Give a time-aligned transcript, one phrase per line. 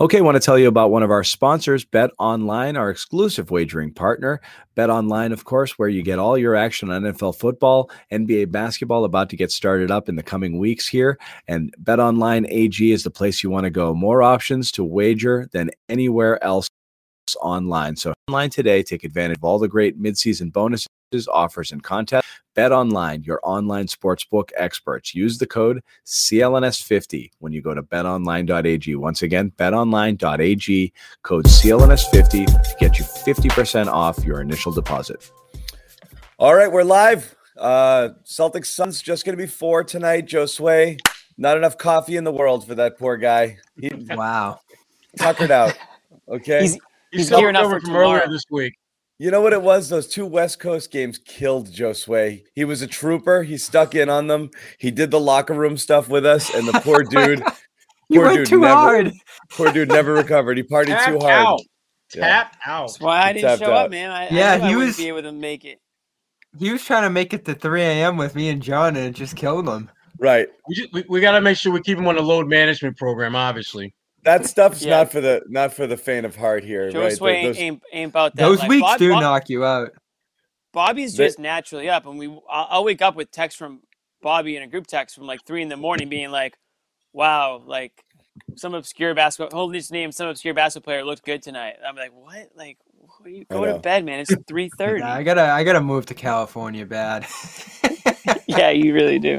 [0.00, 3.50] Okay, I want to tell you about one of our sponsors, Bet Online, our exclusive
[3.50, 4.40] wagering partner.
[4.76, 9.04] Bet Online, of course, where you get all your action on NFL football, NBA basketball
[9.04, 11.18] about to get started up in the coming weeks here.
[11.48, 13.92] And Bet Online AG is the place you want to go.
[13.92, 16.70] More options to wager than anywhere else
[17.36, 17.96] online.
[17.96, 20.88] So online today, take advantage of all the great midseason bonuses,
[21.32, 22.26] offers, and contests.
[22.58, 25.14] Bet Online, your online sportsbook experts.
[25.14, 28.96] Use the code CLNS50 when you go to betonline.ag.
[28.96, 30.92] Once again, betonline.ag,
[31.22, 35.30] code CLNS50 to get you 50% off your initial deposit.
[36.40, 37.36] All right, we're live.
[37.56, 40.26] Uh, Celtics Suns just going to be four tonight.
[40.26, 40.98] Josue,
[41.36, 43.58] not enough coffee in the world for that poor guy.
[43.80, 44.58] He wow,
[45.16, 45.74] tuckered out.
[46.30, 46.78] Okay, he's,
[47.12, 48.74] he's, he's gearing up from earlier this week.
[49.20, 49.88] You know what it was?
[49.88, 52.44] Those two West Coast games killed Josue.
[52.54, 53.42] He was a trooper.
[53.42, 54.50] He stuck in on them.
[54.78, 57.42] He did the locker room stuff with us, and the poor dude,
[58.08, 59.12] you poor went dude too never, hard.
[59.50, 60.56] Poor dude never recovered.
[60.56, 61.46] He partied Tap too hard.
[61.46, 61.60] Out.
[62.14, 62.20] Yeah.
[62.28, 62.86] Tap out.
[62.86, 63.86] That's why I didn't show out.
[63.86, 64.10] up, man.
[64.10, 65.80] I, Yeah, I he he was- be able to make it.
[66.58, 68.16] He was trying to make it to 3 a.m.
[68.16, 69.90] with me and John, and it just killed him.
[70.18, 70.48] Right.
[70.68, 72.96] We, just, we, we got to make sure we keep him on the load management
[72.96, 73.94] program, obviously.
[74.24, 74.98] That stuff's Yeah.
[74.98, 77.12] not for the not for the faint of heart here, Joe right?
[77.12, 78.42] Sway those- ain't, ain't about that.
[78.42, 79.92] Those Like, weeks Bob- do Bob- knock you out.
[80.72, 83.80] Bobby's They- just naturally up, and we I'll, I'll wake up with text from
[84.22, 86.58] Bobby in a group text from like three in the morning, being like,
[87.12, 87.92] "Wow, like
[88.56, 92.12] some obscure basketball, hold his name, some obscure basketball player looked good tonight." I'm like,
[92.12, 92.50] "What?
[92.54, 94.20] Like, what are you I go to bed, man?
[94.20, 95.00] It's three thirty.
[95.00, 97.26] Nah, I gotta, I gotta move to California bad.
[98.46, 99.38] yeah, you really do.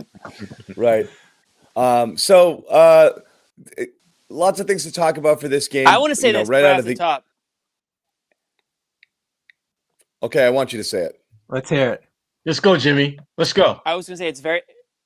[0.75, 1.07] right.
[1.75, 3.19] Um, so uh
[3.77, 3.93] it-
[4.29, 5.87] lots of things to talk about for this game.
[5.87, 7.25] I want to say you know, this right right out of the the top.
[10.21, 11.21] Okay, I want you to say it.
[11.47, 12.03] Let's hear it.
[12.45, 13.19] Let's go, Jimmy.
[13.37, 13.81] Let's go.
[13.85, 14.61] I was gonna say it's very,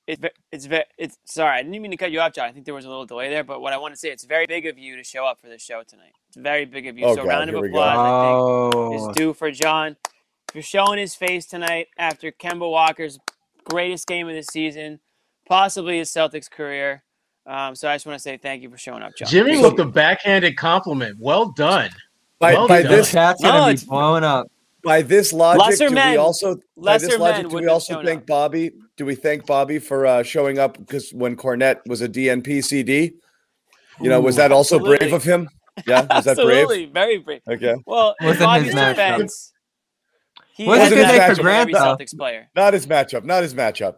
[0.08, 2.48] it's very, it's very, it's sorry, I didn't mean to cut you off, John.
[2.48, 4.24] I think there was a little delay there, but what I want to say, it's
[4.24, 6.14] very big of you to show up for this show tonight.
[6.30, 7.06] It's very big of you.
[7.06, 7.80] Oh, so God, round of we go.
[7.80, 9.98] applause, I think, Oh, is due for John
[10.52, 13.20] for showing his face tonight after Kemba Walker's
[13.64, 15.00] greatest game of the season,
[15.48, 17.04] possibly his Celtics career.
[17.46, 19.28] Um, so I just want to say thank you for showing up, John.
[19.28, 21.18] Jimmy with the backhanded compliment.
[21.20, 21.90] Well done.
[22.40, 22.92] By, Well by done.
[22.92, 24.48] the this chat's No, gonna be blowing up.
[24.84, 28.22] by this logic, Lesser do men- we also by this logic do we also thank
[28.22, 28.28] up.
[28.28, 28.72] Bobby?
[28.96, 33.14] Do we thank Bobby for uh, showing up because when Kornet was a DNP CD?
[34.02, 35.50] You know, was that also brave of him?
[35.88, 36.64] Yeah, was that brave?
[36.64, 37.42] Absolutely, very brave.
[37.50, 37.76] Okay.
[37.86, 38.90] Well, in Wasn't his Bobby's matchup.
[39.18, 39.54] defense,
[40.56, 41.40] he Wasn't his matchup matchup.
[41.40, 41.80] Grant, though.
[41.98, 42.50] Celtics player.
[42.56, 43.24] Not his matchup.
[43.24, 43.96] Not his matchup.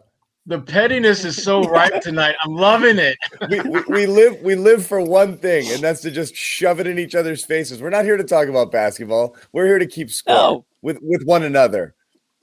[0.48, 2.36] The pettiness is so ripe tonight.
[2.42, 3.16] I'm loving it.
[3.50, 6.86] we, we, we live we live for one thing, and that's to just shove it
[6.86, 7.82] in each other's faces.
[7.82, 9.36] We're not here to talk about basketball.
[9.52, 10.64] We're here to keep score No.
[10.82, 11.94] with with one another.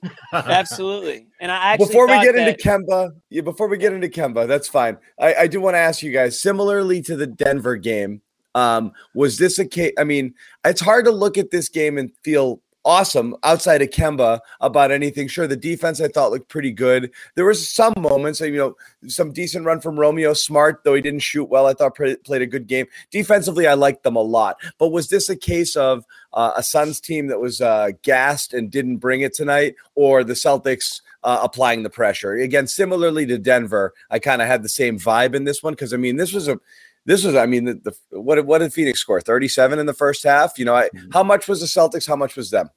[0.32, 1.26] Absolutely.
[1.40, 4.46] And I actually before we get that, into Kemba, yeah, before we get into Kemba,
[4.46, 4.98] that's fine.
[5.18, 8.20] I, I do want to ask you guys, similarly to the Denver game,
[8.54, 9.92] um, was this a case?
[9.98, 14.40] I mean, it's hard to look at this game and feel awesome outside of Kemba
[14.60, 15.28] about anything.
[15.28, 17.10] Sure, the defense I thought looked pretty good.
[17.34, 21.20] There was some moments, you know, some decent run from Romeo Smart, though he didn't
[21.20, 21.66] shoot well.
[21.66, 22.86] I thought played a good game.
[23.10, 24.56] Defensively, I liked them a lot.
[24.78, 28.70] But was this a case of uh, a Suns team that was uh, gassed and
[28.70, 31.00] didn't bring it tonight, or the Celtics?
[31.22, 35.34] Uh, applying the pressure again, similarly to Denver, I kind of had the same vibe
[35.34, 36.60] in this one because I mean, this was a
[37.06, 37.74] this was, I mean, the,
[38.10, 39.20] the what what did Phoenix score?
[39.20, 40.58] Thirty seven in the first half.
[40.58, 41.10] You know, I, mm-hmm.
[41.12, 42.06] how much was the Celtics?
[42.06, 42.70] How much was them?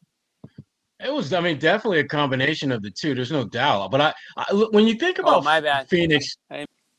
[0.99, 3.13] It was, I mean, definitely a combination of the two.
[3.13, 3.91] There's no doubt.
[3.91, 5.87] But I, I when you think Oh, about my bad.
[5.89, 6.35] Phoenix,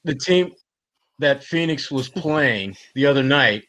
[0.05, 0.53] the team
[1.19, 3.65] that Phoenix was playing the other night,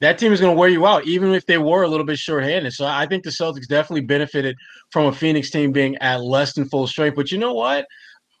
[0.00, 2.18] that team is going to wear you out, even if they were a little bit
[2.18, 2.74] shorthanded.
[2.74, 4.54] So I think the Celtics definitely benefited
[4.90, 7.16] from a Phoenix team being at less than full strength.
[7.16, 7.86] But you know what?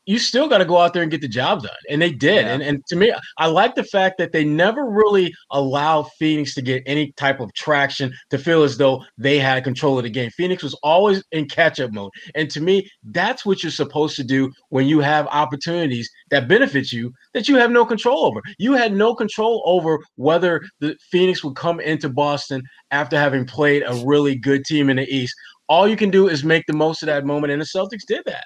[0.06, 1.72] You still got to go out there and get the job done.
[1.88, 2.44] And they did.
[2.44, 2.52] Yeah.
[2.52, 6.62] And, and to me, I like the fact that they never really allowed Phoenix to
[6.62, 10.30] get any type of traction to feel as though they had control of the game.
[10.30, 12.10] Phoenix was always in catch up mode.
[12.34, 16.92] And to me, that's what you're supposed to do when you have opportunities that benefit
[16.92, 18.40] you that you have no control over.
[18.58, 23.82] You had no control over whether the Phoenix would come into Boston after having played
[23.86, 25.34] a really good team in the East.
[25.68, 28.22] All you can do is make the most of that moment, and the Celtics did
[28.26, 28.44] that.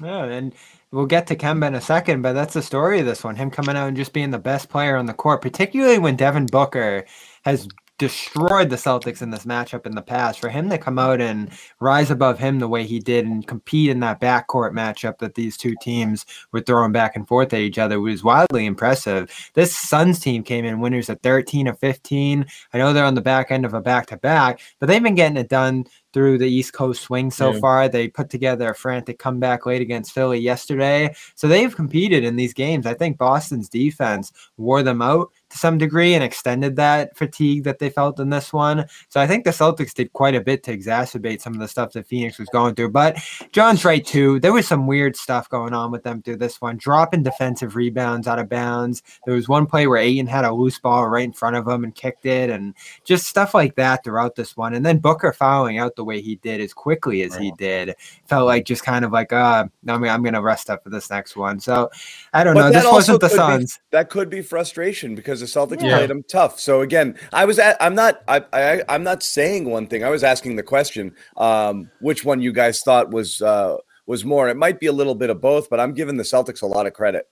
[0.00, 0.54] Yeah, and
[0.92, 3.36] we'll get to Kemba in a second, but that's the story of this one.
[3.36, 6.46] Him coming out and just being the best player on the court, particularly when Devin
[6.46, 7.04] Booker
[7.44, 10.38] has destroyed the Celtics in this matchup in the past.
[10.38, 11.50] For him to come out and
[11.80, 15.56] rise above him the way he did and compete in that backcourt matchup that these
[15.56, 19.30] two teams were throwing back and forth at each other was wildly impressive.
[19.54, 22.46] This Suns team came in winners at 13 of 15.
[22.72, 25.16] I know they're on the back end of a back to back, but they've been
[25.16, 27.60] getting it done through the East Coast swing so Yeah.
[27.60, 27.88] far.
[27.88, 31.14] They put together a frantic comeback late against Philly yesterday.
[31.34, 32.86] So they've competed in these games.
[32.86, 37.78] I think Boston's defense wore them out to some degree and extended that fatigue that
[37.78, 38.86] they felt in this one.
[39.08, 41.92] So I think the Celtics did quite a bit to exacerbate some of the stuff
[41.92, 42.90] that Phoenix was going through.
[42.90, 43.16] But
[43.52, 44.40] John's right too.
[44.40, 48.28] There was some weird stuff going on with them through this one, dropping defensive rebounds
[48.28, 49.02] out of bounds.
[49.26, 51.84] There was one play where Ayton had a loose ball right in front of him
[51.84, 52.74] and kicked it, and
[53.04, 54.74] just stuff like that throughout this one.
[54.74, 57.94] And then Booker fouling out the way he did as quickly as he did
[58.26, 61.10] felt like just kind of like, uh, I mean, I'm gonna rest up for this
[61.10, 61.60] next one.
[61.60, 61.90] So
[62.32, 62.80] I don't But know.
[62.80, 63.80] This wasn't the could be- Suns.
[63.90, 65.96] that could be frustration because the Celtics Yeah.
[65.98, 66.58] played them tough.
[66.60, 70.04] So again, I was at, I'm not I, I I'm not saying one thing.
[70.04, 73.76] I was asking the question, um, which one you guys thought was uh,
[74.06, 74.48] was more.
[74.48, 76.86] It might be a little bit of both, but I'm giving the Celtics a lot
[76.86, 77.26] of credit.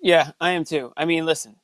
[0.00, 0.92] Yeah, I am too.
[0.96, 1.56] I mean, listen.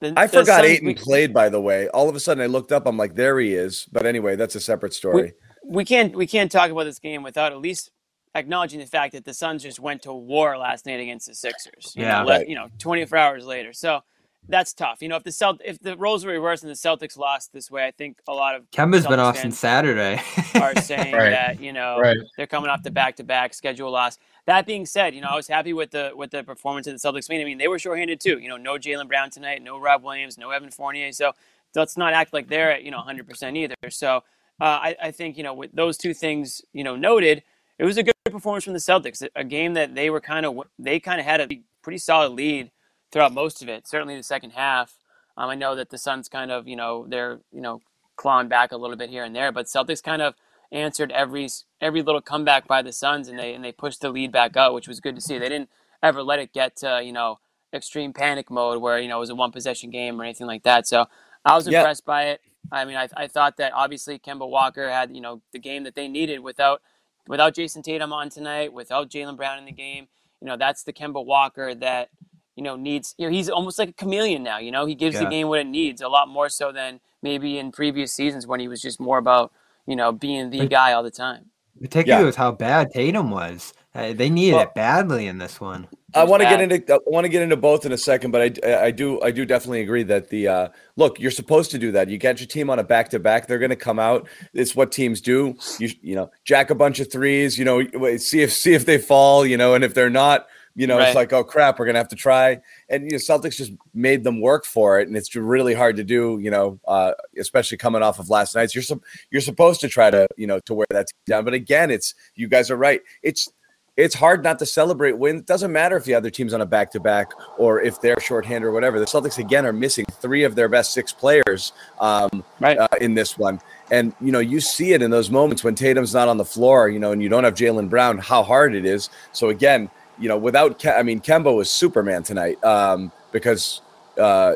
[0.00, 1.88] the- I the forgot Suns- Ayton we- played, by the way.
[1.88, 2.86] All of a sudden, I looked up.
[2.86, 3.86] I'm like, there he is.
[3.90, 5.32] But anyway, that's a separate story.
[5.66, 7.90] we can't we can't talk about this game without at least
[8.34, 11.92] acknowledging the fact that the Suns just went to war last night against the Sixers.
[11.96, 12.22] You Yeah.
[12.22, 12.48] know, Right.
[12.48, 13.72] you know, 24 hours later.
[13.72, 14.00] So
[14.48, 15.00] that's tough.
[15.00, 17.70] You know, if the Celt if the roles were reversed and the Celtics lost this
[17.70, 20.20] way, I think a lot of Kemba's been off since Saturday.
[20.54, 21.30] are saying Right.
[21.30, 22.16] that you know Right.
[22.36, 24.18] they're coming off the back to back schedule loss.
[24.46, 26.98] That being said, you know I was happy with the with the performance of the
[27.08, 27.30] Celtics.
[27.30, 28.38] I mean, they were shorthanded too.
[28.38, 31.10] You know, no Jaylen Brown tonight, no Rob Williams, no Evan Fournier.
[31.12, 31.32] So
[31.74, 33.74] let's not act like they're at you know 100 percent either.
[33.88, 34.16] So
[34.60, 37.42] uh, I, I think you know with those two things you know noted,
[37.78, 39.26] it was a good performance from the Celtics.
[39.34, 41.48] A game that they were kind of they kind of had a
[41.82, 42.70] pretty solid lead
[43.14, 43.88] throughout most of it.
[43.88, 44.98] Certainly the second half.
[45.38, 47.80] Um, I know that the Suns kind of you know they're you know
[48.16, 50.34] clawing back a little bit here and there, but Celtics kind of
[50.72, 51.48] answered every
[51.80, 54.74] every little comeback by the Suns, and they and they pushed the lead back up,
[54.74, 55.38] which was good to see.
[55.38, 55.70] They didn't
[56.02, 57.38] ever let it get to you know
[57.72, 60.64] extreme panic mode where you know it was a one possession game or anything like
[60.64, 60.86] that.
[60.88, 61.06] So
[61.44, 61.78] I was Yeah.
[61.78, 62.40] impressed by it.
[62.72, 65.94] I mean, I, I thought that obviously Kemba Walker had you know the game that
[65.94, 66.82] they needed without
[67.28, 70.08] without Jayson Tatum on tonight, without Jaylen Brown in the game.
[70.40, 72.10] You know, that's the Kemba Walker that
[72.56, 73.14] you know needs.
[73.18, 74.58] You know, he's almost like a chameleon now.
[74.58, 77.58] You know, he gives the game what it needs a lot more so than maybe
[77.58, 79.52] in previous seasons when he was just more about
[79.86, 81.46] you know being the But- guy all the time.
[81.80, 82.26] Particularly Yeah.
[82.26, 83.74] with how bad Tatum was.
[83.96, 85.88] Uh, they needed Well- it badly in this one.
[86.16, 88.40] I want to get into I want to get into both in a second, but
[88.64, 91.90] I, I do I do definitely agree that the uh, look you're supposed to do
[91.90, 92.08] that.
[92.08, 94.28] You get your team on a back to back; they're going to come out.
[94.52, 95.56] It's what teams do.
[95.80, 97.58] You you know, jack a bunch of threes.
[97.58, 99.44] You know, see if see if they fall.
[99.44, 101.08] You know, and if they're not, you know, Right.
[101.08, 102.60] it's like oh crap, we're going to have to try.
[102.88, 106.04] And you know, Celtics just made them work for it, and it's really hard to
[106.04, 106.38] do.
[106.40, 108.74] You know, uh, especially coming off of last night's.
[108.74, 111.90] You're sup- you're supposed to try to you know to wear that down, but again,
[111.90, 113.00] it's you guys are right.
[113.22, 113.48] It's
[113.96, 115.42] it's hard not to celebrate wins.
[115.42, 118.18] It doesn't matter if the other team's on a back to back or if they're
[118.18, 118.98] shorthanded or whatever.
[118.98, 122.76] The Celtics again are missing three of their best six players um, Right.
[122.76, 123.60] uh, in this one,
[123.92, 126.88] and you know you see it in those moments when Tatum's not on the floor,
[126.88, 129.10] you know, and you don't have Jaylen Brown, how hard it is.
[129.30, 129.88] So again,
[130.18, 133.80] you know, without Ke- I mean, Kemba was Superman tonight um, because
[134.18, 134.54] uh,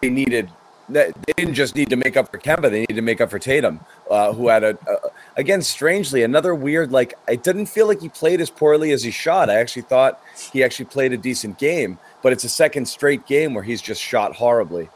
[0.00, 0.50] they needed.
[0.88, 3.40] They didn't just need to make up for Kemba; they needed to make up for
[3.40, 4.96] Tatum, uh, who had a, a
[5.36, 6.92] again strangely another weird.
[6.92, 9.50] Like I didn't feel like he played as poorly as he shot.
[9.50, 10.20] I actually thought
[10.52, 14.00] he actually played a decent game, but it's a second straight game where he's just
[14.00, 14.88] shot horribly.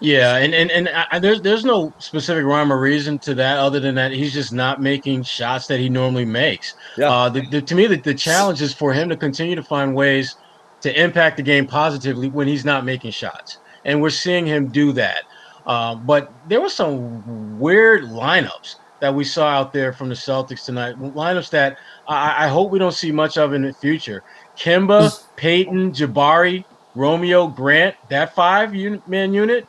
[0.00, 3.80] Yeah, and and and I, there's there's no specific rhyme or reason to that other
[3.80, 6.74] than that he's just not making shots that he normally makes.
[6.96, 7.10] Yeah.
[7.10, 9.94] Uh, the, the, to me, the, the challenge is for him to continue to find
[9.94, 10.36] ways
[10.80, 14.92] to impact the game positively when he's not making shots, and we're seeing him do
[14.92, 15.24] that.
[15.66, 20.64] Uh, but there were some weird lineups that we saw out there from the Celtics
[20.64, 20.96] tonight.
[20.98, 24.22] Lineups that I, I hope we don't see much of in the future.
[24.56, 29.66] Kemba, Payton, Jabari, Romeo, Grant, that five un- man unit.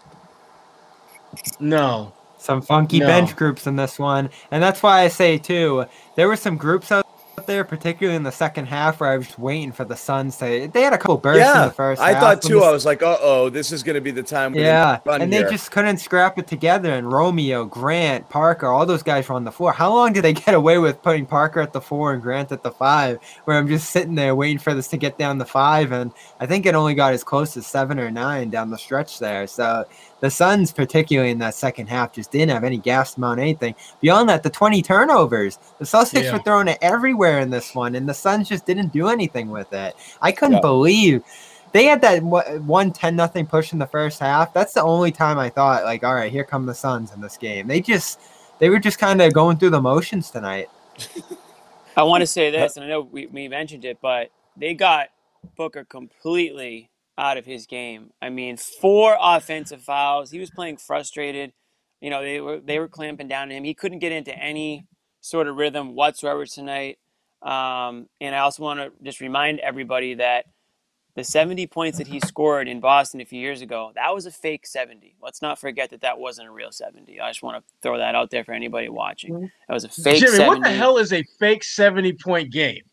[1.59, 3.05] No, Some funky No.
[3.07, 4.31] bench groups in this one.
[4.49, 5.85] And that's why I say, too,
[6.15, 7.05] there were some groups out
[7.47, 10.67] there, particularly in the second half, where I was waiting for the Suns to.
[10.71, 12.21] They had a couple bursts in yeah, the first I half.
[12.21, 12.59] thought too.
[12.59, 14.53] the- I was like, uh oh, this is going to be the time.
[14.53, 16.91] we're Yeah, run and they just couldn't scrap it together.
[16.91, 19.71] And Romeo, Grant, Parker, all those guys were on the floor.
[19.73, 22.63] How long did they get away with putting Parker at the four and Grant at
[22.63, 23.19] the five?
[23.45, 26.45] Where I'm just sitting there waiting for this to get down the five, and I
[26.45, 29.47] think it only got as close as seven or nine down the stretch there.
[29.47, 29.85] So
[30.21, 33.75] the Suns, particularly in that second half, just didn't have any gas amount of anything.
[33.99, 36.33] Beyond that, the 20 turnovers, the Celtics Yeah.
[36.33, 39.73] were throwing it everywhere in this one, and the Suns just didn't do anything with
[39.73, 39.95] it.
[40.21, 40.61] I couldn't Yeah.
[40.61, 41.23] believe
[41.73, 44.53] they had that one- one 10 nothing push in the first half.
[44.53, 47.37] That's the only time I thought, like, all right, here come the Suns in this
[47.37, 47.67] game.
[47.67, 48.19] They just,
[48.59, 50.69] they were just kind of going through the motions tonight.
[51.97, 55.07] I want to say this, and I know we, we mentioned it, but they got
[55.57, 58.11] Booker completely out of his game.
[58.21, 60.31] I mean, four offensive fouls.
[60.31, 61.53] He was playing frustrated.
[61.99, 63.63] You know, they were they were clamping down on him.
[63.63, 64.85] He couldn't get into any
[65.21, 66.97] sort of rhythm whatsoever tonight.
[67.41, 70.45] Um, and I also want to just remind everybody that
[71.15, 74.31] the 70 points that he scored in Boston a few years ago, that was a
[74.31, 75.15] fake 70.
[75.21, 77.19] Let's not forget that that wasn't a real 70.
[77.19, 79.51] I just want to throw that out there for anybody watching.
[79.67, 82.83] That was a fake Jimmy, 70 what the hell is a fake 70 point game?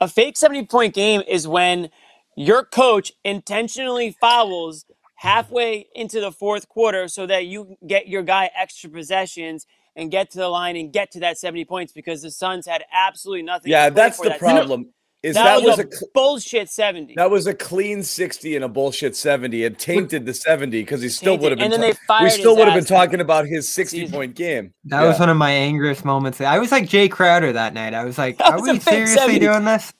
[0.00, 1.90] a fake 70 point game is when
[2.36, 4.84] your coach intentionally fouls
[5.16, 10.30] halfway into the fourth quarter so that you get your guy extra possessions and get
[10.30, 13.70] to the line and get to that 70 points because the Suns had absolutely nothing.
[13.70, 14.90] Yeah, to that's the that problem.
[15.22, 17.12] Is That, that, was, was a, a cl- bullshit 70.
[17.16, 19.64] that was a clean 60 and a bullshit 70.
[19.64, 21.64] It tainted the 70 because he still would have been.
[21.70, 24.14] And then ta- they fired we still would have been talking about his 60 Season.
[24.14, 24.72] point game.
[24.84, 25.08] That Yeah.
[25.08, 26.40] was one of my angriest moments.
[26.40, 27.92] I was like Jae Crowder that night.
[27.92, 29.38] I was like, That are was we seriously 70.
[29.40, 29.92] doing this?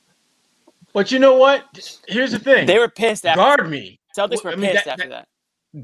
[0.92, 1.64] But you know what?
[2.09, 2.66] Here's the thing.
[2.66, 4.00] They were pissed after guard me.
[4.16, 5.28] Celtics were I mean, pissed that- after that.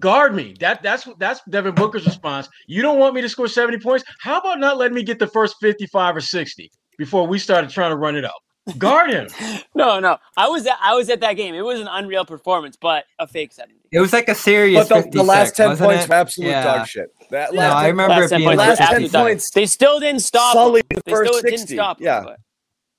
[0.00, 0.52] Guard me.
[0.58, 2.48] That that's that's Devin Booker's response.
[2.66, 4.04] You don't want me to score 70 points?
[4.20, 7.90] How about not letting me get the first 55 or 60 before we started trying
[7.92, 8.34] to run it up?
[8.78, 9.28] Guard him.
[9.76, 10.16] No, no.
[10.38, 11.54] I was at, I was at that game.
[11.54, 13.78] It was an unreal performance, but a fake 70.
[13.92, 14.88] It was like a serious.
[14.88, 16.08] But the, the last 10 points it?
[16.08, 16.64] were absolute Yeah.
[16.64, 17.08] dog shit.
[17.30, 19.12] That No, last I remember Last it 10 being points like were last 10 absolute
[19.12, 19.22] dog.
[19.26, 20.54] points They still didn't stop.
[20.54, 20.62] them.
[20.62, 21.50] sullied the They first still 60.
[21.56, 21.98] didn't stop.
[21.98, 22.34] them,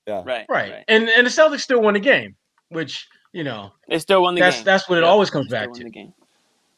[0.07, 0.23] yeah.
[0.25, 0.45] Right.
[0.49, 0.71] Right.
[0.71, 0.83] right.
[0.87, 2.35] And and the Celtics still won the game,
[2.69, 4.65] which, you know, They still won the that's game.
[4.65, 5.83] that's what it Yep, always comes back to.
[5.83, 6.13] the game.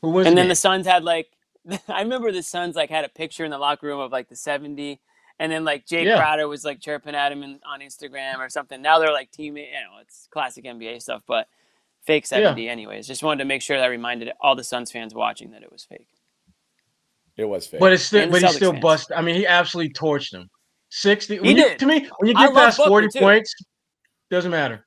[0.02, 0.50] Who wins And the then game?
[0.50, 1.28] the Suns had like,
[1.88, 4.36] I remember the Suns like had a picture in the locker room of like the
[4.36, 5.00] 70,
[5.40, 6.18] and then like Jae Yeah.
[6.18, 8.82] Crowder was like chirping at him in, on Instagram or something.
[8.82, 9.68] Now they're like teammate.
[9.68, 11.48] You know, it's classic NBA stuff, but
[12.06, 13.06] fake 70 anyways.
[13.08, 15.72] Just wanted to make sure that I reminded all the Suns fans watching that it
[15.72, 16.08] was fake.
[17.38, 17.80] It was fake.
[17.80, 18.82] But it's still, And the but he still fans.
[18.82, 19.12] bust.
[19.16, 20.50] I mean, he absolutely torched them.
[20.90, 21.36] Sixty.
[21.36, 21.80] He when you- did.
[21.80, 23.20] To me, when you get past forty too.
[23.20, 23.54] points,
[24.30, 24.86] doesn't matter.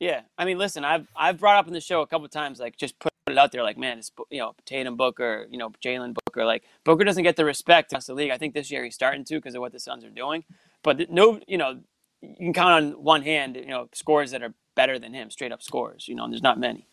[0.00, 2.76] Yeah, I mean, listen, I've I've brought up in the show a couple times, like
[2.76, 6.14] just put it out there, like man, it's you know Tatum Booker, you know Jaylen
[6.24, 8.30] Booker, like Booker doesn't get the respect across the league.
[8.30, 10.44] I think this year he's starting to because of what the Suns are doing,
[10.84, 11.80] but no, you know,
[12.22, 15.50] you can count on one hand, you know, scores that are better than him, straight
[15.50, 16.06] up scores.
[16.06, 16.86] You know, and there's not many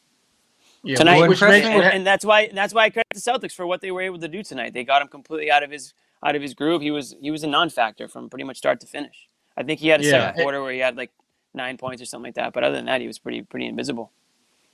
[0.84, 3.68] Yeah, tonight, which makes and, and that's why that's why I credit the Celtics for
[3.68, 4.74] what they were able to do tonight.
[4.74, 5.94] They got him completely out of his
[6.26, 6.82] out of his groove.
[6.82, 9.30] He was he was a non-factor from pretty much start to finish.
[9.56, 10.10] I think he had a Yeah.
[10.28, 11.12] second quarter where he had like
[11.54, 14.12] nine points or something like that, but other than that, he was pretty pretty invisible.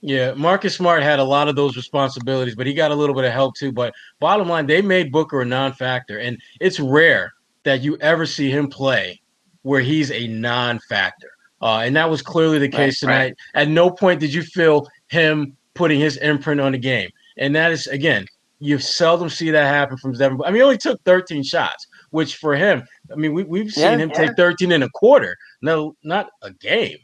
[0.00, 3.24] Yeah, Marcus Smart had a lot of those responsibilities, but he got a little bit
[3.24, 3.70] of help too.
[3.70, 7.32] But bottom line, they made Booker a non-factor, and it's rare
[7.62, 9.20] that you ever see him play
[9.62, 11.30] where he's a non-factor.
[11.60, 13.34] Uh, and that was clearly the case Right, tonight.
[13.54, 17.70] At no point did you feel him putting his imprint on the game, and that
[17.70, 18.26] is again,
[18.62, 20.40] you seldom see that happen from Devin.
[20.44, 23.98] I mean, he only took 13 shots, which for him, I mean, we, we've seen
[23.98, 26.98] Yeah, him take 13 and a quarter, no, not a game.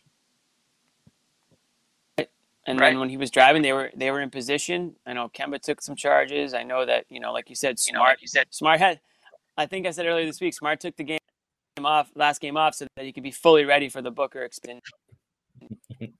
[2.18, 2.28] And
[2.78, 2.90] Right.
[2.90, 4.94] then when he was driving, they were they were in position.
[5.06, 6.52] I know Kemba took some charges.
[6.52, 8.20] I know that you know, like you said, Smart.
[8.20, 9.00] You said Smart had.
[9.56, 11.18] I think I said earlier this week, Smart took the game
[11.82, 14.82] off last game off so that he could be fully ready for the Booker expansion.
[15.98, 16.12] you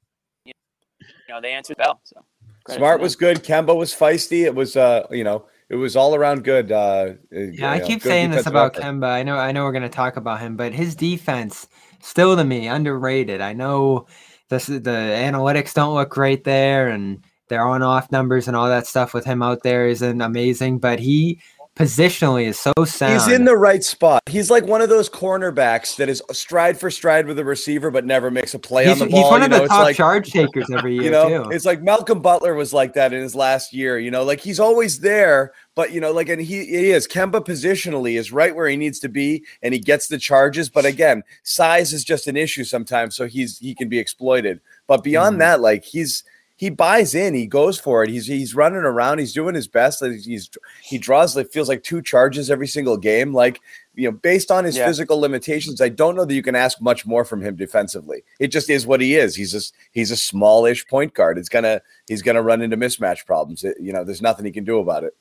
[1.28, 2.00] know, they answered the bell.
[2.02, 2.37] So credit
[2.68, 3.42] Smart was good.
[3.42, 4.44] Kemba was feisty.
[4.44, 6.72] It was, uh, you know, it was all around good.
[6.72, 9.08] Uh, Yeah, I keep saying this about Kemba.
[9.08, 11.68] I know, I know, we're going to talk about him, but his defense
[12.00, 13.40] still to me underrated.
[13.40, 14.06] I know
[14.48, 19.14] this the analytics don't look great there, and their on-off numbers and all that stuff
[19.14, 21.40] with him out there isn't amazing, but he
[21.78, 23.12] positionally is so sound.
[23.14, 24.22] He's in the right spot.
[24.26, 28.04] He's like one of those cornerbacks that is stride for stride with a receiver, but
[28.04, 29.22] never makes a play He's, on the ball.
[29.22, 31.44] he's one you of know, the it's top like, charge takers every year you know,
[31.44, 31.50] too.
[31.50, 33.98] it's like Malcolm Butler was like that in his last year.
[33.98, 37.44] You know, like he's always there, but you know, like and he he is Kemba
[37.44, 40.68] positionally is right where he needs to be, and he gets the charges.
[40.68, 44.60] But again, size is just an issue sometimes, so he's he can be exploited.
[44.86, 45.40] But beyond Mhm.
[45.40, 46.24] that, like he's
[46.58, 48.10] he buys in, he goes for it.
[48.10, 50.02] He's he's running around, he's doing his best.
[50.02, 50.50] Like, He's
[50.82, 53.32] he draws like feels like two charges every single game.
[53.32, 53.60] Like
[53.94, 54.86] you know, based on his Yeah.
[54.86, 58.24] physical limitations, I don't know that you can ask much more from him defensively.
[58.40, 59.36] It just is what he is.
[59.36, 61.38] He's just he's a smallish point guard.
[61.38, 63.62] It's gonna he's gonna run into mismatch problems.
[63.62, 65.14] It- you know, there's nothing he can do about it.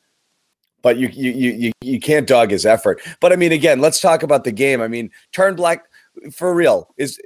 [0.81, 2.99] But you you you you, can't dog his effort.
[3.19, 4.81] But I mean, again, let's talk about the game.
[4.81, 5.85] I mean, turn black
[6.31, 7.25] for real is it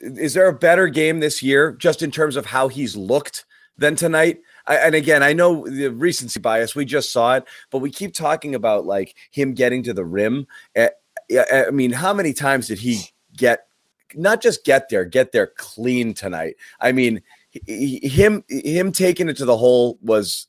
[0.00, 3.44] is there a better game this year just in terms of how he's looked
[3.76, 4.40] than tonight?
[4.66, 6.74] I, and again, I know the recency bias.
[6.74, 10.46] We just saw it, but we keep talking about like him getting to the rim.
[10.76, 10.88] Uh,
[11.52, 13.02] I mean, how many times did he
[13.36, 13.66] get
[14.14, 16.56] not just get there, get there clean tonight.
[16.80, 17.22] I mean,
[17.66, 20.46] him him taking it to the hole was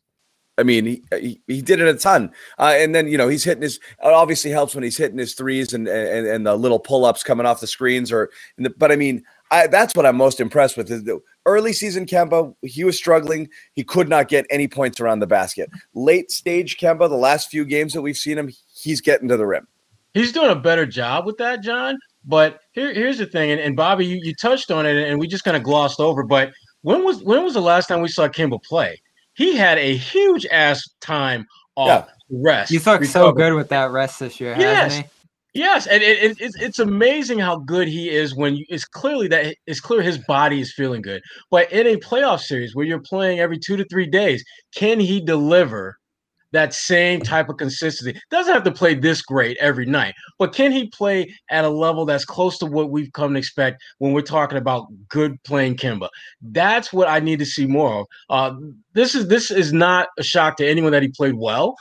[0.58, 3.64] I mean, he, he, did it a ton, uh, and then you know he's hitting
[3.64, 3.78] his.
[3.78, 7.24] It obviously helps when he's hitting his threes and and, and the little pull ups
[7.24, 8.12] coming off the screens.
[8.12, 8.30] Or,
[8.78, 10.90] but I mean, I, that's what I'm most impressed with.
[10.90, 13.50] Is the early season Kemba, he was struggling.
[13.74, 15.70] He could not get any points around the basket.
[15.94, 19.46] Late stage Kemba, the last few games that we've seen him, he's getting to the
[19.46, 19.68] rim.
[20.14, 21.98] He's doing a better job with that, John.
[22.26, 25.28] But here, here's the thing, and, and Bobby, you, you touched on it, and we
[25.28, 26.24] just kind of glossed over.
[26.24, 29.02] But when was when was the last time we saw Kemba play?
[29.34, 32.42] He had a huge ass time off yeah.
[32.44, 32.72] rest.
[32.72, 34.84] You look so good with that rest this year, yes.
[34.84, 35.12] hasn't he?
[35.54, 39.28] Yes, and it, it, it's it's amazing how good he is when you, it's clearly
[39.30, 41.22] that it's clear his body is feeling good.
[41.50, 45.20] But in a playoff series where you're playing every two to three days, can he
[45.20, 45.98] deliver
[46.52, 48.20] that same type of consistency.
[48.30, 52.06] Doesn't have to play this great every night, but can he play at a level
[52.06, 56.10] that's close to what we've come to expect when we're talking about good playing Kemba?
[56.42, 58.06] That's what I need to see more of.
[58.30, 58.56] Uh,
[58.94, 61.76] this is this is not a shock to anyone that he played well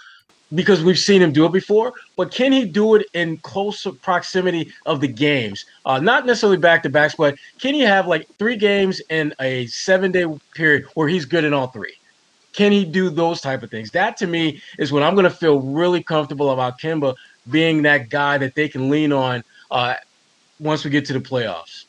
[0.55, 4.73] because we've seen him do it before, but can he do it in close proximity
[4.87, 5.65] of the games?
[5.85, 9.67] Uh, not necessarily back to backs, but can he have like three games in a
[9.67, 11.95] seven day period where he's good in all three?
[12.53, 13.93] Can he do those type of things?
[13.93, 17.15] That to me is when I'm going to feel really comfortable about Kemba
[17.49, 19.95] being that guy that they can lean on uh,
[20.59, 21.85] once we get to the playoffs.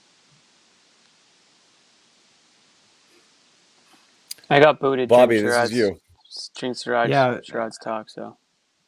[4.51, 5.10] I got booted.
[5.10, 6.00] Bobby, this is you.
[6.58, 7.39] Drink Sherrod's, yeah.
[7.39, 8.10] Sherrod's talk.
[8.10, 8.38] So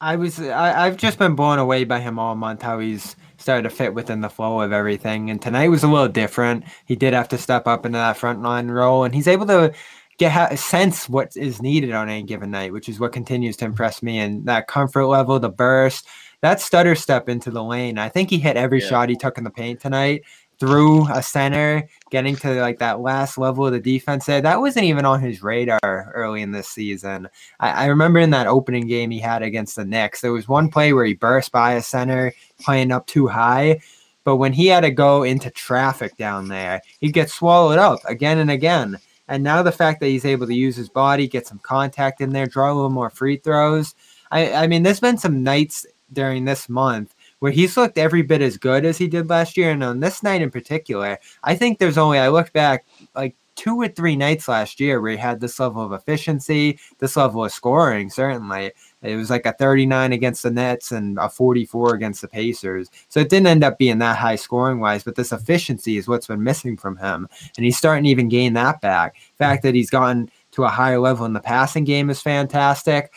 [0.00, 2.62] I was I, I've just been blown away by him all month.
[2.62, 5.30] How he's started to fit within the flow of everything.
[5.30, 6.64] And tonight was a little different.
[6.86, 9.72] He did have to step up into that front line role, and he's able to
[10.18, 14.02] get sense what is needed on any given night, which is what continues to impress
[14.02, 14.18] me.
[14.18, 16.06] And that comfort level, the burst,
[16.40, 17.98] that stutter step into the lane.
[17.98, 18.88] I think he hit every yeah.
[18.88, 20.22] shot he took in the paint tonight
[20.58, 24.40] through a center, getting to like that last level of the defense there.
[24.40, 27.28] That wasn't even on his radar early in this season.
[27.60, 30.70] I, I, remember in that opening game he had against the Knicks, there was one
[30.70, 33.80] play where he burst by a center playing up too high.
[34.24, 38.38] But when he had to go into traffic down there, he'd get swallowed up again
[38.38, 38.98] and again.
[39.28, 42.30] And now the fact that he's able to use his body, get some contact in
[42.30, 43.94] there, draw a little more free throws.
[44.30, 47.13] I, I mean, there's been some nights during this month
[47.44, 49.70] where he's looked every bit as good as he did last year.
[49.70, 53.78] And on this night in particular, I think there's only, I look back like two
[53.78, 57.52] or three nights last year where he had this level of efficiency, this level of
[57.52, 58.72] scoring, certainly.
[59.02, 62.88] It was like a 39 against the Nets and a 44 against the Pacers.
[63.10, 66.28] So it didn't end up being that high scoring wise, but this efficiency is what's
[66.28, 67.28] been missing from him.
[67.58, 69.16] And he's starting to even gain that back.
[69.36, 73.12] The fact that he's gotten to a higher level in the passing game is fantastic.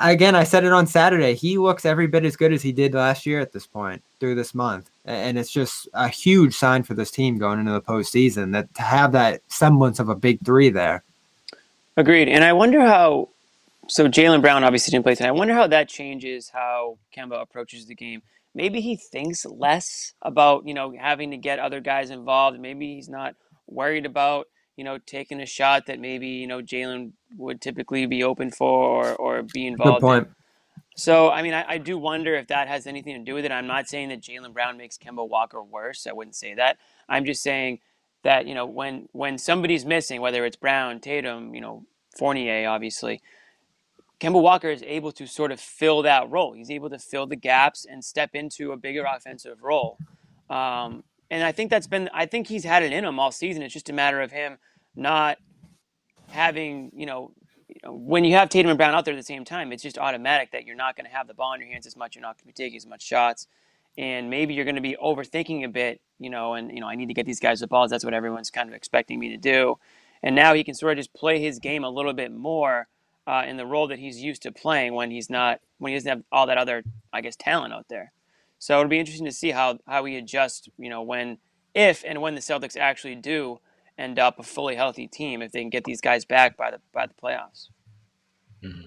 [0.00, 1.34] Again, I said it on Saturday.
[1.34, 4.34] He looks every bit as good as he did last year at this point through
[4.34, 4.90] this month.
[5.04, 8.82] And it's just a huge sign for this team going into the postseason that to
[8.82, 11.02] have that semblance of a big three there.
[11.98, 12.28] Agreed.
[12.28, 13.28] And I wonder how
[13.88, 15.28] so Jaylen Brown obviously didn't play tonight.
[15.28, 18.22] I wonder how that changes how Kemba approaches the game.
[18.54, 22.58] Maybe he thinks less about you know having to get other guys involved.
[22.58, 23.34] Maybe he's not
[23.66, 28.22] worried about you know taking a shot that maybe you know Jaylen would typically be
[28.22, 30.00] open for or, or be involved.
[30.00, 30.26] Good point.
[30.26, 30.34] In.
[30.96, 33.52] So I mean, I, I do wonder if that has anything to do with it.
[33.52, 36.06] I'm not saying that Jaylen Brown makes Kemba Walker worse.
[36.06, 36.78] I wouldn't say that.
[37.08, 37.80] I'm just saying
[38.22, 41.84] that you know when when somebody's missing, whether it's Brown, Tatum, you know
[42.16, 43.20] Fournier, obviously
[44.20, 46.52] Kemba Walker is able to sort of fill that role.
[46.52, 49.98] He's able to fill the gaps and step into a bigger offensive role.
[50.48, 53.62] Um, and I think that's been, I think he's had it in him all season.
[53.62, 54.58] It's just a matter of him
[54.94, 55.38] not
[56.28, 57.32] having, you know,
[57.86, 60.52] when you have Tatum and Brown out there at the same time, it's just automatic
[60.52, 62.14] that you're not going to have the ball in your hands as much.
[62.14, 63.46] You're not going to be taking as much shots.
[63.96, 66.96] And maybe you're going to be overthinking a bit, you know, and, you know, I
[66.96, 67.90] need to get these guys the balls.
[67.90, 69.76] That's what everyone's kind of expecting me to do.
[70.22, 72.88] And now he can sort of just play his game a little bit more
[73.26, 76.08] uh, in the role that he's used to playing when he's not when he doesn't
[76.08, 76.82] have all that other
[77.12, 78.12] I guess talent out there.
[78.58, 80.68] So it'll be interesting to see how how he adjusts.
[80.78, 81.38] You know when
[81.74, 83.58] if and when the Celtics actually do
[83.98, 86.80] end up a fully healthy team if they can get these guys back by the
[86.92, 87.68] by the playoffs.
[88.62, 88.86] Mm-hmm.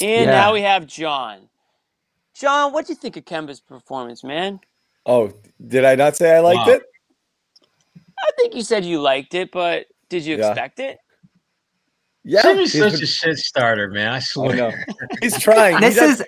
[0.00, 0.30] And yeah.
[0.30, 1.48] now we have John.
[2.34, 4.60] John, what do you think of Kemba's performance, man?
[5.06, 5.32] Oh,
[5.64, 6.74] did I not say I liked wow.
[6.74, 6.82] it?
[7.96, 10.48] I think you said you liked it, but did you yeah.
[10.48, 10.98] expect it?
[12.24, 14.12] Yeah, Jimmy's such been, a shit starter, man.
[14.12, 14.86] I oh, swear.
[15.20, 15.80] He's trying.
[15.80, 16.24] this he is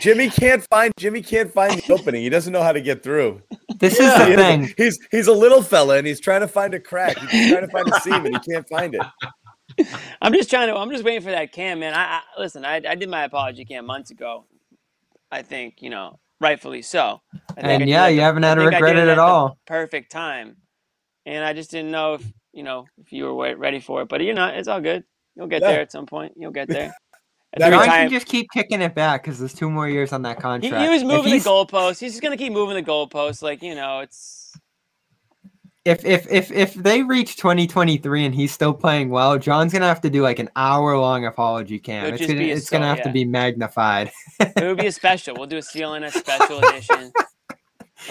[0.00, 2.22] Jimmy can't find Jimmy can't find the opening.
[2.22, 3.42] He doesn't know how to get through.
[3.78, 4.22] This yeah.
[4.22, 4.74] is the thing.
[4.76, 7.18] He's he's a little fella and he's trying to find a crack.
[7.18, 9.02] He's trying to find a seam and he can't find it.
[10.22, 10.76] I'm just trying to.
[10.76, 11.94] I'm just waiting for that cam, man.
[11.94, 12.64] I, I listen.
[12.64, 14.44] I, I did my apology cam months ago.
[15.30, 17.22] I think you know rightfully so.
[17.50, 19.22] I think I And yeah, you the- haven't had to think regret it at the
[19.22, 19.58] all.
[19.66, 20.56] Perfect time,
[21.24, 24.08] and I just didn't know if you know if you were ready for it.
[24.08, 24.54] But you're not.
[24.54, 25.04] It's all good.
[25.36, 25.68] You'll get Yeah.
[25.72, 26.32] there at some point.
[26.36, 26.92] You'll get there.
[27.54, 29.88] At That the means- John can just keep kicking it back because there's two more
[29.88, 30.74] years on that contract.
[30.82, 32.00] he was If moving the he's- goalposts.
[32.00, 33.42] He's just gonna keep moving the goalposts.
[33.42, 34.56] Like you know, it's
[35.84, 40.00] if if if if they reach 2023 and he's still playing well, John's gonna have
[40.02, 42.14] to do like an hour long apology cam.
[42.14, 44.10] It's gonna be a it's gonna so- have to be magnified.
[44.40, 45.34] it would be a special.
[45.36, 47.12] We'll do a CLNS special edition.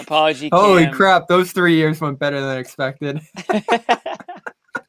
[0.00, 0.50] Apology.
[0.52, 0.94] Holy cam.
[0.94, 1.28] crap!
[1.28, 3.20] Those three years went better than expected.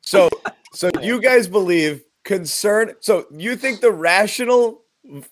[0.05, 0.29] So,
[0.73, 2.93] so you guys believe concern?
[2.99, 4.81] So you think the rational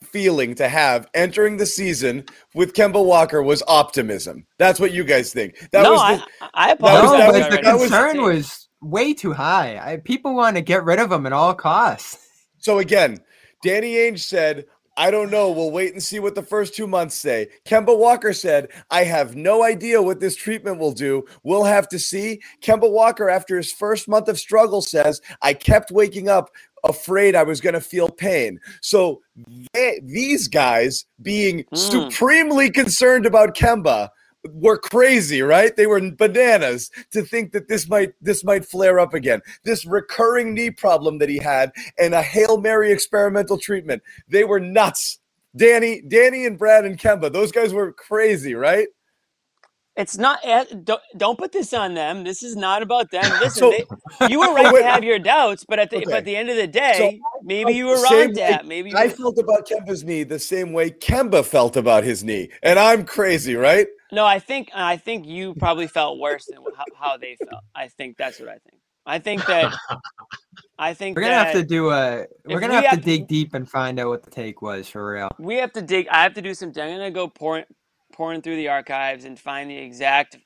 [0.04, 4.46] feeling to have entering the season with Kemba Walker was optimism?
[4.58, 5.58] That's what you guys think.
[5.72, 6.24] That no, was I, the,
[6.54, 7.04] I was- apologize.
[7.04, 9.78] no, that but was- the that was- concern was way too high.
[9.94, 12.18] I, people want to get rid of him at all costs.
[12.58, 13.20] so again.
[13.64, 14.66] Danny Ainge said,
[14.98, 15.52] "I don't know.
[15.52, 19.36] We'll wait and see what the first two months say." Kemba Walker said, "I have
[19.36, 21.26] no idea what this treatment will do.
[21.44, 25.92] We'll have to see." Kemba Walker, after his first month of struggle, says, "I kept
[25.92, 26.50] waking up."
[26.84, 28.60] Afraid I was going to feel pain.
[28.82, 29.22] So
[29.74, 31.78] they, these guys, being Mm.
[31.78, 34.10] supremely concerned about Kemba,
[34.54, 35.76] were crazy, right?
[35.76, 39.42] They were bananas to think that this might this might flare up again.
[39.64, 44.02] This recurring knee problem that he had and a Hail Mary experimental treatment.
[44.28, 45.20] They were nuts.
[45.56, 48.88] Danny, Danny and Brad and Kemba, those guys were crazy, right?
[49.98, 50.40] It's not.
[50.44, 52.24] eh, Don't, don't put this on them.
[52.24, 53.24] This is not about them.
[53.42, 54.82] Listen, So- they, you were right Wait.
[54.82, 56.06] to have your doubts, but at the Okay.
[56.06, 58.66] but at the end of the day, maybe you were the wrong, same Dad.
[58.66, 62.24] Maybe you I were- felt about Kemba's knee the same way Kemba felt about his
[62.24, 62.50] knee.
[62.64, 63.88] And I'm crazy, right?
[64.14, 64.26] no.
[64.26, 67.64] I think I think you probably felt worse than how, how they felt.
[67.76, 68.80] I think that's what I think.
[69.06, 69.74] I think that.
[70.80, 72.26] I think We're gonna that have to do a.
[72.46, 74.62] We're gonna we have, have to to- dig deep and find out what the take
[74.62, 75.30] was for real.
[75.40, 76.08] we have to dig.
[76.10, 76.70] I have to do some.
[76.70, 77.66] I'm gonna go pouring
[78.12, 80.38] pouring through the archives and find the exact.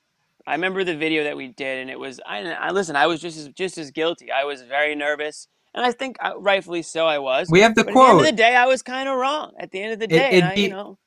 [0.48, 2.20] I remember the video that we did, and it was.
[2.26, 2.96] I, I listen.
[2.96, 4.32] I was just as just as guilty.
[4.32, 7.08] I was very nervous, and I think uh, rightfully so.
[7.08, 7.48] I was.
[7.50, 8.20] We have the But at the end quote.
[8.22, 9.54] of the day, I was kind of wrong.
[9.60, 10.98] At the end of the It- day, and it'd I, you know,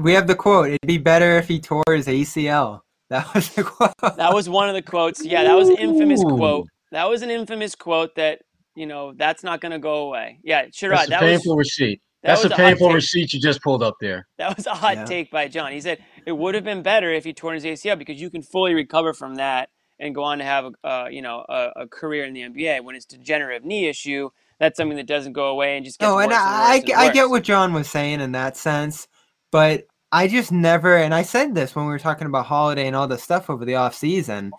[0.00, 0.68] We have the quote.
[0.68, 2.80] It'd be better if he tore his ACL.
[3.10, 3.92] That was the quote.
[4.16, 5.22] that was one of the quotes.
[5.24, 6.36] Yeah, that was an infamous Ooh.
[6.36, 6.66] quote.
[6.92, 8.40] That was an infamous quote that
[8.74, 10.38] you know that's not going to go away.
[10.42, 10.88] Yeah, sure.
[10.90, 12.00] That's a That was painful receipt.
[12.22, 14.26] That That's a was a painful receipt you just pulled up there.
[14.38, 15.04] That was a hot Yeah.
[15.04, 15.72] take by John.
[15.72, 18.42] He said it would have been better if he tore his ACL because you can
[18.42, 21.88] fully recover from that and go on to have a uh, you know a, a
[21.88, 22.82] career in the NBA.
[22.84, 26.16] When it's degenerative knee issue, that's something that doesn't go away and just gets No,
[26.16, 29.08] worse and and, I, I, worse I get what John was saying in that sense,
[29.50, 32.94] but I just never, and I said this when we were talking about Holiday and
[32.94, 34.50] all this stuff over the offseason,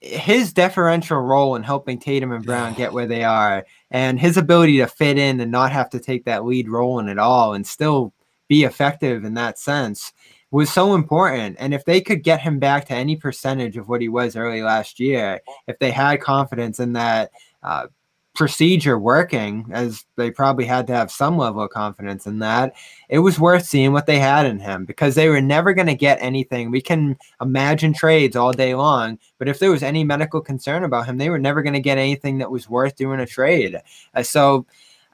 [0.00, 4.78] his deferential role in helping Tatum and Brown get where they are, and his ability
[4.78, 7.66] to fit in and not have to take that lead role in at all and
[7.66, 8.12] still
[8.48, 10.12] be effective in that sense
[10.50, 11.56] was so important.
[11.58, 14.62] And if they could get him back to any percentage of what he was early
[14.62, 17.30] last year, if they had confidence in that
[17.62, 17.88] uh,
[18.38, 22.72] procedure working, as they probably had to have some level of confidence in that,
[23.08, 25.94] it was worth seeing what they had in him because they were never going to
[25.94, 26.70] get anything.
[26.70, 31.06] We can imagine trades all day long, but if there was any medical concern about
[31.06, 33.76] him, they were never going to get anything that was worth doing a trade.
[34.14, 34.64] Uh, so,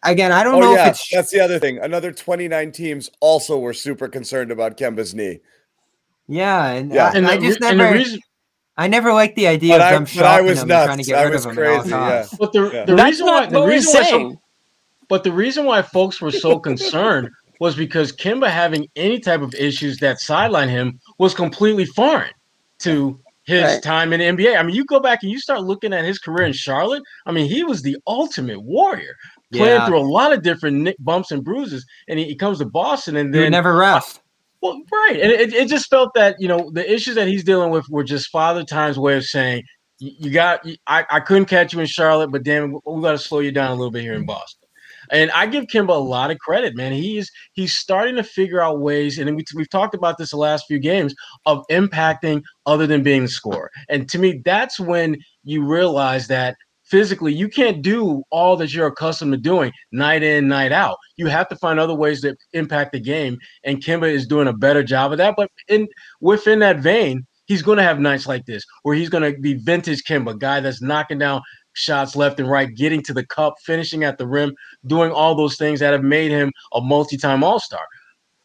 [0.02, 0.88] again, I don't Oh, know yeah.
[0.88, 1.78] if it's That's the other thing.
[1.78, 5.40] Another 29 teams also were super concerned about Kemba's knee.
[6.28, 7.06] yeah, and, Yeah.
[7.08, 8.20] I, And I the, just re- and the never, reason,
[8.76, 10.84] I never liked the idea But of I- them but I shopping was him and
[10.86, 12.26] trying to get I rid was of him at all crazy, yeah.
[12.38, 12.84] but the, Yeah.
[12.86, 14.38] the That's reason why the reason why some, saying.
[15.08, 17.28] But the reason why folks were so concerned
[17.60, 22.32] was because Kemba having any type of issues that sideline him was completely foreign
[22.80, 23.82] to his Right.
[23.82, 24.56] time in the NBA.
[24.56, 27.02] I mean, you go back and you start looking at his career in Charlotte.
[27.26, 29.14] I mean, he was the ultimate warrior,
[29.52, 29.86] playing Yeah.
[29.86, 31.84] through a lot of different nick bumps and bruises.
[32.08, 34.20] And he, he comes to Boston, and He then never rest.
[34.64, 37.70] Well, right, and it, it just felt that you know the issues that he's dealing
[37.70, 39.62] with were just Father Time's way of saying
[39.98, 40.66] you, got.
[40.86, 43.72] I, I couldn't catch you in Charlotte, but damn, we got to slow you down
[43.72, 44.66] a little bit here in Boston.
[45.10, 46.92] And I give Kemba a lot of credit, man.
[46.92, 50.64] He's he's starting to figure out ways, and we, we've talked about this the last
[50.66, 53.70] few games of impacting other than being the scorer.
[53.90, 56.56] And to me, that's when you realize that
[56.94, 60.96] physically you can't do all that you're accustomed to doing night in, night out.
[61.16, 64.52] You have to find other ways to impact the game, and Kemba is doing a
[64.52, 65.34] better job of that.
[65.36, 65.88] But in
[66.20, 69.54] within that vein, he's going to have nights like this where he's going to be
[69.54, 74.04] vintage Kemba, guy that's knocking down shots left and right, getting to the cup, finishing
[74.04, 74.54] at the rim,
[74.86, 77.82] doing all those things that have made him a multi-time All-Star.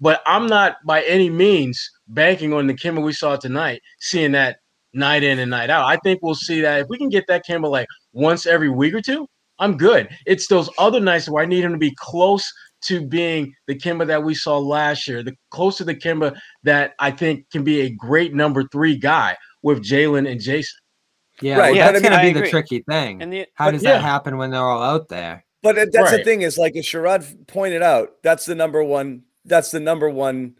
[0.02, 4.58] But I'm not by any means banking on the Kemba we saw tonight, seeing that
[4.94, 5.86] night in and night out.
[5.86, 8.94] I think we'll see that if we can get that Kemba like once every week
[8.94, 9.28] or two,
[9.60, 10.10] I'm good.
[10.26, 14.08] It's those other nights where I need him to be close to being the Kemba
[14.08, 17.82] that we saw last year, the close to the Kemba that I think can be
[17.82, 20.68] a great number three guy with Jaylen and Jayson.
[21.42, 23.22] Yeah, Right, well, but that's I mean, going to I be the tricky thing.
[23.22, 23.94] And the How but does yeah.
[23.94, 25.46] that happen when they're all out there?
[25.62, 29.24] But it- that's the thing is like as Sherrod pointed out, that's the number one.
[29.46, 30.56] That's the number one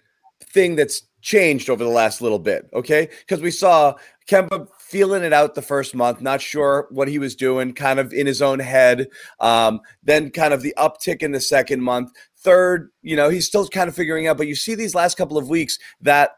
[0.54, 2.70] thing that's changed over the last little bit.
[2.74, 3.94] Okay, because we saw
[4.30, 8.12] Kemba feeling it out the first month, not sure what he was doing, kind of
[8.12, 9.08] in his own head.
[9.40, 12.12] Um, then kind of the uptick in the second month.
[12.40, 14.38] Third, you know, he's still kind of figuring out.
[14.38, 16.32] But you see these last couple of weeks that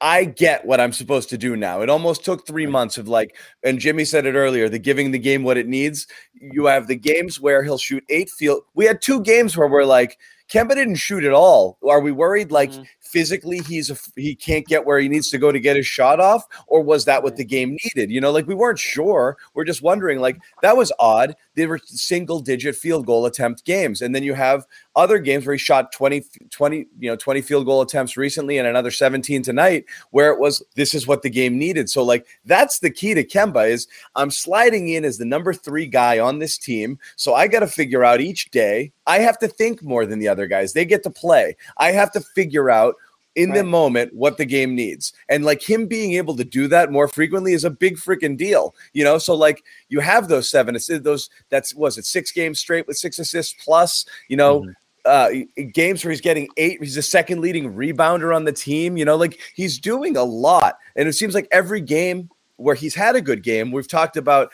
[0.00, 1.80] I get what I'm supposed to do now.
[1.80, 5.18] It almost took three months of like, and Jimmy said it earlier, the giving the
[5.18, 6.06] game what it needs.
[6.34, 8.62] You have the games where he'll shoot eight field.
[8.74, 11.78] We had two games where we're like, Kemba didn't shoot at all.
[11.88, 12.86] Are we worried like Mhm.
[13.14, 16.18] Physically he's a, he can't get where he needs to go to get his shot
[16.18, 17.36] off, or was that what mm.
[17.36, 18.10] the game needed?
[18.10, 19.36] You know, like we weren't sure.
[19.54, 20.18] We're just wondering.
[20.18, 21.36] Like that was odd.
[21.54, 25.54] They were single digit field goal attempt games, and then you have other games where
[25.54, 29.84] he shot 20, 20 you know 20 field goal attempts recently and another 17 tonight
[30.10, 33.24] where it was this is what the game needed so like that's the key to
[33.24, 37.48] kemba is i'm sliding in as the number three guy on this team so i
[37.48, 40.72] got to figure out each day i have to think more than the other guys
[40.72, 42.94] they get to play i have to figure out
[43.36, 45.12] in the moment what the game needs.
[45.28, 48.74] And like him being able to do that more frequently is a big freaking deal,
[48.92, 49.18] you know?
[49.18, 52.96] So like you have those seven assists, those that's was it six games straight with
[52.96, 54.66] six assists plus, you know,
[55.04, 55.30] uh
[55.72, 59.16] games where he's getting eight, he's the second leading rebounder on the team, you know,
[59.16, 60.78] like he's doing a lot.
[60.96, 64.52] And it seems like every game where he's had a good game, we've talked about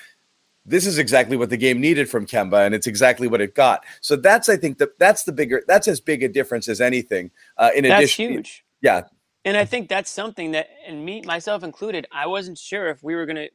[0.66, 3.84] this is exactly what the game needed from Kemba, and it's exactly what it got.
[4.00, 7.30] So that's, I think, that that's the bigger, that's as big a difference as anything.
[7.56, 8.64] Uh, in That's addition, huge.
[8.82, 9.02] Yeah,
[9.44, 13.14] And I think that's something that, and me, myself included, I wasn't sure if we
[13.14, 13.48] were going to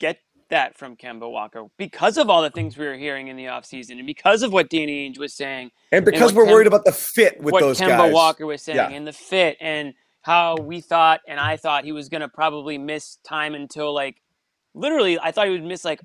[0.00, 0.18] get
[0.50, 3.92] that from Kemba Walker because of all the things we were hearing in the offseason
[3.92, 6.92] and because of what Danny Ainge was saying, and because what we're worried about the
[6.92, 8.12] fit with what those Kemba guys.
[8.12, 8.90] Walker was saying, Yeah.
[8.90, 12.78] and the fit, and how we thought, and I thought he was going to probably
[12.78, 14.22] miss time until like,
[14.74, 16.00] literally, I thought he would miss like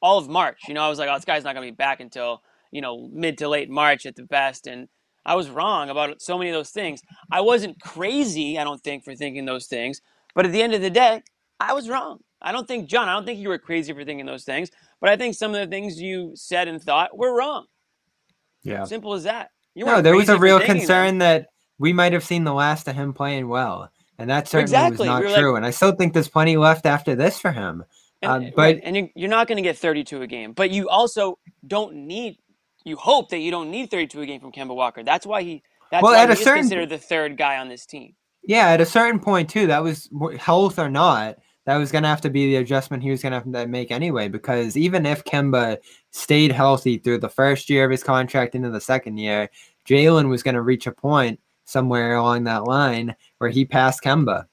[0.00, 0.62] all of March.
[0.68, 2.80] You know, I was like, oh, this guy's not going to be back until, you
[2.80, 4.66] know, mid to late March at the best.
[4.66, 4.88] And
[5.24, 7.00] I was wrong about so many of those things.
[7.30, 10.00] I wasn't crazy, I don't think, for thinking those things.
[10.34, 11.22] But at the end of the day,
[11.60, 12.20] I was wrong.
[12.40, 14.70] I don't think, John, I don't think you were crazy for thinking those things.
[15.00, 17.66] But I think some of the things you said and thought were wrong.
[18.62, 18.84] Yeah.
[18.84, 19.50] Simple as that.
[19.74, 22.94] You No, there was a real concern that we might have seen the last of
[22.94, 23.90] him playing well.
[24.18, 24.98] And that certainly Exactly.
[24.98, 25.56] was not We were like- true.
[25.56, 27.84] and I still think there's plenty left after this for him.
[28.20, 30.88] And, Uh, but- and you- you're not going to get 32 a game, but you
[30.88, 32.38] also don't need.
[32.84, 35.02] You hope that you don't need 32 a game from Kemba Walker.
[35.02, 35.62] That's why he.
[35.90, 38.14] That's Well, why at a he is certain- considered the third guy on this team.
[38.44, 41.36] Yeah, at a certain point too, that was health or not.
[41.64, 43.66] That was going to have to be the adjustment he was going to have to
[43.68, 44.26] make anyway.
[44.28, 45.78] Because even if Kemba
[46.10, 49.48] stayed healthy through the first year of his contract into the second year,
[49.88, 54.46] Jaylen was going to reach a point somewhere along that line where he passed Kemba.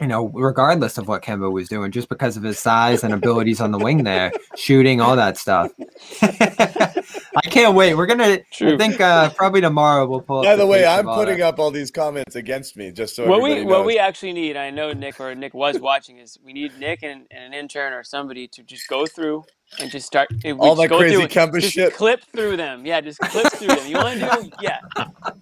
[0.00, 3.60] You know, regardless of what Kemba was doing, just because of his size and abilities
[3.60, 5.70] on the wing there, shooting, all that stuff.
[6.22, 7.94] I can't wait.
[7.94, 8.38] We're gonna.
[8.60, 10.38] I think uh, probably tomorrow we'll pull.
[10.38, 11.48] up By the way, I'm putting that.
[11.48, 14.56] up all these comments against me just so what we everybody what we actually need,
[14.56, 17.92] I know Nick or Nick was watching, is we need Nick and, and an intern
[17.92, 19.44] or somebody to just go through
[19.80, 21.94] and just start if we All that go crazy Kemba just shit.
[21.94, 23.00] Clip through them, yeah.
[23.00, 23.86] Just clip through them.
[23.86, 24.80] You want to do, yeah.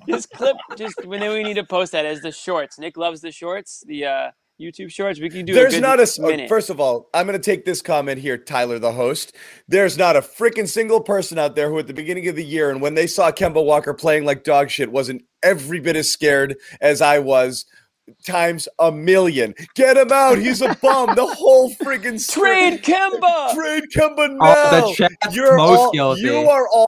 [0.09, 0.57] Just clip.
[0.77, 2.79] Just when we need to post that as the shorts.
[2.79, 5.21] Nick loves the shorts, the uh, YouTube shorts.
[5.21, 5.55] We can do.
[5.55, 6.49] There's a not a oh, minute.
[6.49, 9.35] first of all, I'm going to take this comment here, Tyler, the host.
[9.69, 12.71] There's not a freaking single person out there who, at the beginning of the year,
[12.71, 16.57] and when they saw Kemba Walker playing like dog shit, wasn't every bit as scared
[16.81, 17.67] as I was.
[18.27, 19.55] Times a million.
[19.75, 20.39] Get him out.
[20.39, 21.15] He's a bum.
[21.17, 23.55] The whole freaking Trade Kemba.
[23.55, 24.37] Trade Kemba now.
[24.41, 26.21] Oh, the chat's You're most all, guilty.
[26.23, 26.87] you are all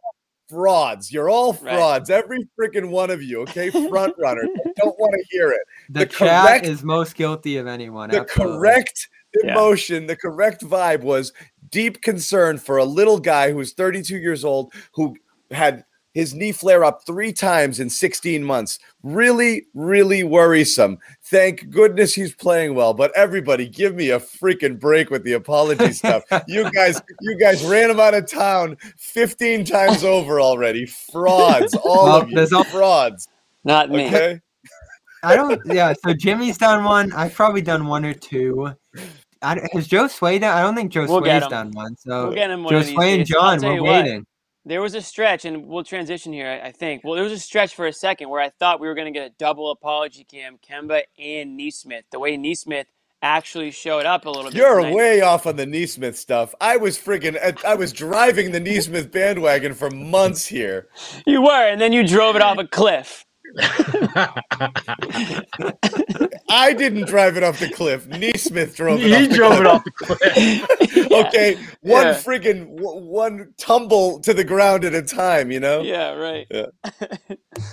[0.48, 1.10] frauds.
[1.10, 1.74] You're all Right.
[1.74, 2.10] frauds.
[2.10, 3.40] Every freaking one of you.
[3.42, 4.48] Okay, front runners.
[4.66, 5.60] I don't want to hear it.
[5.88, 8.10] The, the chat correct- is most guilty of anyone.
[8.10, 8.58] the absolutely.
[8.58, 9.08] correct
[9.42, 9.52] Yeah.
[9.52, 11.32] emotion, the correct vibe was
[11.70, 15.16] deep concern for a little guy who's 32 years old who
[15.50, 15.84] had
[16.16, 18.78] his knee flare up three times in 16 months.
[19.02, 20.96] Really, really worrisome.
[21.24, 22.94] Thank goodness he's playing well.
[22.94, 26.22] But everybody, give me a freaking break with the apology stuff.
[26.48, 30.86] You guys, you guys ran him out of town 15 times over already.
[30.86, 32.34] Frauds, all Well, of you.
[32.36, 33.28] there's al- Frauds.
[33.64, 34.06] Not me.
[34.06, 34.40] Okay.
[35.22, 35.60] I don't.
[35.66, 35.92] Yeah.
[36.02, 37.12] So Jimmy's done one.
[37.12, 38.70] I've probably done one or two.
[39.42, 40.56] I, has Joe Sway done?
[40.56, 41.94] I don't think Joe We'll Sway's done one.
[41.96, 44.20] So We'll get him one Joe of Sway and John, we're waiting.
[44.20, 44.26] what.
[44.66, 46.48] There was a stretch, and we'll transition here.
[46.48, 47.04] I I think.
[47.04, 49.18] Well, there was a stretch for a second where I thought we were going to
[49.18, 52.04] get a double apology cam, Kemba and Nesmith.
[52.10, 52.88] The way Nesmith
[53.22, 54.54] actually showed up a little bit.
[54.54, 54.94] You're tonight.
[54.94, 56.54] way off on the Nesmith stuff.
[56.60, 60.88] I was friggin' I was driving the Nesmith bandwagon for months here.
[61.26, 63.25] You were, and then you drove it off a cliff.
[66.50, 68.06] I didn't drive it off the cliff.
[68.08, 69.12] Nesmith drove it.
[69.12, 69.60] he off the drove cliff.
[69.60, 70.38] it off the cliff.
[71.10, 71.32] Yeah.
[71.36, 72.14] Okay, one Yeah.
[72.14, 75.50] friggin' w- one tumble to the ground at a time.
[75.52, 75.82] You know.
[75.82, 76.46] Yeah, right.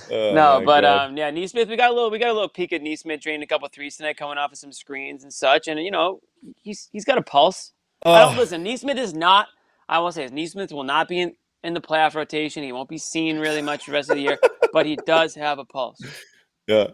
[0.10, 1.02] Oh, no, but God.
[1.10, 1.70] um, yeah, Nesmith.
[1.70, 3.98] We got a little, we got a little peek at Nesmith drained a couple threes
[3.98, 5.68] tonight, coming off of some screens and such.
[5.68, 6.22] And you know,
[6.64, 7.74] he's he's got a pulse.
[8.14, 8.64] I don't Oh, listen.
[8.64, 9.48] Nesmith is not.
[9.90, 12.64] I will say, this, Nesmith will not be in in the playoff rotation.
[12.64, 14.40] He won't be seen really much the rest of the year,
[14.74, 16.02] but he does have a pulse.
[16.68, 16.88] yeah,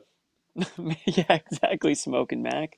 [1.06, 1.96] yeah, exactly.
[1.96, 2.78] Smoking Mac.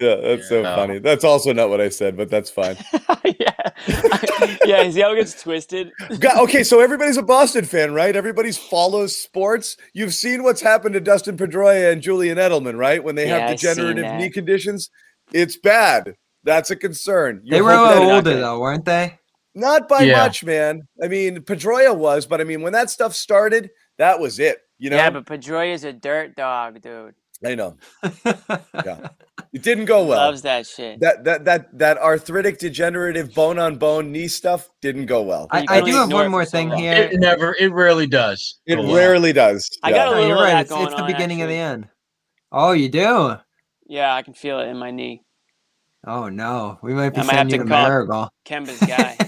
[0.00, 0.74] yeah, that's so Yeah.
[0.76, 0.98] funny.
[0.98, 2.76] That's also not what I said, but that's fine.
[3.24, 3.54] yeah,
[4.64, 4.90] yeah.
[4.90, 5.92] See how it gets twisted.
[6.20, 8.14] Got- okay, so everybody's a Boston fan, right?
[8.14, 9.76] Everybody's follows sports.
[9.94, 13.02] You've seen what's happened to Dustin Pedroia and Julian Edelman, right?
[13.02, 14.90] When they Yeah, have degenerative knee conditions,
[15.32, 16.14] it's bad.
[16.42, 17.40] That's a concern.
[17.44, 19.18] You They were a little older though, weren't they?
[19.54, 20.24] Not by Yeah.
[20.24, 20.88] much, man.
[21.02, 24.58] I mean, Pedroia was, but I mean, when that stuff started, that was it.
[24.78, 27.14] You know, Yeah, but Pedroia is a dirt dog, dude.
[27.44, 27.76] I know
[28.24, 29.08] yeah.
[29.52, 30.18] it didn't go well.
[30.18, 31.00] Loves that shit.
[31.00, 35.48] that that that that arthritic degenerative bone on bone knee stuff didn't go well.
[35.50, 36.78] I, I do have one more thing long.
[36.78, 36.92] here.
[36.94, 38.60] It never, it rarely does.
[38.66, 38.94] It Oh, wow.
[38.94, 39.68] rarely does.
[39.82, 39.96] I Yeah.
[39.96, 40.52] got a No, little you're of right.
[40.52, 41.72] that It's, going it's the on, beginning of the actually.
[41.84, 41.88] end.
[42.52, 43.36] Oh, you do?
[43.86, 45.22] Yeah, I can feel it in my knee.
[46.06, 48.28] Oh no, we might be I might have sending you to to call- Marigold.
[48.46, 49.16] Kemba's guy.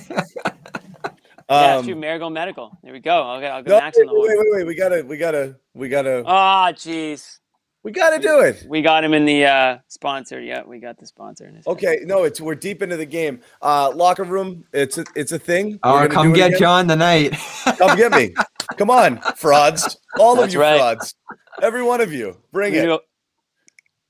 [1.50, 1.94] yeah, Um, true.
[1.94, 2.76] Marigold Medical.
[2.82, 3.22] There we go.
[3.22, 4.46] I'll get, I'll get no, Max wait, on the wait, horn.
[4.50, 4.66] wait, wait.
[4.66, 7.38] We gotta, we gotta, we gotta, Ah, jeez.
[7.82, 8.64] we gotta do it.
[8.68, 10.40] We got him in the uh, sponsor.
[10.40, 11.46] Yeah, we got the sponsor.
[11.46, 13.40] In his Okay, no, it's we're deep into the game.
[13.62, 15.78] Uh, locker room, it's a, it's a thing.
[15.82, 16.58] Oh, come get again.
[16.60, 17.36] John tonight.
[17.78, 18.34] Come get me.
[18.76, 19.96] Come on, frauds.
[20.18, 20.76] All of you right.
[20.78, 21.14] frauds.
[21.62, 22.36] Every one of you.
[22.52, 22.86] Bring We it.
[22.86, 22.98] do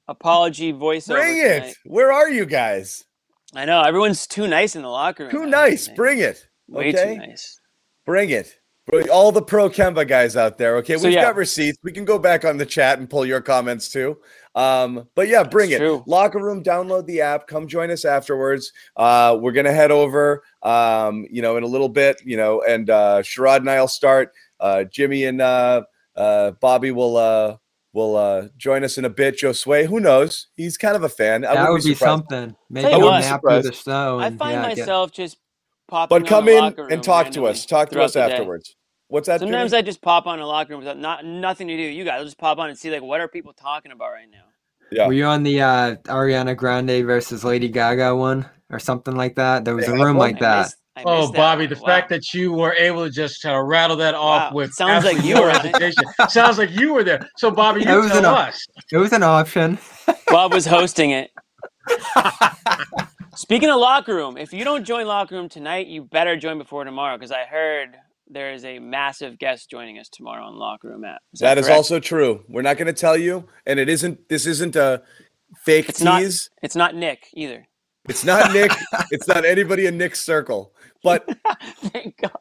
[0.08, 1.08] apology voiceover.
[1.20, 1.60] Bring it.
[1.60, 1.74] tonight.
[1.84, 3.04] Where are you guys?
[3.54, 5.30] I know everyone's too nice in the locker room.
[5.32, 5.88] Too now, nice.
[5.88, 6.46] Bring it.
[6.68, 7.14] Way okay?
[7.14, 7.60] too nice.
[8.04, 8.58] Bring it.
[9.12, 10.76] All the pro Kemba guys out there.
[10.76, 11.22] Okay, So, we've yeah.
[11.22, 11.76] got receipts.
[11.82, 14.16] We can go back on the chat and pull your comments too.
[14.54, 15.84] Um, but yeah, bring That's it.
[15.84, 16.04] true.
[16.06, 17.48] Locker room, download the app.
[17.48, 18.72] Come join us afterwards.
[18.96, 20.44] Uh, we're gonna head over.
[20.62, 22.22] Um, you know, in a little bit.
[22.24, 24.32] You know, and uh, Sherrod and I'll start.
[24.60, 25.82] Uh, Jimmy and uh,
[26.14, 27.56] uh, Bobby will uh,
[27.92, 29.36] will uh, join us in a bit.
[29.36, 30.46] Josue, who knows?
[30.56, 31.44] He's kind of a fan.
[31.44, 32.10] I that wouldn't would be surprised.
[32.30, 32.56] something.
[32.70, 33.24] Maybe you a what.
[33.24, 33.74] through the Surprised.
[33.74, 34.20] snow.
[34.20, 35.38] I find yeah, get- myself just
[35.88, 36.18] popping.
[36.20, 37.66] But come on in room and talk to us.
[37.66, 38.32] Talk to us the day.
[38.34, 38.74] afterwards.
[39.08, 39.40] What's that?
[39.40, 39.78] Sometimes Jimmy?
[39.78, 41.82] I just pop on a locker room without not nothing to do.
[41.82, 44.28] You guys, I'll just pop on and see like what are people talking about right
[44.30, 44.44] now.
[44.90, 45.06] yeah.
[45.06, 49.64] Were you on the uh, Ariana Grande versus Lady Gaga one or something like that?
[49.64, 50.58] There was They a room like that.
[50.62, 51.74] missed- I Oh, missed that Bobby, one.
[51.74, 51.86] the Wow.
[51.86, 54.56] fact that you were able to just kind of rattle that off Wow.
[54.56, 55.74] with Sounds like you were on
[56.30, 57.28] Sounds like you were there.
[57.36, 58.66] So, Bobby, That you was tell an us.
[58.90, 59.78] It was an option.
[60.30, 61.30] Bob was hosting it.
[63.36, 66.84] Speaking of locker room, if you don't join locker room tonight, you better join before
[66.84, 67.96] tomorrow because I heard
[68.28, 71.20] there is a massive guest joining us tomorrow on locker room app.
[71.34, 72.42] Is that is also true.
[72.48, 74.30] We're not going to tell you, and it isn't.
[74.30, 75.02] This isn't a
[75.64, 76.48] fake It's not- tease.
[76.62, 77.66] It's not Nick either.
[78.08, 78.72] It's not Nick.
[79.10, 80.72] it's not anybody in Nick's circle.
[81.02, 81.28] But
[81.92, 82.32] Thank God.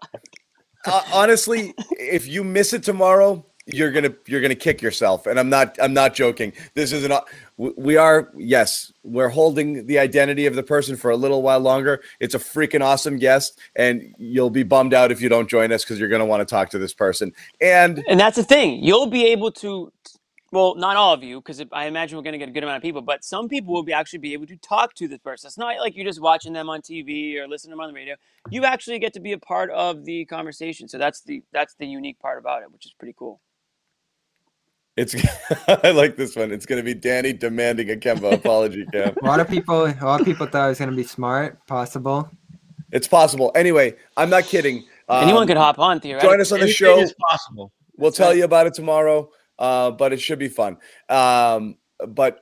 [0.86, 5.26] uh, honestly, if you miss it tomorrow, you're gonna you're gonna kick yourself.
[5.28, 6.54] And I'm not I'm not joking.
[6.76, 7.14] This is an
[7.58, 12.02] we- are yes we're holding the identity of the person for a little while longer.
[12.20, 15.84] It's a freaking awesome guest, and you'll be bummed out if you don't join us
[15.84, 17.32] because you're gonna want to talk to this person.
[17.62, 18.84] And And that's the thing.
[18.84, 19.92] You'll be able to,
[20.52, 22.84] well, not all of you, because I imagine we're to get a good amount of
[22.84, 25.48] people, but some people will be actually be able to talk to this person.
[25.48, 27.96] It's not like you're just watching them on TV or listening to them on the
[27.96, 28.16] radio.
[28.52, 30.88] You actually get to be a part of the conversation.
[30.88, 33.42] So that's the that's the unique part about it, which is pretty cool.
[34.98, 35.16] It's
[35.68, 36.52] I like this one.
[36.52, 39.16] It's gonna be Danny demanding a Kemba apology, Cam.
[39.22, 41.66] A lot of people, a lot of people thought it was going to be smart,
[41.68, 42.30] possible.
[42.92, 43.52] It's possible.
[43.56, 44.86] Anyway, I'm not kidding.
[45.10, 46.30] Anyone Um, could hop on theoretically.
[46.34, 47.00] join us on the Anything show.
[47.00, 47.72] is possible.
[47.98, 48.38] We'll That's tell right.
[48.38, 49.30] you about it tomorrow,
[49.60, 50.78] uh, but it should be fun.
[51.10, 51.78] Um,
[52.08, 52.42] but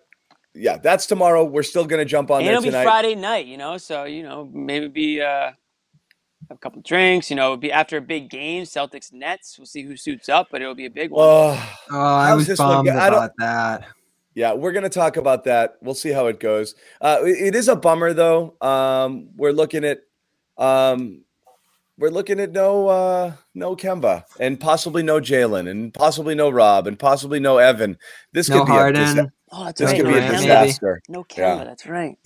[0.53, 1.43] yeah, that's tomorrow.
[1.43, 2.69] We're still gonna jump on And there it'll be.
[2.71, 3.77] Friday night, you know.
[3.77, 5.51] So you know, maybe be uh,
[6.49, 7.29] have a couple drinks.
[7.29, 9.57] You know, it'll be after a big game, Celtics Nets.
[9.57, 11.23] We'll see who suits up, but it'll be a big one.
[11.25, 13.87] Oh, Oh, I How's was this one bummed go- I don't- about that.
[14.35, 15.75] yeah, we're gonna talk about that.
[15.81, 16.75] We'll see how it goes.
[17.01, 18.55] Uh, it- it is a bummer though.
[18.61, 19.99] Um, we're looking at
[20.57, 21.21] um,
[21.97, 26.87] we're looking at no uh, no Kemba and possibly no Jaylen and possibly no Rob
[26.87, 27.97] and possibly no Evan.
[28.33, 29.95] This No could be a dis- oh, this right.
[29.97, 30.31] could no be a Durant, Kemba.
[30.31, 30.41] maybe.
[30.67, 31.01] disaster.
[31.09, 31.37] No Kemba.
[31.37, 31.63] Yeah.
[31.65, 32.17] That's right.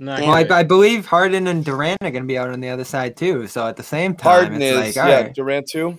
[0.00, 0.46] Not Well, I.
[0.50, 3.46] I believe Harden and Durant are going to be out on the other side too.
[3.46, 5.34] So at the same time, Harden it's is like, all yeah, right.
[5.34, 5.98] Durant too.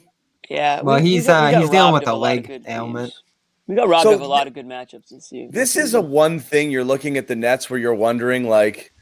[0.50, 0.82] Yeah.
[0.82, 3.08] Well, we- we he's, got- uh, got he's dealing with a leg ailment.
[3.12, 3.22] games.
[3.68, 5.48] We got robbed So of a lot of good matchups this year.
[5.50, 8.94] This is a one thing you're looking at the Nets where you're wondering, like,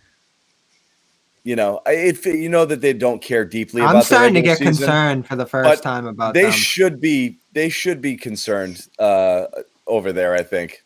[1.44, 4.36] you know, I- it you know that they don't care deeply about I'm the starting
[4.36, 6.52] to get season, concerned for the first time about They them.
[6.54, 9.48] should be they should be concerned uh,
[9.88, 10.34] over there.
[10.36, 10.84] I think.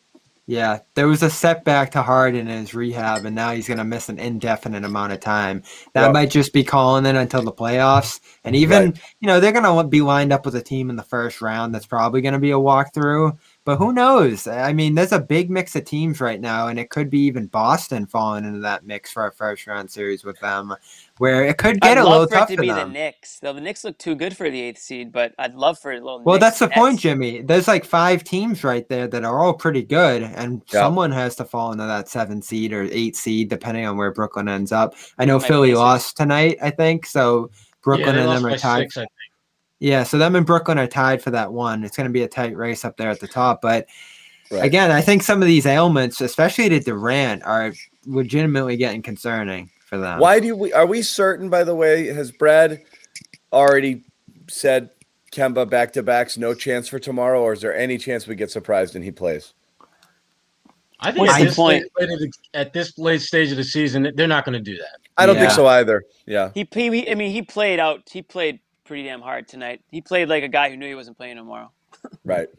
[0.50, 3.84] Yeah, there was a setback to Harden in his rehab, and now he's going to
[3.84, 5.62] miss an indefinite amount of time.
[5.94, 6.14] That Yep.
[6.14, 8.22] might just be calling it until the playoffs.
[8.46, 8.98] And even, Right.
[9.20, 11.76] you know, they're going to be lined up with a team in the first round
[11.76, 13.38] that's probably going to be a walkthrough.
[13.66, 14.48] But who knows?
[14.48, 17.48] I mean, there's a big mix of teams right now, and it could be even
[17.48, 20.74] Boston falling into that mix for a first round series with them,
[21.20, 22.90] where it could get I'd a little love for tough it to for be them.
[22.90, 23.40] the Knicks.
[23.40, 25.96] Though the Knicks look too good for the eighth seed, but I'd love for a
[25.96, 26.22] little.
[26.24, 27.42] Well, Knicks that's the point, Jimmy.
[27.42, 30.82] There's like five teams right there that are all pretty good, and Yeah.
[30.82, 34.48] someone has to fall into that seven seed or eight seed, depending on where Brooklyn
[34.48, 34.96] ends up.
[35.18, 37.50] I know My Philly lost tonight, I think, so
[37.84, 38.92] Brooklyn yeah, and them are tied.
[38.92, 39.08] six,
[39.80, 41.84] Yeah, so them and Brooklyn are tied for that one.
[41.84, 43.88] It's going to be a tight race up there at the top, but
[44.50, 44.64] Right.
[44.64, 47.74] again, I think some of these ailments, especially to Durant, are
[48.06, 50.20] legitimately getting concerning for them.
[50.20, 50.72] Why do we?
[50.74, 51.50] Are we certain?
[51.50, 52.84] By the way, has Brad
[53.52, 54.04] already
[54.50, 54.90] said
[55.32, 56.38] Kemba back to backs?
[56.38, 59.54] No chance for tomorrow, or is there any chance we get surprised and he plays?
[61.00, 61.86] I think at this, point?
[62.00, 64.78] late, late the- at this late stage of the season, they're not going to do
[64.78, 64.98] that.
[65.16, 66.04] I don't think so either.
[66.26, 68.02] Yeah, He, he, I mean, he played out.
[68.12, 69.82] He played pretty damn hard tonight.
[69.92, 71.72] He played like a guy who knew he wasn't playing tomorrow.
[72.24, 72.50] right.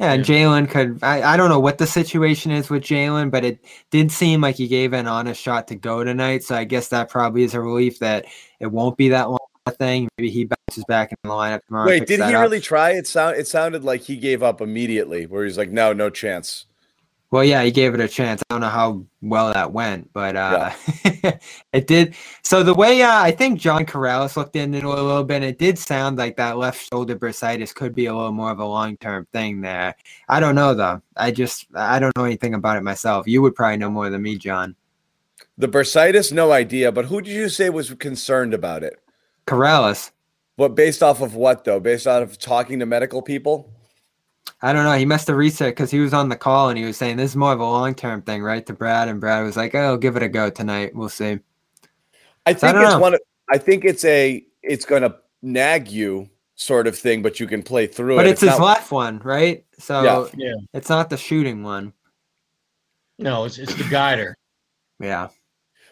[0.00, 0.98] Yeah, and Jaylen could.
[1.02, 4.56] I, I don't know what the situation is with Jaylen, but it did seem like
[4.56, 6.42] he gave an honest shot to go tonight.
[6.42, 8.24] So I guess that probably is a relief that
[8.60, 10.08] it won't be that long a thing.
[10.16, 11.86] Maybe he bounces back in the lineup tomorrow.
[11.86, 12.40] Wait, did he up.
[12.40, 12.92] really try?
[12.92, 16.64] It sound it sounded like he gave up immediately, where he's like, "No, no chance."
[17.30, 18.42] Well, yeah, he gave it a chance.
[18.42, 20.70] I don't know how well that went, but uh,
[21.72, 22.16] it did.
[22.42, 25.56] So the way uh, I think John Karalis looked into it a little bit, it
[25.56, 28.96] did sound like that left shoulder bursitis could be a little more of a long
[28.96, 29.94] term thing there.
[30.28, 31.02] I don't know though.
[31.16, 33.28] I just I don't know anything about it myself.
[33.28, 34.74] You would probably know more than me, John.
[35.56, 36.90] The bursitis, no idea.
[36.90, 38.98] But who did you say was concerned about it?
[39.46, 40.10] Corrales.
[40.56, 41.78] But based off of what though?
[41.78, 43.70] Based off of talking to medical people?
[44.62, 44.92] I don't know.
[44.96, 47.30] He must have reset because he was on the call and he was saying this
[47.30, 48.64] is more of a long term thing, right?
[48.66, 50.94] To Brad, and Brad was like, "Oh, give it a go tonight.
[50.94, 51.38] We'll see."
[52.46, 52.98] I So I think don't it's know.
[53.00, 53.14] one.
[53.14, 53.20] Of,
[53.50, 54.44] I think it's a.
[54.62, 58.16] It's going to nag you sort of thing, but you can play through it.
[58.18, 58.30] But it.
[58.32, 59.64] it's his not- left one, right?
[59.78, 60.26] So Yeah.
[60.36, 60.54] Yeah.
[60.74, 61.92] it's not the shooting one.
[63.18, 64.36] No, it's it's the guider.
[64.98, 65.28] Yeah.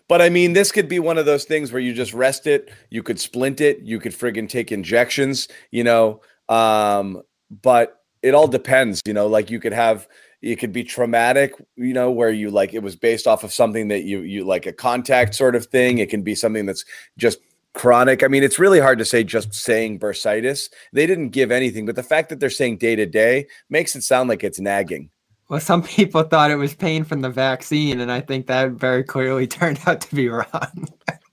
[0.08, 2.70] But I mean, this could be one of those things where you just rest it.
[2.90, 3.80] You could splint it.
[3.80, 5.48] You could friggin' take injections.
[5.70, 6.20] You know.
[6.48, 7.22] Um,
[7.62, 9.00] but it all depends.
[9.06, 10.08] You know, like you could have.
[10.40, 11.54] It could be traumatic.
[11.76, 14.66] You know, where you like it was based off of something that you you like
[14.66, 15.98] a contact sort of thing.
[15.98, 16.84] It can be something that's
[17.16, 17.38] just
[17.74, 18.22] chronic.
[18.22, 20.68] I mean, it's really hard to say just saying bursitis.
[20.92, 24.02] They didn't give anything, but the fact that they're saying day to day makes it
[24.02, 25.10] sound like it's nagging.
[25.48, 29.02] Well, some people thought it was pain from the vaccine, and I think that very
[29.02, 30.88] clearly turned out to be wrong.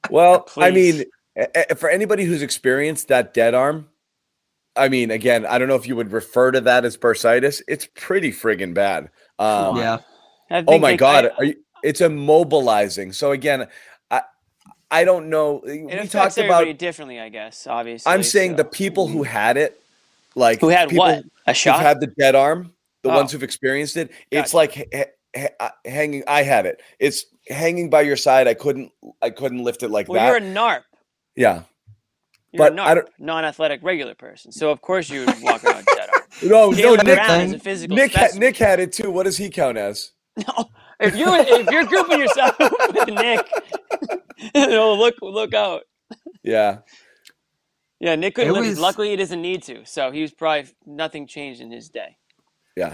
[0.09, 1.05] Well, I mean,
[1.38, 3.88] a- a- for anybody who's experienced that dead arm,
[4.76, 7.61] I mean, again, I don't know if you would refer to that as bursitis.
[7.67, 9.09] It's pretty friggin' bad.
[9.39, 9.99] Um, yeah.
[10.51, 13.13] Oh my god, I- are you, it's immobilizing.
[13.13, 13.67] So again,
[14.11, 14.21] I
[14.91, 15.59] I don't know.
[15.59, 16.80] Uh, it We talked everybody about.
[16.80, 17.67] differently, I guess.
[17.67, 19.32] Obviously, I'm saying so- the people who mm-hmm.
[19.32, 19.82] had it,
[20.36, 21.80] like who had people what a who've shot.
[21.80, 22.73] had the dead arm,
[23.03, 23.15] the Oh.
[23.15, 24.11] ones who've experienced it.
[24.32, 25.05] It's like ha- ha-
[25.36, 26.23] ha- uh, hanging.
[26.28, 26.82] I had it.
[26.99, 28.47] It's hanging by your side.
[28.47, 28.91] I couldn't.
[29.21, 30.84] I couldn't lift it like well, you're a NARP.
[31.36, 31.63] yeah.
[32.55, 34.51] You're But a I NARP, don't- non-athletic regular person.
[34.51, 36.21] So of course you would walk around dead arm.
[36.43, 37.15] No, no, Nick.
[37.15, 39.09] Brown is a physical Nick, ha- Nick had it too.
[39.11, 40.11] What does he count as?
[40.37, 40.65] No,
[40.99, 43.47] if you if you're grouping yourself with Nick,
[44.55, 45.83] no, look look out.
[46.43, 46.79] Yeah.
[48.01, 49.85] Yeah, Nick couldn't was- Luckily, he doesn't need to.
[49.85, 52.17] So he was probably nothing changed in his day.
[52.75, 52.93] Yeah.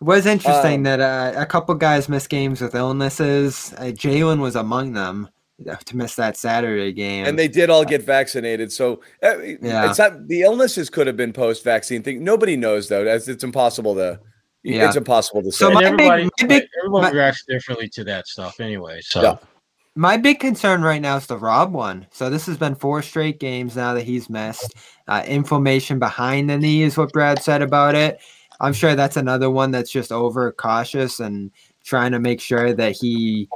[0.00, 3.74] It was interesting Um, that uh, a couple guys missed games with illnesses.
[3.76, 5.30] Uh, Jaylen was among them uh,
[5.64, 7.26] to miss that Saturday game.
[7.26, 8.72] And they did all get vaccinated.
[8.72, 9.88] So uh, Yeah.
[9.90, 12.22] it's not the illnesses could have been post vaccine thing.
[12.24, 13.06] Nobody knows though.
[13.06, 14.20] As it's impossible to
[14.62, 14.86] Yeah.
[14.86, 15.58] it's impossible to say.
[15.58, 19.00] So And my big- my big- everyone my- reacts differently to that stuff anyway.
[19.02, 19.36] So Yeah.
[19.94, 22.06] My big concern right now is the Rob one.
[22.12, 24.72] So this has been four straight games now that he's missed.
[25.06, 28.18] Uh, inflammation behind the knee is what Brad said about it.
[28.60, 31.50] I'm sure that's another one that's just over cautious and
[31.84, 33.48] trying to make sure that he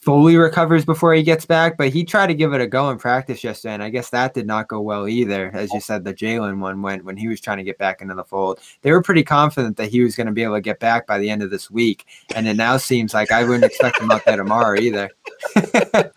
[0.00, 1.76] fully recovers before he gets back.
[1.76, 4.34] But he tried to give it a go in practice yesterday, and I guess that
[4.34, 5.50] did not go well either.
[5.54, 8.14] As you said, the Jaylen one went when he was trying to get back into
[8.14, 8.60] the fold.
[8.82, 11.18] They were pretty confident that he was going to be able to get back by
[11.18, 14.24] the end of this week, and it now seems like I wouldn't expect him out
[14.24, 15.10] there tomorrow either.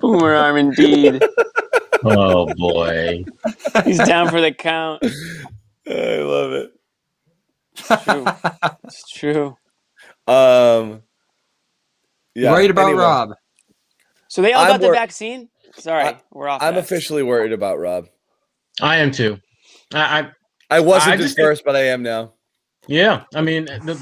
[0.00, 1.22] Boomer arm, indeed.
[2.04, 3.24] oh boy,
[3.84, 5.02] He's down for the count.
[5.86, 6.72] I love it.
[7.76, 8.26] True.
[8.84, 9.56] It's true.
[10.26, 11.02] Um,
[12.36, 12.52] yeah.
[12.52, 13.30] Worried about anyway, Rob.
[14.28, 15.48] So they all I'm got the wor- vaccine.
[15.76, 16.62] Sorry, I- we're off.
[16.62, 16.80] I'm that.
[16.84, 18.06] officially worried about Rob.
[18.80, 19.38] I am too.
[19.94, 20.30] I, I
[20.76, 22.32] I wasn't I just think- first, but I am now.
[22.88, 23.94] Yeah, I mean, the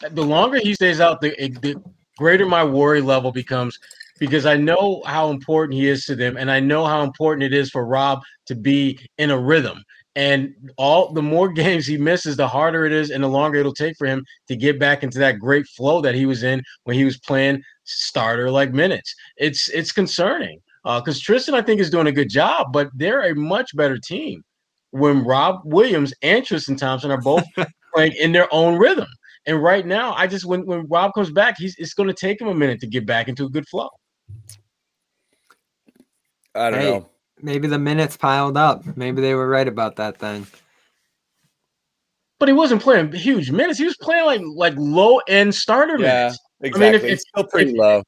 [0.00, 1.30] the, the longer he stays out, the,
[1.60, 1.74] the
[2.18, 3.78] greater my worry level becomes
[4.20, 7.52] because I know how important he is to them, and I know how important it
[7.52, 9.82] is for Rob to be in a rhythm.
[10.18, 13.72] And all the more games he misses, the harder it is, and the longer it'll
[13.72, 16.96] take for him to get back into that great flow that he was in when
[16.96, 19.14] he was playing starter like minutes.
[19.36, 23.30] It's it's concerning uh, because Tristan, I think, is doing a good job, but they're
[23.30, 24.42] a much better team
[24.90, 27.44] when Rob Williams and Tristan Thompson are both
[27.94, 29.06] playing in their own rhythm.
[29.46, 32.40] And right now, I just when when Rob comes back, he's it's going to take
[32.40, 33.88] him a minute to get back into a good flow.
[36.56, 36.90] I don't Hey.
[36.90, 37.08] know.
[37.40, 38.82] Maybe the minutes piled up.
[38.96, 40.46] Maybe they were right about that thing.
[42.38, 43.78] But he wasn't playing huge minutes.
[43.78, 46.38] He was playing like like low end starter Yeah, minutes.
[46.60, 46.86] exactly.
[46.86, 48.02] I mean, if- it's if- still pretty if- low.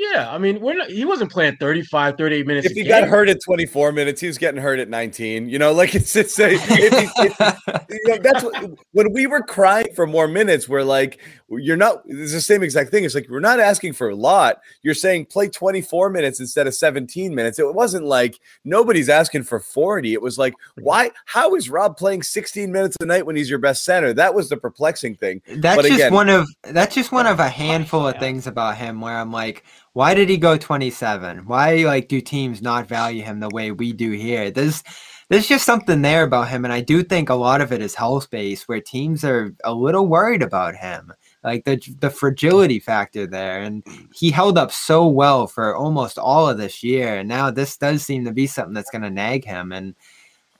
[0.00, 2.64] Yeah, I mean, we're not, he wasn't playing 35, 38 minutes.
[2.66, 2.88] If a he game.
[2.88, 5.50] got hurt at 24 minutes, he was getting hurt at 19.
[5.50, 9.26] You know, like it's it's a, if he, if, you know, that's what, when we
[9.26, 10.66] were crying for more minutes.
[10.70, 11.20] We're like,
[11.50, 12.02] you're not.
[12.06, 13.04] It's the same exact thing.
[13.04, 14.60] It's like we're not asking for a lot.
[14.82, 17.58] You're saying play 24 minutes instead of 17 minutes.
[17.58, 20.14] It wasn't like nobody's asking for 40.
[20.14, 21.10] It was like, why?
[21.26, 24.14] How is Rob playing 16 minutes a night when he's your best center?
[24.14, 25.42] That was the perplexing thing.
[25.56, 28.78] That's But just again- one of that's just one of a handful of things about
[28.78, 31.46] him where I'm like, why did he go 27?
[31.46, 34.50] Why like do teams not value him the way we do here?
[34.50, 34.82] There's
[35.30, 37.94] there's just something there about him, and I do think a lot of it is
[37.94, 41.12] health based, where teams are a little worried about him,
[41.44, 46.48] like the the fragility factor there, and he held up so well for almost all
[46.48, 49.44] of this year, and now this does seem to be something that's going to nag
[49.44, 49.94] him, and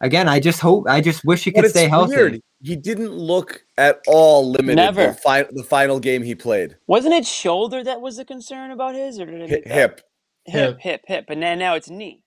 [0.01, 2.17] again, I just hope, I just wish he But could it's stay healthy.
[2.17, 2.41] weird.
[2.63, 4.77] He didn't look at all limited.
[4.77, 5.07] Never.
[5.09, 8.95] The, fi- the final game he played, Wasn't it shoulder that was the concern about
[8.95, 10.01] his, or did I Hi- hip.
[10.47, 12.23] hip, hip, hip, and then now it's knee.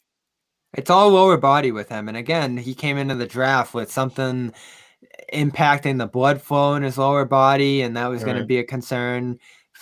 [0.75, 2.07] It's all lower body with him.
[2.07, 4.53] And again, he came into the draft with something
[5.31, 8.63] impacting the blood flow in his lower body, and that was going to be a
[8.63, 9.37] concern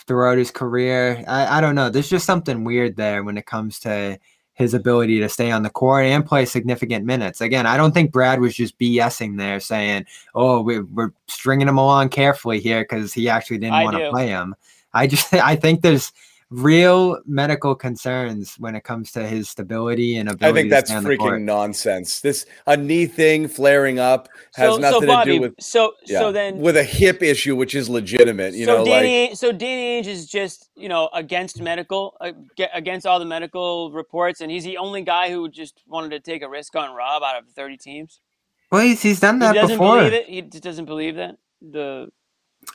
[0.06, 1.24] throughout his career.
[1.26, 1.88] I, I don't know.
[1.88, 4.18] There's just something weird there when it comes to
[4.54, 7.40] his ability to stay on the court and play significant minutes.
[7.40, 11.78] Again, I don't think Brad was just BSing there saying, oh, we're, we're stringing him
[11.78, 14.54] along carefully here because he actually didn't want to play him.
[14.92, 16.12] I just, I think there's
[16.52, 20.96] real medical concerns when it comes to his stability and ability I think that's stay
[20.98, 22.20] on freaking nonsense.
[22.20, 25.94] This a knee thing flaring up has So, nothing so Bobby, to do with so
[26.06, 28.54] yeah, so then with a hip issue, which is legitimate.
[28.54, 32.32] You so know, Danny, like so Danny Ainge is just you know against medical, uh,
[32.74, 36.42] against all the medical reports, and he's the only guy who just wanted to take
[36.42, 38.20] a risk on Rob out of thirty teams.
[38.70, 39.98] Well, he's, he's done He that doesn't before.
[39.98, 40.26] believe it.
[40.26, 42.08] He just doesn't believe that the.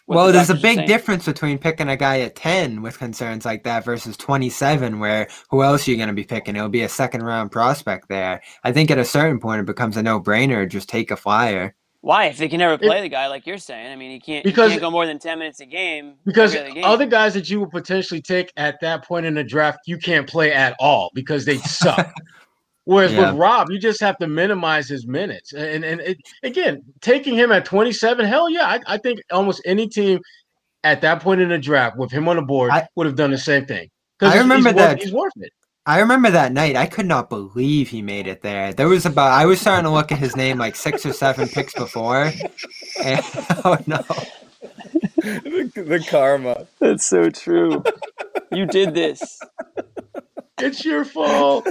[0.05, 3.45] What Well, the there's a big difference between picking a guy at 10 with concerns
[3.45, 6.55] like that versus 27, where who else are you going to be picking?
[6.55, 8.41] It'll be a second round prospect there.
[8.63, 10.67] I think at a certain point it becomes a no brainer.
[10.69, 11.75] Just take a flyer.
[12.01, 13.91] Why, if they can never play the guy like you're saying?
[13.91, 14.45] I mean, he can't.
[14.45, 16.13] Because- he can't go more than ten minutes a game.
[16.25, 16.83] because other game.
[16.85, 20.27] other guys that you would potentially take at that point in the draft, you can't
[20.27, 22.13] play at all because they suck.
[22.87, 23.31] Whereas Yeah.
[23.31, 25.51] with Rob, you just have to minimize his minutes.
[25.51, 29.89] And and it, again, taking him at 27, hell yeah, I, I think almost any
[29.89, 30.19] team
[30.85, 33.31] at that point in the draft with him on the board I- would have done
[33.31, 33.89] the same thing.
[34.21, 35.51] I remember he's worth- that- he's worth it.
[35.85, 36.75] I remember that night.
[36.77, 38.73] I could not believe he made it there.
[38.73, 41.47] There was about, I was starting to look at his name like six or seven
[41.49, 42.31] picks before.
[43.03, 43.21] And,
[43.65, 44.03] oh no.
[45.23, 46.67] the, the karma.
[46.79, 47.83] That's so true.
[48.51, 49.39] you did this.
[50.59, 51.67] It's your fault.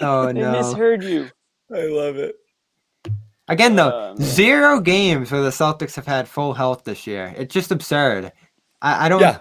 [0.00, 0.52] Oh They no.
[0.52, 1.30] misheard you.
[1.74, 2.36] I love it.
[3.48, 7.34] Again, though, Oh, zero games where the Celtics have had full health this year.
[7.36, 8.30] It's just absurd.
[8.82, 9.20] I, I don't.
[9.20, 9.38] Yeah.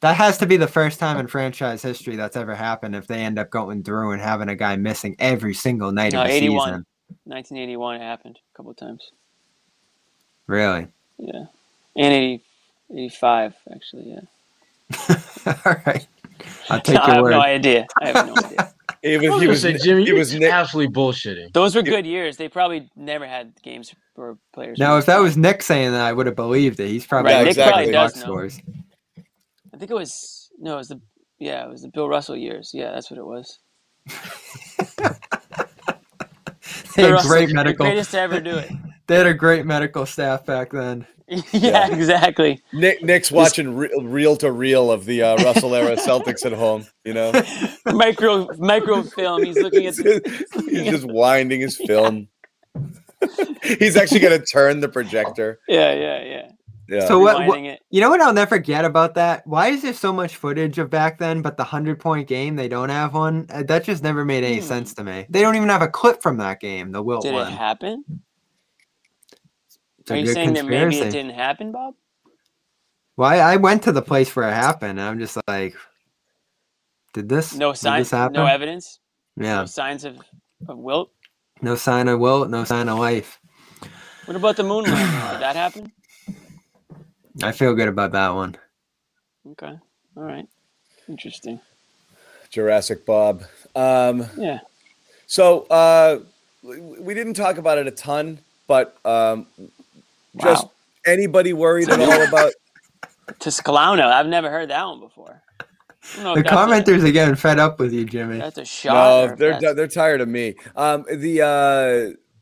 [0.00, 2.94] That has to be the first time in franchise history that's ever happened.
[2.96, 6.22] If they end up going through and having a guy missing every single night No,
[6.22, 6.60] of the 81.
[6.68, 6.86] season,
[7.24, 9.10] 1981 it happened a couple of times.
[10.46, 10.88] really.
[11.18, 11.44] Yeah,
[11.96, 12.42] and 80,
[12.92, 14.10] 85 actually.
[14.10, 15.16] Yeah.
[15.64, 16.06] All right,
[16.68, 17.30] I'll take I your have word.
[17.30, 17.86] no idea.
[18.02, 18.73] I have no idea.
[19.04, 21.52] He I was, was he gonna was, say, Jimmy, he you're was Nick, absolutely bullshitting.
[21.52, 22.38] Those were good years.
[22.38, 24.78] They probably never had games where players.
[24.78, 26.88] Now, if that was Nick saying that, I would have believed it.
[26.88, 28.22] He's probably Right, Nick looking at probably does know.
[28.22, 28.60] scores.
[29.74, 31.00] I think it was no, it was the
[31.38, 32.70] yeah, it was the Bill Russell years.
[32.72, 33.58] Yeah, that's what it was.
[36.96, 37.86] They Bill had Russell, great the medical.
[37.86, 38.70] greatest to ever do it.
[39.06, 41.06] They had a great medical staff back then.
[41.28, 41.94] yeah, Yeah.
[41.94, 42.62] exactly.
[42.72, 46.86] Nick, Nick's watching re- reel to reel of the uh, Russell era Celtics at home.
[47.04, 47.32] You know,
[47.86, 49.42] Micro microfilm.
[49.44, 49.94] He's looking at.
[50.68, 52.28] he's just winding his film.
[53.62, 55.60] He's actually going to turn the projector.
[55.68, 56.50] Yeah, yeah, yeah.
[56.86, 57.08] Yeah.
[57.08, 57.80] So what, what?
[57.88, 58.20] You know what?
[58.20, 59.46] I'll never forget about that.
[59.46, 62.68] Why is there so much footage of back then, but the hundred point game they
[62.68, 63.46] don't have one?
[63.48, 64.64] Uh, That just never made any Hmm.
[64.66, 65.24] sense to me.
[65.30, 68.04] They don't even have a clip from that game, the Wilt Did it happen?
[70.04, 71.94] It's a Are you good saying that maybe it didn't happen, Bob?
[73.16, 75.74] Well, I, I went to the place where it happened, and I'm just like,
[77.14, 77.54] did this?
[77.54, 79.00] No signs, this no evidence,
[79.38, 80.18] Yeah, no signs of,
[80.68, 81.10] of wilt.
[81.62, 83.40] no sign of Wilt, no sign of life.
[84.26, 85.30] What about the moon landing?
[85.30, 85.92] Did that happen?
[87.42, 88.56] I feel good about that one.
[89.52, 89.72] Okay,
[90.16, 90.46] all right,
[91.08, 91.60] interesting.
[92.50, 93.44] Jurassic Bob.
[93.74, 94.58] Um, Yeah,
[95.26, 96.18] so uh,
[96.62, 99.46] we we didn't talk about it a ton, but um,
[100.40, 100.66] just
[101.06, 102.52] anybody worried at all about?
[103.38, 104.06] Tuscalano.
[104.06, 105.42] I've never heard that one before.
[105.60, 108.38] I don't know The if a- commenters are getting fed up with you, Jimmy.
[108.38, 109.24] That's a shot.
[109.24, 110.54] or No, they're they're tired of me.
[110.76, 111.40] Um, the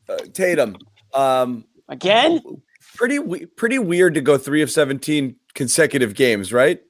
[0.09, 0.77] uh, uh, Tatum.
[1.13, 2.41] Um, again.
[2.95, 6.81] pretty pretty weird to go three of seventeen consecutive games, right?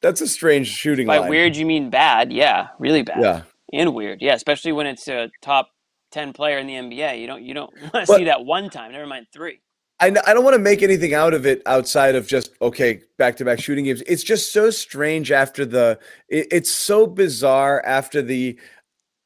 [0.00, 1.28] That's a strange shooting By line.
[1.28, 2.32] weird, you mean bad?
[2.32, 3.20] Yeah, really bad.
[3.20, 3.42] Yeah.
[3.70, 4.22] and weird.
[4.22, 5.68] Yeah, especially when it's a top
[6.10, 7.20] ten player in the NBA.
[7.20, 8.92] You don't you don't want to see that one time.
[8.92, 9.60] Never mind three.
[10.00, 13.36] I, I don't want to make anything out of it outside of just okay back
[13.36, 14.02] to back shooting games.
[14.06, 15.98] It's just so strange after the.
[16.28, 18.58] It, it's so bizarre after the.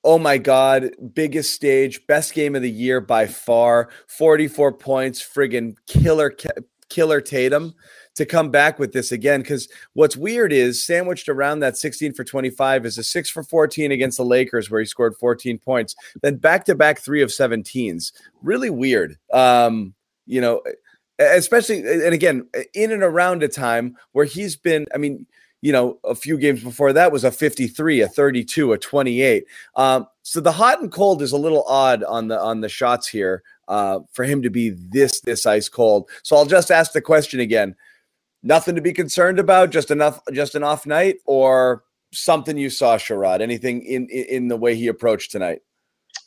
[0.02, 0.90] Oh my God!
[1.14, 3.88] Biggest stage, best game of the year by far.
[4.06, 6.36] Forty-four points, friggin' killer,
[6.90, 7.74] killer Tatum
[8.16, 9.40] to come back with this again.
[9.40, 13.92] Because what's weird is sandwiched around that sixteen for twenty-five is a six for fourteen
[13.92, 15.94] against the Lakers, where he scored fourteen points.
[16.20, 18.12] Then back to back three of seventeens.
[18.42, 19.16] Really weird.
[19.32, 19.94] Um,
[20.26, 20.62] you know,
[21.18, 24.86] especially and again in and around a time where he's been.
[24.94, 25.26] I mean,
[25.64, 29.46] you know, a few games before that was a 53, a 32, a 28.
[29.76, 33.08] Um, so the hot and cold is a little odd on the on the shots
[33.08, 36.10] here uh, for him to be this this ice cold.
[36.22, 37.76] So I'll just ask the question again.
[38.42, 39.70] Nothing to be concerned about.
[39.70, 43.40] Just enough, just an off night, or something you saw, Sherrod.
[43.40, 45.62] Anything in in, in the way he approached tonight?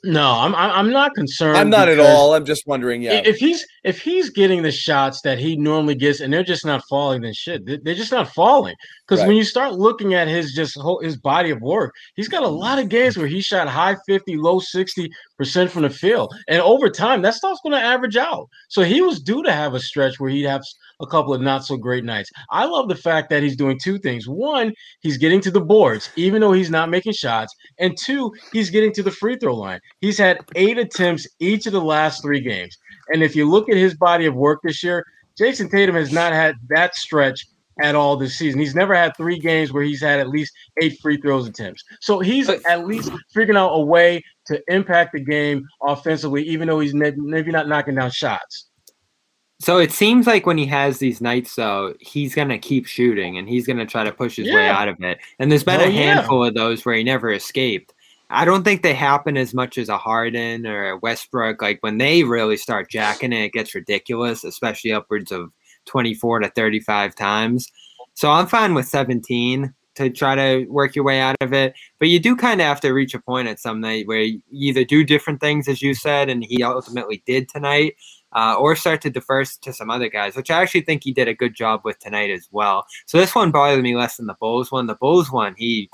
[0.04, 1.58] No, I'm I'm not concerned.
[1.58, 2.34] I'm not at all.
[2.36, 3.02] I'm just wondering.
[3.02, 6.66] Yeah, If he's if he's getting the shots that he normally gets and they're just
[6.66, 8.76] not falling, then shit, they- they're just not falling.
[9.08, 9.28] Because Right.
[9.30, 12.48] when you start looking at his just whole his body of work, he's got a
[12.48, 16.62] lot of games where he shot high 50, low 60 percent from the field, and
[16.62, 18.48] over time that stuff's going to average out.
[18.70, 20.62] So he was due to have a stretch where he'd have
[21.00, 22.30] a couple of not so great nights.
[22.50, 24.28] I love the fact that he's doing two things.
[24.28, 28.70] One, he's getting to the boards, even though he's not making shots, and two, he's
[28.72, 29.80] getting to the free throw line.
[30.02, 32.78] He's had eight attempts each of the last three games.
[33.10, 35.06] And if you look at his body of work this year,
[35.40, 37.46] Jayson Tatum has not had that stretch
[37.82, 38.60] at all this season.
[38.60, 41.84] He's never had three games where he's had at least eight free throws attempts.
[42.02, 46.80] So he's at least figuring out a way to impact the game offensively, even though
[46.80, 48.70] he's maybe not knocking down shots.
[49.60, 53.50] So it seems like when he has these nights, though, he's gonna keep shooting and
[53.50, 55.18] he's gonna try to push his way out of it.
[55.40, 56.14] And there's been Hell a yeah.
[56.14, 57.94] handful of those where he never escaped.
[58.30, 61.61] I don't think they happen as much as a Harden or a Westbrook.
[61.61, 65.51] Like when they really start jacking it, it gets ridiculous, especially upwards of
[65.86, 67.71] 24 to 35 times.
[68.13, 71.73] So I'm fine with 17 to try to work your way out of it.
[71.99, 74.41] But you do kind of have to reach a point at some night where you
[74.51, 77.95] either do different things, as you said, and he ultimately did tonight,
[78.34, 81.28] uh, or start to defer to some other guys, which I actually think he did
[81.28, 82.86] a good job with tonight as well.
[83.07, 84.86] So this one bothered me less than the Bulls one.
[84.86, 85.89] The Bulls one, he,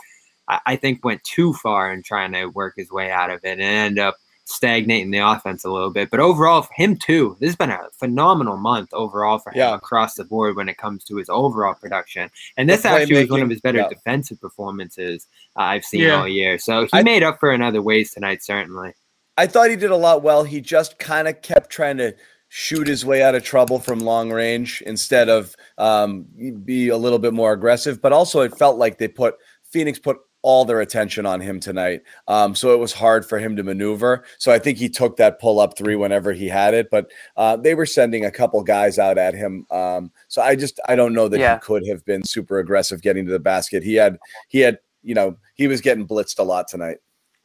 [0.48, 3.52] I, I think, went too far in trying to work his way out of it
[3.52, 6.10] and ended up stagnating the offense a little bit.
[6.10, 9.74] But overall, for him too, this has been a phenomenal month overall for him Yeah.
[9.76, 12.30] across the board when it comes to his overall production.
[12.58, 13.88] And this actually was one of his better yeah.
[13.90, 15.28] defensive performances
[15.58, 16.20] uh, I've seen Yeah.
[16.20, 16.60] all year.
[16.60, 18.94] So he I- made up for it in other ways tonight, certainly.
[19.38, 20.44] I thought he did a lot well.
[20.44, 22.14] He just kind of kept trying to
[22.50, 26.28] shoot his way out of trouble from long range instead of um,
[26.66, 28.00] be a little bit more aggressive.
[28.00, 29.38] But also, it felt like they put
[29.72, 32.02] Phoenix put all their attention on him tonight.
[32.28, 34.26] Um, so it was hard for him to maneuver.
[34.38, 36.90] So I think he took that pull up three whenever he had it.
[36.92, 39.66] But uh, they were sending a couple guys out at him.
[39.72, 41.56] Um, so I just I don't know that Yeah.
[41.56, 43.84] he could have been super aggressive getting to the basket.
[43.84, 44.20] He had
[44.50, 46.98] he had you know he was getting blitzed a lot tonight.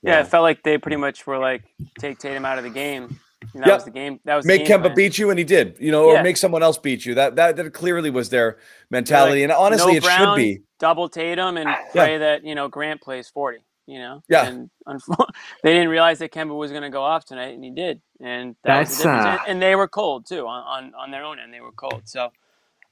[0.03, 1.65] Yeah, it felt like they pretty much were like,
[1.99, 3.19] take Tatum out of the game.
[3.55, 3.77] And that Yep.
[3.77, 4.21] was the game.
[4.25, 4.95] That was make game Kemba plan.
[4.97, 5.77] beat you, and he did.
[5.81, 6.21] You know, Yeah.
[6.21, 7.15] or make someone else beat you.
[7.15, 8.59] That that that clearly was their
[8.91, 10.61] mentality, and honestly, no it Brown, should be.
[10.81, 13.59] double Tatum and pray that you know Grant plays forty.
[13.87, 14.47] You know, Yeah.
[14.47, 15.29] And unfo-
[15.63, 18.03] they didn't realize that Kemba was going to go off tonight, and he did.
[18.21, 21.11] And that was the That's, uh, And- and they were cold too on, on on
[21.11, 21.55] their own end.
[21.55, 22.03] They were cold.
[22.05, 22.31] So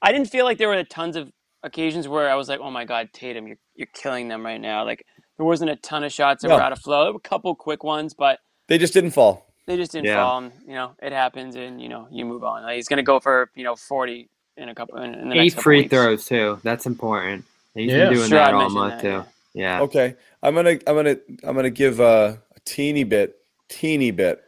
[0.01, 1.31] I didn't feel like there were tons of
[1.61, 4.85] occasions where I was like, oh my god, Tatum, you're you're killing them right now.
[4.85, 5.05] Like
[5.37, 6.55] there wasn't a ton of shots that No.
[6.55, 7.03] were out of flow.
[7.03, 9.46] There were a couple quick ones, but They just didn't fall.
[9.67, 10.11] They just didn't Yeah.
[10.11, 10.39] fall.
[10.39, 12.63] And, you know, it happens, and you know, you move on.
[12.63, 15.35] Like, he's going to go for you know forty in a couple in, in the
[15.35, 15.91] next Eight couple free weeks.
[15.91, 16.61] throws too.
[16.63, 17.45] That's important.
[17.75, 17.95] He's Yeah.
[17.95, 19.07] been doing Sure, I that all mentioned month that, too.
[19.07, 19.25] yeah.
[19.53, 19.83] Yeah.
[19.83, 23.37] Okay, I'm gonna I'm gonna I'm gonna give a, a teeny bit,
[23.69, 24.43] teeny bit,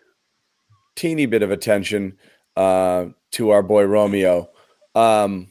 [0.96, 2.18] teeny bit of attention
[2.58, 4.50] uh, to our boy Romeo.
[4.96, 5.50] Um,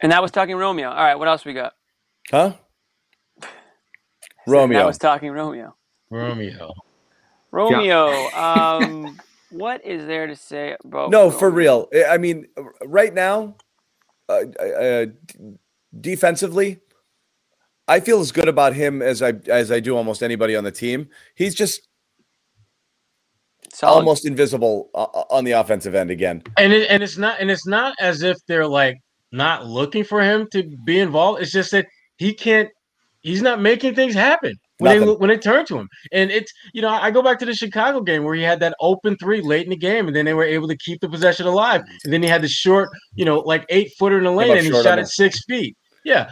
[0.00, 0.88] And that was talking Romeo.
[0.90, 1.74] All right, what else we got?
[2.30, 2.54] huh?
[4.70, 4.86] That Romeo.
[4.86, 5.76] was talking Romeo.
[6.10, 6.74] Romeo.
[7.52, 8.28] Romeo.
[8.36, 9.18] Um,
[9.50, 11.10] what is there to say about?
[11.10, 11.88] No, for real.
[11.94, 12.46] I- I mean,
[12.84, 13.56] right now,
[14.28, 15.06] uh, uh,
[16.00, 16.78] defensively,
[17.88, 20.70] I feel as good about him as I as I do almost anybody on the
[20.70, 21.08] team.
[21.34, 21.88] He's just
[23.72, 23.94] Solid.
[23.98, 26.42] almost invisible uh, on the offensive end again.
[26.56, 28.98] And it, and it's not and it's not as if they're like
[29.32, 31.42] not looking for him to be involved.
[31.42, 31.86] It's just that
[32.18, 32.68] he can't.
[33.22, 35.20] He's not making things happen when they Nothing.
[35.20, 35.88] when they turn to him.
[36.12, 38.74] And it's you know I go back to the Chicago game where he had that
[38.80, 41.46] open three late in the game, and then they were able to keep the possession
[41.46, 41.82] alive.
[42.04, 44.66] And then he had the short, you know, like eight footer in the lane, and
[44.66, 45.76] he shot at six feet.
[46.04, 46.30] Yeah,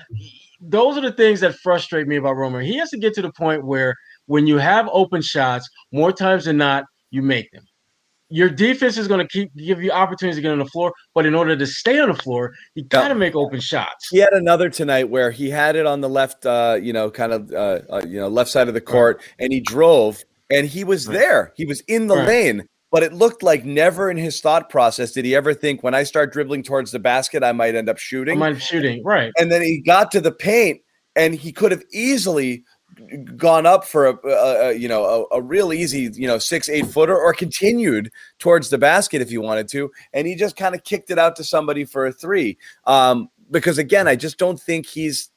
[0.60, 2.60] those are the things that frustrate me about Romer.
[2.60, 3.94] He has to get to the point where
[4.26, 7.64] when you have open shots, more times than not, you make them.
[8.30, 11.24] Your defense is going to keep give you opportunities to get on the floor, but
[11.24, 14.08] in order to stay on the floor, you got to make open shots.
[14.10, 17.32] He had another tonight where he had it on the left, uh, you know, kind
[17.32, 20.84] of, uh, uh, you know, left side of the court, and he drove, and he
[20.84, 21.52] was there.
[21.56, 22.26] He was in the Right.
[22.28, 25.94] lane, but it looked like never in his thought process did he ever think when
[25.94, 28.38] I start dribbling towards the basket, I might end up I shooting.
[28.38, 29.32] mind shooting, right?
[29.38, 30.80] and then he got to the paint,
[31.16, 32.62] and he could have easily
[33.36, 36.68] gone up for a, a, a you know a, a real easy you know six
[36.68, 40.74] eight footer or continued towards the basket if he wanted to and he just kind
[40.74, 44.60] of kicked it out to somebody for a three um because again i just don't
[44.60, 45.30] think he's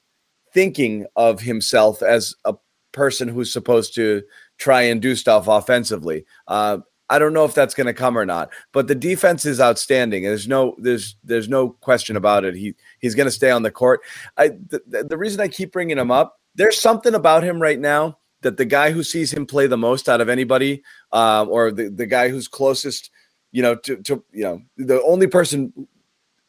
[0.54, 2.54] thinking of himself as a
[2.92, 4.22] person who's supposed to
[4.58, 6.78] try and do stuff offensively uh
[7.10, 10.24] I don't know if that's going to come or not, but the defense is outstanding.
[10.24, 12.56] There's no, there's, there's no question about it.
[12.56, 14.00] He, he's going to stay on the court.
[14.38, 18.18] I, the the reason I keep bringing him up, there's something about him right now
[18.42, 21.90] that the guy who sees him play the most out of anybody, um, or the,
[21.90, 23.12] the guy who's closest,
[23.52, 25.72] you know, to, to, you know, the only person,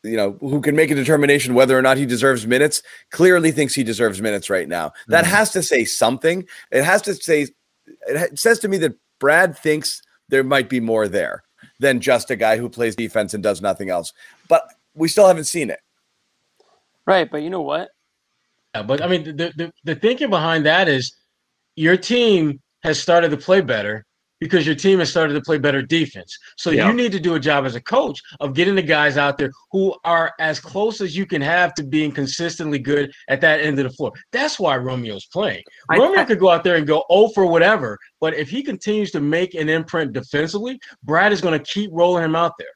[0.03, 3.74] you know, who can make a determination whether or not he deserves minutes, clearly thinks
[3.74, 4.92] he deserves minutes right now.
[5.09, 6.46] That has to say something.
[6.70, 7.48] It has to say,
[8.07, 11.44] it says to me that Brad thinks there might be more there
[11.78, 14.12] than just a guy who plays defense and does nothing else.
[14.48, 15.80] But we still haven't seen it.
[17.07, 17.90] Right, but you know what?
[18.74, 21.12] Yeah, but I mean, the, the the thinking behind that is
[21.76, 24.04] your team has started to play better
[24.40, 26.36] because your team has started to play better defense.
[26.56, 26.88] So Yeah.
[26.88, 29.50] you need to do a job as a coach of getting the guys out there
[29.70, 33.78] who are as close as you can have to being consistently good at that end
[33.78, 34.12] of the floor.
[34.32, 35.62] That's why Romeo's playing.
[35.90, 38.62] I- Romeo I- could go out there and go 0 for whatever, but if he
[38.64, 42.66] continues to make an imprint defensively, Brad is going to keep rolling him out there.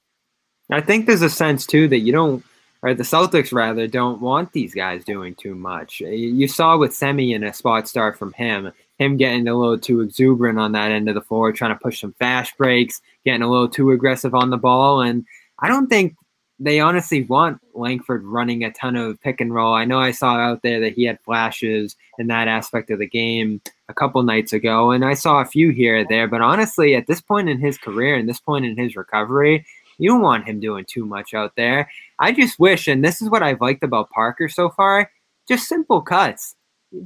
[0.70, 2.44] I think there's a sense too that you don't,
[2.82, 6.00] or the Celtics rather, don't want these guys doing too much.
[6.00, 9.78] You- You saw with Semi in a spot start from him, him getting a little
[9.78, 13.42] too exuberant on that end of the floor, trying to push some fast breaks, getting
[13.42, 15.24] a little too aggressive on the ball, and
[15.58, 16.14] I don't think
[16.58, 19.74] they honestly want Langford running a ton of pick and roll.
[19.74, 23.06] I know I saw out there that he had flashes in that aspect of the
[23.06, 23.60] game
[23.90, 26.26] a couple nights ago, and I saw a few here or there.
[26.26, 29.66] But honestly, at this point in his career and this point in his recovery,
[29.98, 31.90] you don't want him doing too much out there.
[32.18, 35.10] I just wish, and this is what I've liked about Parker so far,
[35.48, 36.54] just simple cuts.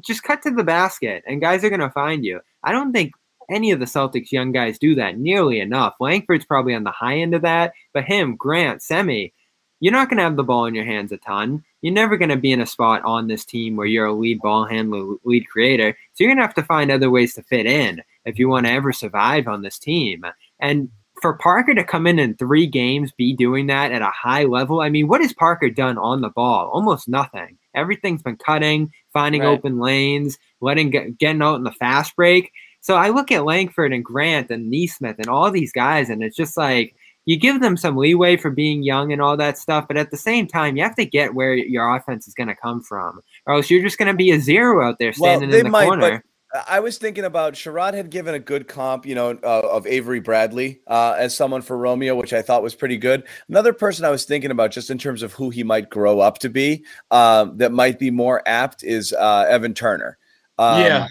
[0.00, 2.40] Just cut to the basket, and guys are going to find you.
[2.62, 3.12] I don't think
[3.50, 5.94] any of the Celtics young guys do that nearly enough.
[6.00, 9.32] Langford's probably on the high end of that, but him, Grant, Semi,
[9.80, 11.64] you're not going to have the ball in your hands a ton.
[11.80, 14.40] You're never going to be in a spot on this team where you're a lead
[14.40, 15.96] ball handler, lead creator.
[16.12, 18.66] So you're going to have to find other ways to fit in if you want
[18.66, 20.24] to ever survive on this team.
[20.60, 20.90] And
[21.20, 24.80] for Parker to come in in three games, be doing that at a high level,
[24.80, 26.70] I mean, what has Parker done on the ball?
[26.72, 27.58] Almost nothing.
[27.74, 29.48] Everything's been cutting, finding Right.
[29.48, 32.52] open lanes, letting getting out in the fast break.
[32.80, 36.36] So I look at Langford and Grant and Nesmith and all these guys, and it's
[36.36, 36.94] just like
[37.26, 40.16] you give them some leeway for being young and all that stuff, but at the
[40.16, 43.54] same time, you have to get where your offense is going to come from, or
[43.54, 45.70] else you're just going to be a zero out there Well, standing they in the
[45.70, 46.24] might, corner.
[46.68, 50.18] I was thinking about Sherrod had given a good comp, you know, uh, of Avery
[50.18, 53.24] Bradley uh, as someone for Romeo, which I thought was pretty good.
[53.48, 56.38] Another person I was thinking about, just in terms of who he might grow up
[56.40, 60.18] to be, um, that might be more apt, is uh, Evan Turner.
[60.58, 61.06] Um, Yeah.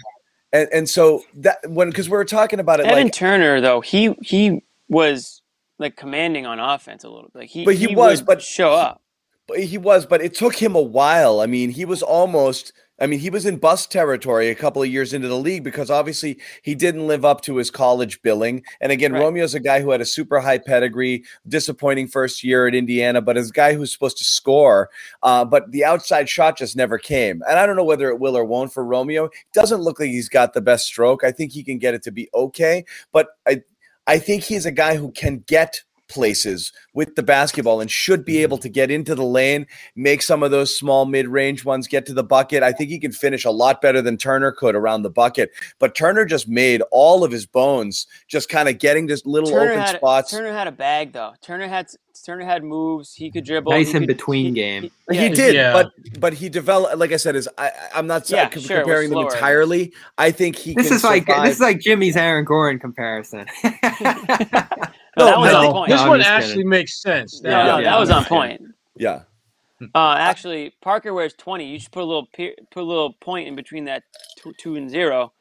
[0.52, 3.80] and and so that when because we were talking about it, Evan like, Turner though,
[3.80, 5.40] he he was
[5.78, 7.38] like commanding on offense a little bit.
[7.40, 9.00] Like he, But he was, would but show up.
[9.48, 11.40] But he was, but it took him a while.
[11.40, 14.88] I mean, he was almost I mean, he was in bust territory a couple of
[14.88, 18.62] years into the league because obviously he didn't live up to his college billing.
[18.80, 19.22] And again, Right.
[19.22, 23.36] Romeo's a guy who had a super high pedigree, disappointing first year at Indiana, but
[23.36, 24.90] is a guy who's supposed to score.
[25.22, 27.42] Uh, but the outside shot just never came.
[27.48, 29.24] And I don't know whether it will or won't for Romeo.
[29.26, 31.24] It doesn't look like he's got the best stroke.
[31.24, 33.62] I think he can get it to be okay, but I,
[34.06, 38.42] I think he's a guy who can get places with the basketball and should be
[38.42, 38.62] able mm-hmm.
[38.62, 42.24] to get into the lane, make some of those small mid-range ones get to the
[42.24, 42.62] bucket.
[42.62, 45.50] I think he can finish a lot better than Turner could around the bucket.
[45.78, 49.72] But Turner just made all of his bones just kind of getting just little Turner
[49.72, 50.30] open had, spots.
[50.32, 51.32] Turner had a bag though.
[51.40, 51.88] Turner had
[52.24, 53.14] Turner had moves.
[53.14, 53.72] He could dribble.
[53.72, 54.82] Nice he in could- between he- game.
[54.82, 55.72] he- he yeah, did, yeah.
[55.72, 56.98] but but he developed.
[56.98, 59.92] Like I said, is I I'm not Yeah, c- sure, comparing them entirely.
[60.18, 63.46] I think he This can is like this is like Jimmy's Aaron Gordon comparison.
[65.26, 65.90] No, that was no, on point.
[65.90, 66.68] This I'm one actually kidding.
[66.68, 67.42] makes sense.
[67.42, 68.62] No, Yeah, no, yeah, that was on point.
[68.96, 69.22] yeah.
[69.94, 71.66] Uh, actually, Parker wears twenty.
[71.66, 74.04] You should put a little pe- put a little point in between that
[74.38, 75.32] two, two and zero.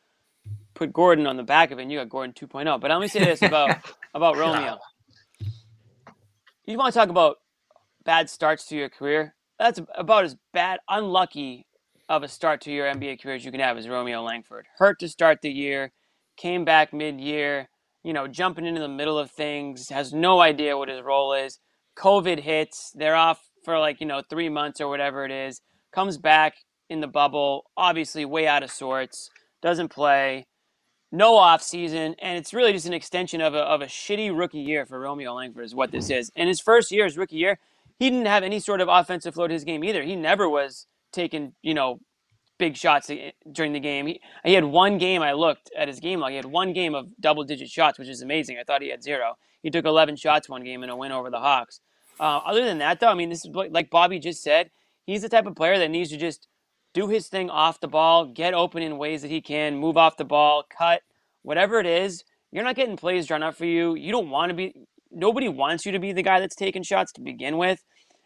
[0.75, 1.83] Put Gordon on the back of it.
[1.83, 2.79] and You got Gordon 2.0.
[2.79, 3.77] But let me say this about
[4.13, 4.77] about Romeo.
[6.65, 7.37] You want to talk about
[8.05, 9.35] bad starts to your career?
[9.59, 11.67] That's about as bad, unlucky
[12.07, 14.67] of a start to your NBA career as you can have as Romeo Langford.
[14.77, 15.91] Hurt to start the year,
[16.37, 17.69] came back mid-year,
[18.03, 21.59] you know, jumping into the middle of things, has no idea what his role is.
[21.97, 26.17] COVID hits, they're off for like, you know, three months or whatever it is, comes
[26.17, 26.55] back
[26.89, 29.29] in the bubble, obviously way out of sorts,
[29.61, 30.47] doesn't play,
[31.11, 34.59] no off season, and it's really just an extension of a, of a shitty rookie
[34.59, 36.31] year for Romeo Langford is what this is.
[36.35, 37.59] And his first year, his rookie year,
[37.97, 40.03] he didn't have any sort of offensive flow to his game either.
[40.03, 41.99] He never was taking, you know,
[42.59, 43.09] big shots
[43.51, 44.05] during the game.
[44.05, 45.23] He, he had one game.
[45.23, 46.31] I looked at his game log.
[46.31, 48.57] He had one game of double digit shots, which is amazing.
[48.59, 49.37] I thought he had zero.
[49.63, 51.79] He took 11 shots one game in a win over the Hawks.
[52.19, 54.69] Uh, other than that, though, I mean, this is like like Bobby just said.
[55.05, 56.47] He's the type of player that needs to just
[56.93, 60.17] do his thing off the ball, get open in ways that he can, move off
[60.17, 61.01] the ball, cut,
[61.43, 62.23] whatever it is.
[62.51, 63.95] You're not getting plays drawn up for you.
[63.95, 64.73] You don't want to be.
[65.11, 67.83] Nobody wants you to be the guy that's taking shots to begin with.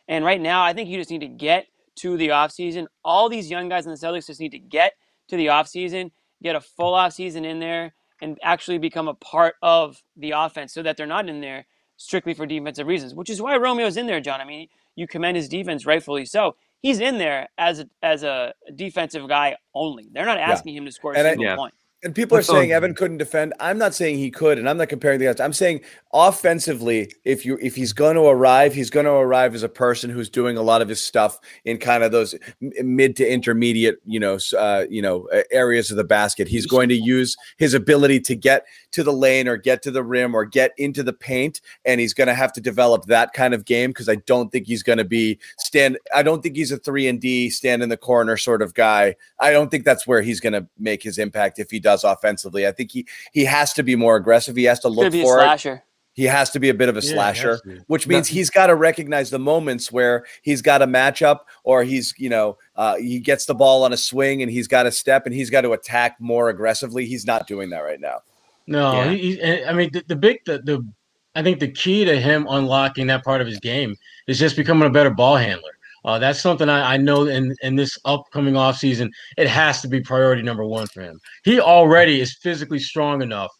[0.08, 1.68] And right now, I think you just need to get
[1.98, 2.88] to the offseason.
[3.04, 4.94] All these young guys in the Celtics just need to get
[5.30, 10.02] to the offseason, get a full offseason in there, and actually become a part of
[10.18, 11.66] the offense so that they're not in there
[11.98, 14.41] strictly for defensive reasons, which is why Romeo's in there, John.
[14.41, 16.56] I mean, you commend his defense, rightfully so.
[16.82, 20.10] He's in there as a, as a defensive guy only.
[20.12, 21.56] They're not asking him to score a And I- single Yeah.
[21.56, 21.74] point.
[22.04, 23.54] And people are That's saying Evan couldn't defend.
[23.62, 25.39] I'm not saying he could, and I'm not comparing the guys.
[25.39, 25.82] I'm saying
[26.12, 30.10] offensively, if you if he's going to arrive, he's going to arrive as a person
[30.10, 34.20] who's doing a lot of his stuff in kind of those mid to intermediate, you
[34.20, 36.47] know, uh, you know, areas of the basket.
[36.49, 40.04] He's going to use his ability to get to the lane or get to the
[40.04, 43.54] rim or get into the paint, and he's going to have to develop that kind
[43.54, 45.97] of game because I don't think he's going to be stand.
[46.14, 49.16] I don't think he's a three and D stand in the corner sort of guy.
[49.39, 52.66] I don't think that's where he's going to make his impact if he does offensively.
[52.66, 54.56] I think he he has to be more aggressive.
[54.56, 55.82] He has to look be a for it.
[56.14, 58.76] He has to be a bit of a Yeah, slasher, which means he's got to
[58.76, 63.46] recognize the moments where he's got a matchup or he's, you know, uh, he gets
[63.46, 66.18] the ball on a swing and he's got to step and he's got to attack
[66.20, 67.06] more aggressively.
[67.06, 68.20] He's not doing that right now.
[68.68, 69.12] No, Yeah.
[69.12, 70.88] he, he, I mean the, the big the, the
[71.36, 74.88] I think the key to him unlocking that part of his game is just becoming
[74.88, 75.72] a better ball handler.
[76.06, 80.01] Uh, that's something I, I know in, in this upcoming offseason, it has to be
[80.01, 81.20] priority number one for him.
[81.43, 83.51] He already is physically strong enough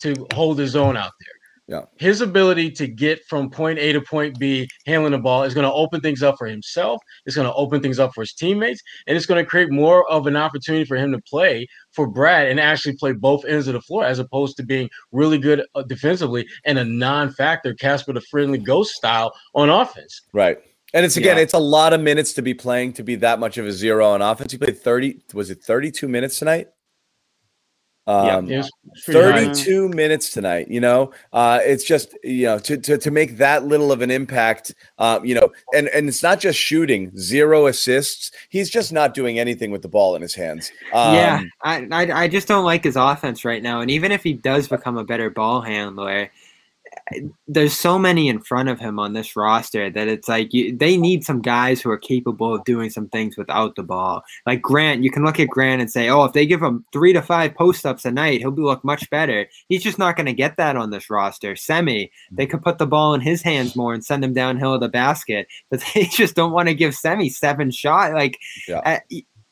[0.00, 1.32] to hold his own out there.
[1.68, 1.82] Yeah.
[1.98, 5.66] His ability to get from point A to point B handling the ball is going
[5.66, 6.98] to open things up for himself.
[7.26, 10.10] It's going to open things up for his teammates, and it's going to create more
[10.10, 13.74] of an opportunity for him to play for Brad and actually play both ends of
[13.74, 18.22] the floor as opposed to being really good uh, defensively and a non-factor Casper the
[18.22, 20.22] Friendly Ghost style on offense.
[20.32, 20.58] Right.
[20.94, 21.42] And it's again, Yeah.
[21.42, 24.08] it's a lot of minutes to be playing to be that much of a zero
[24.08, 24.52] on offense.
[24.52, 26.68] He played 30, was it 32 minutes tonight?
[28.06, 28.70] Um, It was
[29.04, 29.44] pretty high.
[29.52, 33.66] 32 minutes tonight you know uh it's just you know to, to to make that
[33.66, 38.30] little of an impact um you know and and it's not just shooting zero assists
[38.48, 42.22] he's just not doing anything with the ball in his hands um, yeah, I, I
[42.22, 43.82] I just don't like his offense right now.
[43.82, 46.30] And even if he does become a better ball handler,
[47.46, 50.96] there's so many in front of him on this roster that it's like you, they
[50.96, 54.22] need some guys who are capable of doing some things without the ball.
[54.46, 57.12] Like Grant, you can look at Grant and say, "Oh, if they give him three
[57.12, 60.26] to five post ups a night, he'll be look much better." He's just not going
[60.26, 61.56] to get that on this roster.
[61.56, 64.78] Semi, they could put the ball in his hands more and send him downhill to
[64.78, 68.12] the basket, but they just don't want to give Semi seven shot.
[68.12, 68.80] Like Yeah.
[68.84, 69.02] at,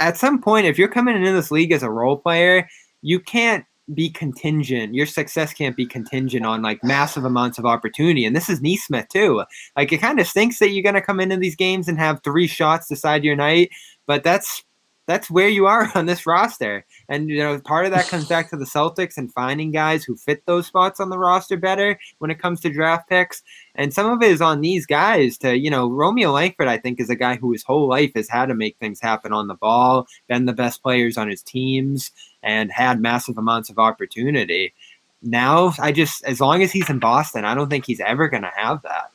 [0.01, 2.69] at some point, if you're coming into this league as a role player,
[3.03, 3.65] you can't
[3.95, 4.95] be contingent.
[4.95, 8.25] Your success can't be contingent on like massive amounts of opportunity.
[8.25, 9.45] And this is Nesmith too.
[9.77, 12.47] Like it kind of stinks that you're gonna come into these games and have three
[12.47, 13.71] shots decide your night,
[14.07, 14.65] but that's
[15.07, 16.85] that's where you are on this roster.
[17.09, 20.17] And you know, part of that comes back to the Celtics and finding guys who
[20.17, 23.43] fit those spots on the roster better when it comes to draft picks.
[23.75, 27.01] And some of it is on these guys to, you know, Romeo Langford, I think,
[27.01, 29.55] is a guy who his whole life has had to make things happen on the
[29.55, 32.11] ball, been the best players on his teams,
[32.47, 34.73] and had massive amounts of opportunity.
[35.21, 38.45] Now, I just, as long as he's in Boston, I don't think he's ever going
[38.45, 39.11] to have that.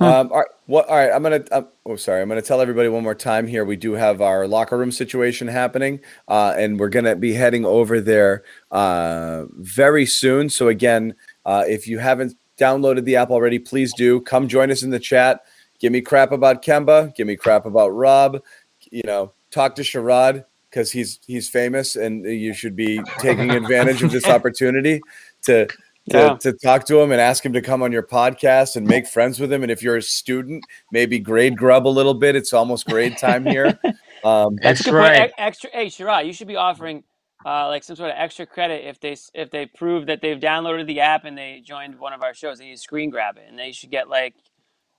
[0.00, 0.88] Um, all right, what?
[0.88, 1.44] All right, I'm gonna.
[1.52, 2.22] Uh, oh, sorry.
[2.22, 3.46] I'm gonna tell everybody one more time.
[3.46, 7.64] Here, we do have our locker room situation happening, uh, and we're gonna be heading
[7.64, 10.48] over there uh, very soon.
[10.48, 14.82] So again, uh, if you haven't downloaded the app already, please do come join us
[14.82, 15.44] in the chat.
[15.78, 17.14] Give me crap about Kemba.
[17.14, 18.42] Give me crap about Rob.
[18.90, 24.02] You know, talk to Sherrod because he's he's famous, and you should be taking advantage
[24.02, 25.00] of this opportunity
[25.42, 25.74] to to,
[26.06, 26.34] Yeah.
[26.38, 29.38] to talk to him and ask him to come on your podcast and make friends
[29.38, 29.62] with him.
[29.62, 32.34] And if you're a student, maybe grade grub a little bit.
[32.34, 33.78] It's almost grade time here.
[34.24, 35.18] Um, That's That's right.
[35.18, 35.30] point.
[35.30, 37.02] E- Extra, hey, Shirai, you should be offering
[37.44, 40.86] uh, like some sort of extra credit if they if they prove that they've downloaded
[40.86, 42.58] the app and they joined one of our shows.
[42.60, 44.34] They need to screen grab it, and they should get like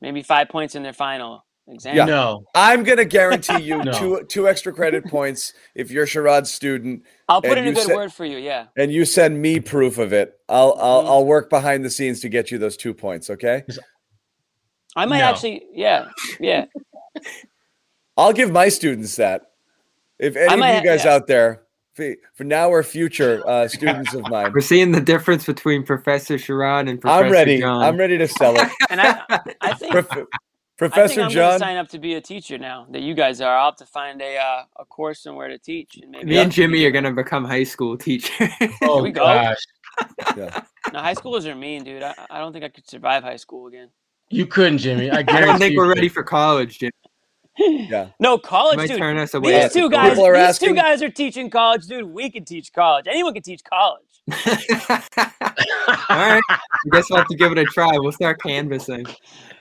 [0.01, 1.95] maybe five points in their final exam.
[1.95, 2.05] Yeah.
[2.05, 2.43] No.
[2.55, 3.91] I'm gonna guarantee you No.
[3.93, 7.95] two two extra credit points if you're Sherrod's student I'll put in a good said-
[7.95, 8.37] word for you.
[8.37, 8.65] Yeah.
[8.77, 10.33] and you send me proof of it.
[10.49, 11.07] I'll I'll, Mhm.
[11.07, 13.29] I'll work behind the scenes to get you those two points.
[13.29, 13.63] Okay.
[14.95, 15.25] I might No.
[15.25, 15.63] actually.
[15.73, 16.09] Yeah.
[16.39, 16.65] Yeah.
[18.17, 19.41] I'll give my students that.
[20.19, 21.13] If any of you guys yeah.
[21.15, 21.63] out there,
[21.95, 26.35] for for now or future uh, students of mine, We're seeing the difference between Professor
[26.35, 27.59] Sherrod and Professor I'm ready.
[27.59, 27.83] John.
[27.83, 28.69] I'm ready to sell it.
[28.89, 29.21] And I,
[29.61, 29.91] I think.
[29.91, 30.27] Prof-
[30.75, 33.13] I think Professor I'm gonna John, sign up to be a teacher now that you
[33.13, 33.55] guys are.
[33.55, 36.51] I'll have to find a uh, a course somewhere to teach, and maybe Me and
[36.51, 38.49] Jimmy are gonna become high school teachers.
[38.81, 39.23] Oh we go.
[39.23, 39.57] gosh.
[40.37, 40.63] yeah.
[40.91, 42.01] No, high schoolers are mean, dude.
[42.01, 43.89] I, I don't think I could survive high school again.
[44.29, 45.11] You couldn't, Jimmy.
[45.11, 46.91] I I guarantee don't think we're ready for college, Jim.
[47.59, 48.09] yeah.
[48.19, 48.97] No, college, might dude.
[48.97, 49.61] turn us away.
[49.61, 52.05] These two guys, these asking- two guys are teaching college, dude.
[52.05, 53.05] We can teach college.
[53.07, 54.12] Anyone can teach college.
[54.31, 54.35] All
[56.09, 56.41] right.
[56.49, 56.59] I
[56.91, 57.91] guess we'll have to give it a try.
[57.97, 59.05] We'll start canvassing.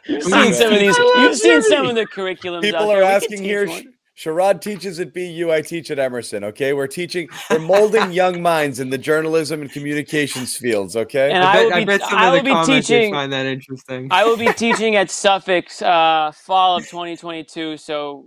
[0.06, 0.96] You've seen some of these.
[0.98, 2.56] You've seen some of the curriculums.
[2.58, 2.98] out People there.
[2.98, 3.66] are We asking here.
[3.68, 3.94] one.
[4.16, 5.50] Sherrod teaches at BU.
[5.50, 6.44] I teach at Emerson.
[6.44, 7.28] Okay, we're teaching.
[7.50, 10.96] We're molding young minds in the journalism and communications fields.
[10.96, 11.30] Okay.
[11.32, 13.12] And I I bet, will I be- bet some I of will the be teaching-
[13.12, 14.08] find that interesting.
[14.10, 17.78] I will be teaching at Suffolk uh, fall of 2022.
[17.78, 18.26] So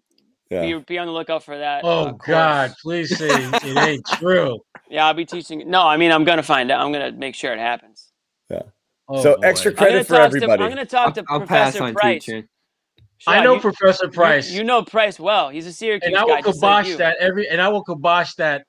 [0.49, 0.61] yeah.
[0.61, 1.81] be, be on the lookout for that.
[1.83, 2.11] Oh uh.
[2.11, 2.73] God!
[2.81, 4.59] Please say it ain't true.
[4.89, 5.69] Yeah, I'll be teaching.
[5.69, 6.85] No, I mean I'm gonna find out.
[6.85, 8.11] I'm gonna make sure it happens.
[9.07, 9.41] Oh, So boy.
[9.47, 10.57] extra credit for everybody.
[10.57, 12.25] To, I'm gonna talk I'll, to I'll Professor Price.
[12.25, 12.47] teaching.
[13.27, 15.49] I know you- Professor Price, You, know Price well.
[15.49, 16.97] He's a Syracuse and I will just like kibosh you.
[16.97, 18.65] that every, and I will kibosh that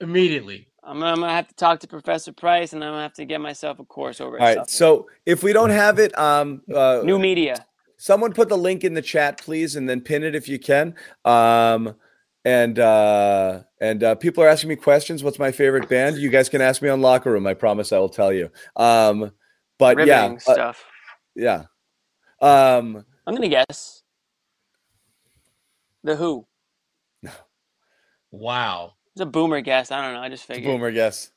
[0.00, 0.68] immediately.
[0.82, 3.40] I'm, I'm gonna have to talk to Professor Price, and I'm gonna have to get
[3.40, 4.38] myself a course over.
[4.38, 4.54] All at right.
[4.68, 4.70] Suffolk.
[4.70, 7.66] So if we don't have it, um, uh, new media.
[8.06, 10.94] Someone put the link in the chat, please, and then pin it if you can.
[11.24, 11.96] Um,
[12.44, 15.24] and uh, and uh, people are asking me questions.
[15.24, 16.16] What's my favorite band?
[16.16, 17.48] You guys can ask me on locker room.
[17.48, 18.48] I promise I will tell you.
[18.76, 19.32] Um,
[19.78, 20.84] but yeah, Riveting uh, stuff.
[21.34, 21.64] yeah.
[22.40, 24.02] Um, I'm gonna guess.
[26.04, 26.46] The Who.
[28.32, 28.92] Wow!
[29.14, 29.90] It's a boomer guess.
[29.90, 30.20] I don't know.
[30.20, 30.70] I just figured.
[30.70, 31.30] boomer guess.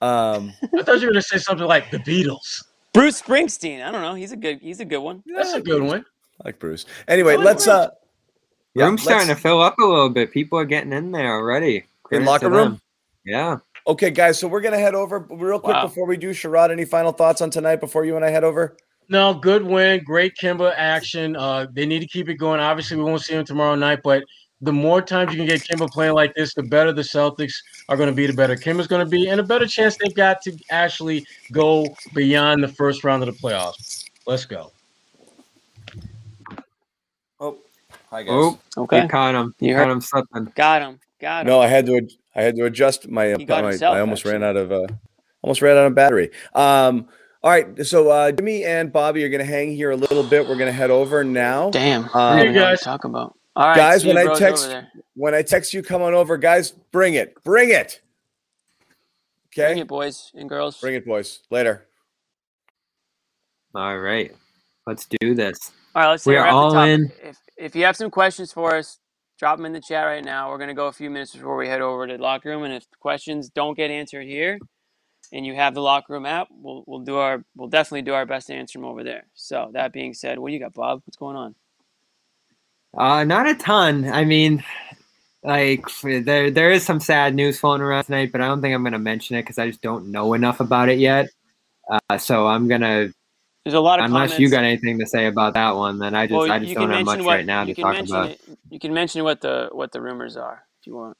[0.00, 2.64] Um, I thought you were gonna say something like the Beatles.
[2.92, 3.84] Bruce Springsteen.
[3.86, 4.14] I don't know.
[4.14, 4.60] He's a good.
[4.60, 5.22] He's a good one.
[5.26, 6.04] That's a good one.
[6.40, 6.86] I like Bruce.
[7.08, 7.64] Anyway, I let's.
[7.64, 7.74] Bruce.
[7.74, 7.90] Uh,
[8.74, 10.32] yeah, Room's starting to fill up a little bit.
[10.32, 11.76] People are getting in there already.
[11.76, 12.70] in Credit to locker room.
[12.72, 12.80] them.
[13.24, 13.56] Yeah.
[13.86, 14.38] Okay, guys.
[14.38, 15.86] So we're gonna head over real quick Wow.
[15.86, 16.30] before we do.
[16.30, 18.76] Sherrod, any final thoughts on tonight before you and I head over?
[19.08, 21.34] No, good win, great Kemba action.
[21.34, 22.60] Uh, they need to keep it going.
[22.60, 24.22] Obviously, we won't see him tomorrow night, but
[24.62, 27.54] the more times you can get Kemba playing like this, the better the Celtics
[27.88, 28.26] are going to be.
[28.26, 31.86] The better Kemba's going to be, and a better chance they've got to actually go
[32.14, 34.04] beyond the first round of the playoffs.
[34.26, 34.72] Let's go.
[37.40, 37.56] Oh,
[38.10, 38.30] hi guys.
[38.32, 39.02] Oh, Okay.
[39.02, 39.54] you caught him.
[39.60, 40.52] You You heard- caught him slipping.
[40.54, 41.00] Got him.
[41.20, 41.46] Got him.
[41.48, 42.06] No, I had to.
[42.36, 43.32] I had to adjust my.
[43.44, 44.70] Got my himself, I almost ran out of.
[44.72, 44.86] Uh,
[45.42, 46.30] almost ran out of battery.
[46.54, 47.08] Um.
[47.42, 47.86] All right.
[47.86, 50.46] So uh, Jimmy and Bobby are gonna hang here a little bit.
[50.46, 51.70] We're gonna head over now.
[51.70, 52.04] Damn.
[52.04, 52.78] Um, I don't what guys.
[52.80, 53.34] to talk about.
[53.60, 54.74] All right, Guys, see when you I text-
[55.14, 56.70] When I text you, come on over, guys.
[56.70, 57.34] Bring it.
[57.44, 58.00] Bring it.
[59.48, 59.66] Okay.
[59.68, 60.80] Bring it, boys and girls.
[60.80, 61.40] Bring it, boys.
[61.50, 61.86] Later.
[63.74, 64.34] All right.
[64.86, 65.58] Let's do this.
[65.94, 67.12] All right, let's We're, right off all in.
[67.22, 68.98] If if you have some questions for us,
[69.38, 70.48] drop them in the chat right now.
[70.48, 72.72] We're gonna go a few minutes before we head over to the locker room, and
[72.72, 74.58] if questions don't get answered here,
[75.34, 78.24] and you have the locker room app, we'll we'll do our we'll definitely do our
[78.24, 79.26] best to answer them over there.
[79.34, 81.02] So that being said, what do you got, Bob?
[81.04, 81.54] What's going on?
[82.96, 84.06] Uh, not a ton.
[84.10, 84.64] I mean,
[85.42, 88.82] like there there is some sad news floating around tonight, but I don't think I'm
[88.82, 91.28] going to mention it because I just don't know enough about it yet.
[91.90, 93.08] Uh, so I'm gonna
[93.64, 94.40] There's a lot of Unless comments.
[94.40, 96.90] you got anything to say about that one, then I just well, I just don't
[96.90, 98.30] have much what right now to talk about.
[98.30, 98.40] it.
[98.70, 101.16] You can mention what the what the rumors are if you want.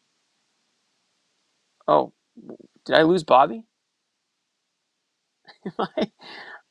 [1.88, 2.12] Oh,
[2.84, 3.64] did I lose Bobby?
[5.78, 6.10] I,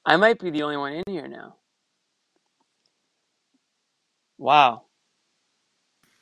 [0.06, 1.56] I might be the only one in here now.
[4.38, 4.84] Wow.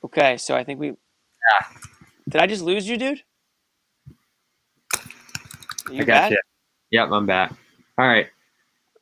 [0.04, 0.88] Okay, so I think we.
[0.88, 1.68] Yeah.
[2.30, 3.24] Did I just lose you, dude?
[5.90, 6.32] You I got back?
[6.32, 6.40] you.
[6.92, 7.54] Yep, I'm back.
[7.98, 8.28] All right.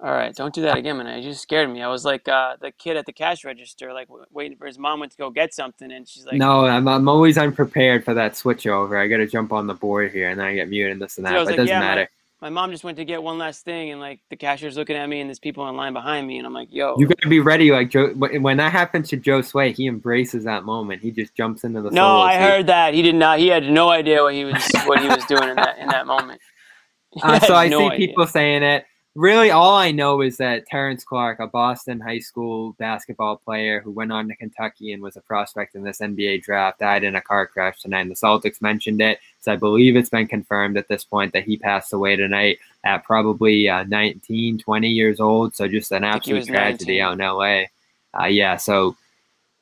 [0.02, 1.18] All right, don't do that again, man.
[1.18, 1.82] You just scared me.
[1.82, 5.00] I was like uh, the kid at the cash register, like waiting for his mom
[5.00, 8.36] went to go get something, and she's like, no, I'm, I'm always unprepared for that
[8.36, 8.98] switch over.
[8.98, 11.18] I got to jump on the board here, and then I get muted and this
[11.18, 11.34] and that.
[11.34, 12.10] But like, it doesn't yeah, matter.
[12.42, 15.08] My mom just went to get one last thing, and like the cashier's looking at
[15.08, 17.30] me, and there's people in line behind me, and I'm like, yo, You got to
[17.30, 17.72] be ready.
[17.72, 21.02] Like Joe, when when that happens to Joe Sway, he embraces that moment.
[21.02, 21.92] He just jumps into the.
[21.92, 22.40] no, I seat.
[22.42, 23.40] heard that he did not.
[23.40, 26.06] He had no idea what he was what he was doing in that in that
[26.16, 26.42] moment.
[27.24, 28.08] Uh, so I no see idea.
[28.10, 28.84] people saying it.
[29.16, 33.92] Really, all I know is that Terrence Clarke, a Boston high school basketball player who
[33.92, 37.22] went on to Kentucky and was a prospect in this NBA draft, died in a
[37.22, 38.02] car crash tonight.
[38.02, 39.20] And the Celtics mentioned it.
[39.40, 43.06] So I believe it's been confirmed at this point that he passed away tonight at
[43.06, 45.56] probably uh, 19, 20 years old.
[45.56, 47.02] So just an absolute tragedy 19.
[47.02, 48.22] out in LA.
[48.22, 48.98] Uh, yeah, so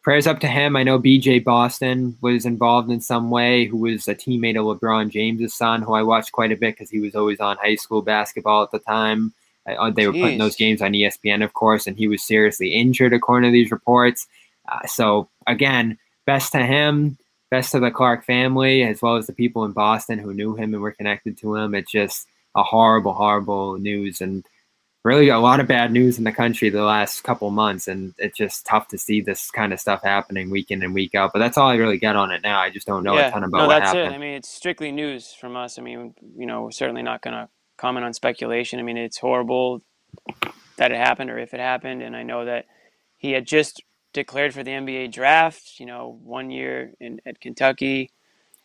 [0.01, 0.75] prayers up to him.
[0.75, 5.11] I know BJ Boston was involved in some way, who was a teammate of LeBron
[5.11, 8.01] James's son, who I watched quite a bit because he was always on high school
[8.01, 9.31] basketball at the time.
[9.65, 13.13] Uh, they were putting those games on ESPN, of course, and he was seriously injured
[13.13, 14.27] according to these reports.
[14.69, 17.17] Uh, so again, best to him,
[17.49, 20.73] best to the Clarke family, as well as the people in Boston who knew him
[20.73, 21.75] and were connected to him.
[21.75, 24.43] It's just a horrible, horrible news, and
[25.03, 28.37] really a lot of bad news in the country the last couple months, and it's
[28.37, 31.31] just tough to see this kind of stuff happening week in and week out.
[31.33, 32.59] But that's all I really get on it now.
[32.59, 34.13] I just don't know yeah, a ton about no, what that's happened.
[34.13, 34.15] it.
[34.15, 35.79] I mean, it's strictly news from us.
[35.79, 37.49] I mean, you know, we're certainly not going to
[37.83, 38.79] comment on speculation.
[38.79, 39.81] I mean, it's horrible
[40.77, 42.65] that it happened or if it happened, and I know that
[43.17, 43.81] he had just
[44.13, 45.79] declared for the NBA draft.
[45.81, 48.11] You know, one year in at Kentucky.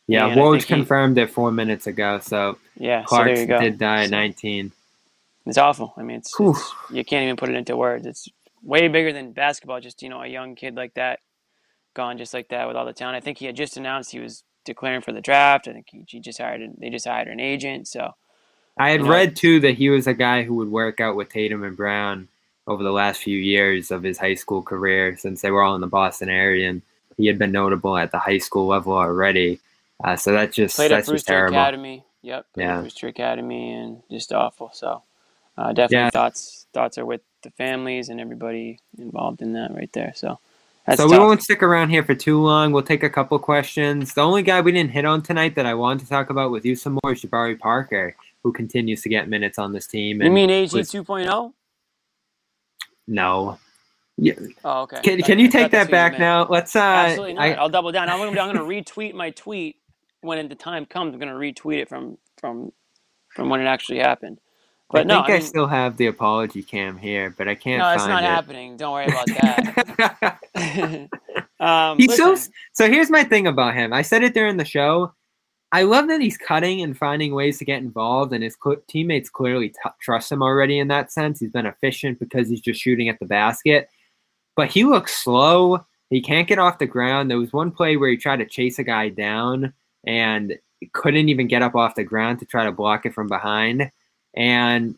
[0.06, 2.20] yeah, Woj think he- confirmed it four minutes ago.
[2.20, 3.60] So Yeah, Clarke go.
[3.60, 4.72] did die at So- 19.
[5.46, 5.94] It's awful.
[5.96, 8.06] I mean, it's, it's you can't even put it into words.
[8.06, 8.28] It's
[8.62, 9.80] way bigger than basketball.
[9.80, 11.20] Just you know, a young kid like that,
[11.94, 13.16] gone just like that with all the talent.
[13.16, 15.66] I think he had just announced he was declaring for the draft.
[15.66, 16.60] I think he, he just hired.
[16.78, 17.88] They just hired an agent.
[17.88, 18.12] So
[18.78, 21.28] I had know- read too that he was a guy who would work out with
[21.30, 22.28] Tatum and Brown
[22.66, 25.80] over the last few years of his high school career since they were all in
[25.80, 26.82] the Boston area and
[27.16, 29.58] he had been notable at the high school level already.
[30.04, 31.56] Uh, so that's just played at that's just Brewster terrible.
[31.58, 32.04] Academy.
[32.22, 32.76] Yep, Yeah.
[32.76, 34.70] at Brewster Academy, and just awful.
[34.74, 35.02] So
[35.56, 36.10] uh, definitely Yeah.
[36.10, 40.12] thoughts thoughts are with the families and everybody involved in that right there.
[40.14, 40.38] So
[40.86, 41.12] that's so tough.
[41.12, 42.72] we won't stick around here for too long.
[42.72, 44.14] We'll take a couple questions.
[44.14, 46.64] The only guy we didn't hit on tonight that I wanted to talk about with
[46.64, 48.14] you some more is Jabari Parker,
[48.44, 50.22] who continues to get minutes on this team.
[50.22, 51.52] you mean AG was- 2.0?
[53.08, 53.58] no?
[54.16, 54.34] Yeah.
[54.64, 55.00] Oh, okay.
[55.02, 56.46] Can, can you take that back now?
[56.48, 56.74] Let's.
[56.74, 57.42] Uh, Absolutely not.
[57.42, 58.08] I, will double down.
[58.08, 59.76] I'm gonna, retweet my tweet
[60.22, 61.14] when the time comes.
[61.14, 62.72] I'm gonna retweet it from from
[63.28, 64.40] from when it actually happened.
[64.90, 67.54] But I no, think I, I mean, still have the apology cam here, but I
[67.54, 68.26] can't no, it's find not it.
[68.26, 68.76] happening.
[68.76, 71.08] Don't worry about that.
[71.60, 72.36] um, he's so
[72.72, 72.90] so.
[72.90, 73.92] Here's my thing about him.
[73.92, 75.12] I said it during the show.
[75.72, 79.28] I love that he's cutting and finding ways to get involved, and his cl- teammates
[79.28, 81.40] clearly t- trust him already in that sense.
[81.40, 83.90] He's been efficient because he's just shooting at the basket,
[84.56, 85.84] but he looks slow.
[86.10, 87.30] He can't get off the ground.
[87.30, 89.74] There was one play where he tried to chase a guy down
[90.06, 90.58] and
[90.94, 93.90] couldn't even get up off the ground to try to block it from behind.
[94.34, 94.94] And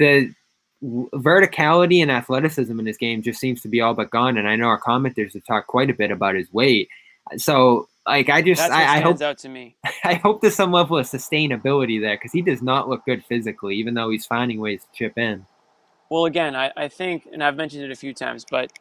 [0.00, 0.34] the
[0.82, 4.36] verticality and athleticism in his game just seems to be all but gone.
[4.36, 6.88] And I know our commenters have talked quite a bit about his weight.
[7.36, 9.76] So, like, I just, I, I hope out to me.
[10.04, 13.76] I hope there's some level of sustainability there because he does not look good physically,
[13.76, 15.46] even though he's finding ways to chip in.
[16.10, 18.72] Well, again, I, I think, and I've mentioned it a few times, but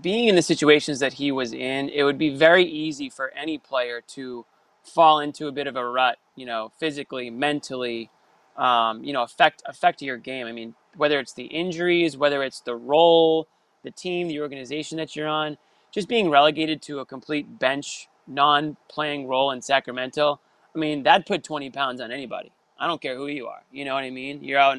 [0.00, 3.58] being in the situations that he was in, it would be very easy for any
[3.58, 4.44] player to
[4.82, 8.10] fall into a bit of a rut, you know, physically, mentally,
[8.56, 10.46] um, you know, affect affect your game.
[10.46, 13.48] I mean, whether it's the injuries, whether it's the role,
[13.84, 15.58] the team, the organization that you're on,
[15.92, 20.40] just being relegated to a complete bench, non-playing role in Sacramento.
[20.74, 22.52] I mean, that put 20 pounds on anybody.
[22.78, 23.62] I don't care who you are.
[23.72, 24.44] You know what I mean?
[24.44, 24.78] You're out,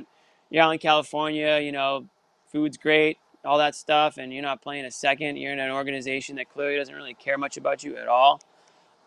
[0.49, 1.59] you're out in California.
[1.59, 2.05] You know,
[2.51, 5.37] food's great, all that stuff, and you're not playing a second.
[5.37, 8.41] You're in an organization that clearly doesn't really care much about you at all.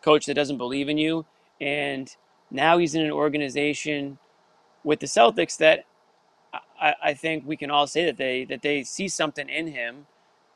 [0.03, 1.27] Coach that doesn't believe in you,
[1.61, 2.15] and
[2.51, 4.19] now he's in an organization
[4.83, 5.85] with the Celtics that
[6.81, 10.07] I, I think we can all say that they that they see something in him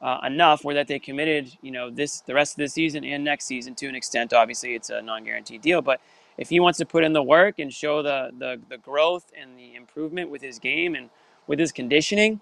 [0.04, 3.24] uh, enough where that they committed, you know, this the rest of the season and
[3.24, 4.32] next season to an extent.
[4.34, 6.00] Obviously, it's a non-guaranteed deal, but
[6.36, 9.58] if he wants to put in the work and show the the, the growth and
[9.58, 11.08] the improvement with his game and
[11.46, 12.40] with his conditioning.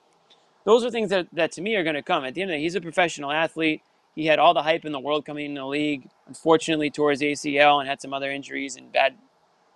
[0.64, 2.24] Those are things that, that to me are going to come.
[2.24, 3.82] At the end of the day, he's a professional athlete.
[4.14, 6.08] He had all the hype in the world coming in the league.
[6.26, 9.14] Unfortunately, tore his ACL and had some other injuries and bad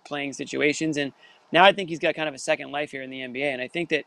[0.05, 0.95] playing situations.
[0.95, 1.11] And
[1.51, 3.51] now I think he's got kind of a second life here in the NBA.
[3.51, 4.05] And I think that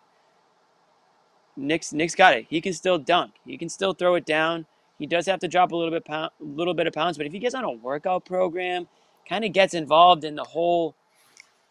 [1.61, 2.47] Nick's Nick's got it.
[2.49, 3.32] He can still dunk.
[3.45, 4.66] He can still throw it down.
[4.99, 7.32] He does have to drop a little bit pound, little bit of pounds, but if
[7.32, 8.87] he gets on a workout program,
[9.28, 10.95] kind of gets involved in the whole,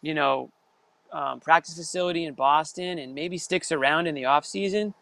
[0.02, 0.50] you know,
[1.12, 4.94] um, practice facility in Boston, and maybe sticks around in the off season,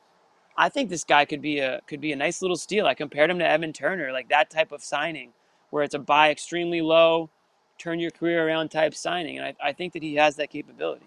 [0.56, 2.86] I think this guy could be a could be a nice little steal.
[2.86, 5.31] I compared him to Evan Turner, like that type of signing,
[5.70, 7.31] where it's a buy extremely low,
[7.78, 11.06] turn your career around type signing, and I, I think that he has that capability.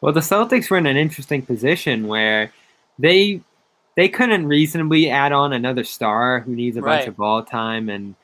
[0.00, 2.52] Well, the Celtics were in an interesting position where
[3.00, 3.40] they
[3.96, 6.98] they couldn't reasonably add on another star who needs a Right.
[6.98, 8.14] bunch of ball time and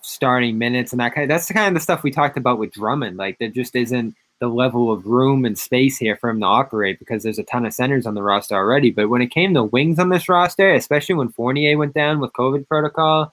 [0.00, 2.58] starting minutes and that kind of that's the kind of the stuff we talked about
[2.58, 3.16] with Drummond.
[3.16, 6.98] Like there just isn't the level of room and space here for him to operate
[6.98, 8.90] because there's a ton of centers on the roster already.
[8.90, 12.32] But when it came to wings on this roster, especially when Fournier went down with
[12.32, 13.32] COVID protocol,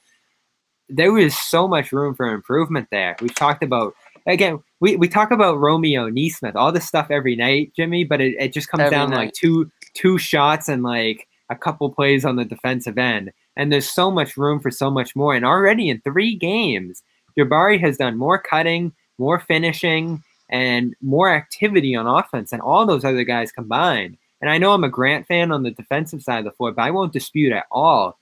[0.90, 3.16] there was so much room for improvement there.
[3.22, 3.96] We've talked about
[4.28, 8.36] again, we, we talk about Romeo Nesmith, all this stuff every night, Jimmy, but it,
[8.40, 12.26] it just comes Every down to like two two shots and like a couple plays
[12.26, 13.32] on the defensive end.
[13.56, 15.36] And there's so much room for so much more.
[15.36, 17.04] And already in three games,
[17.38, 23.06] Jabari has done more cutting, more finishing, and more activity on offense than all those
[23.06, 24.18] other guys combined.
[24.42, 26.82] And I know I'm a Grant fan on the defensive side of the floor, but
[26.82, 28.18] I won't dispute at all.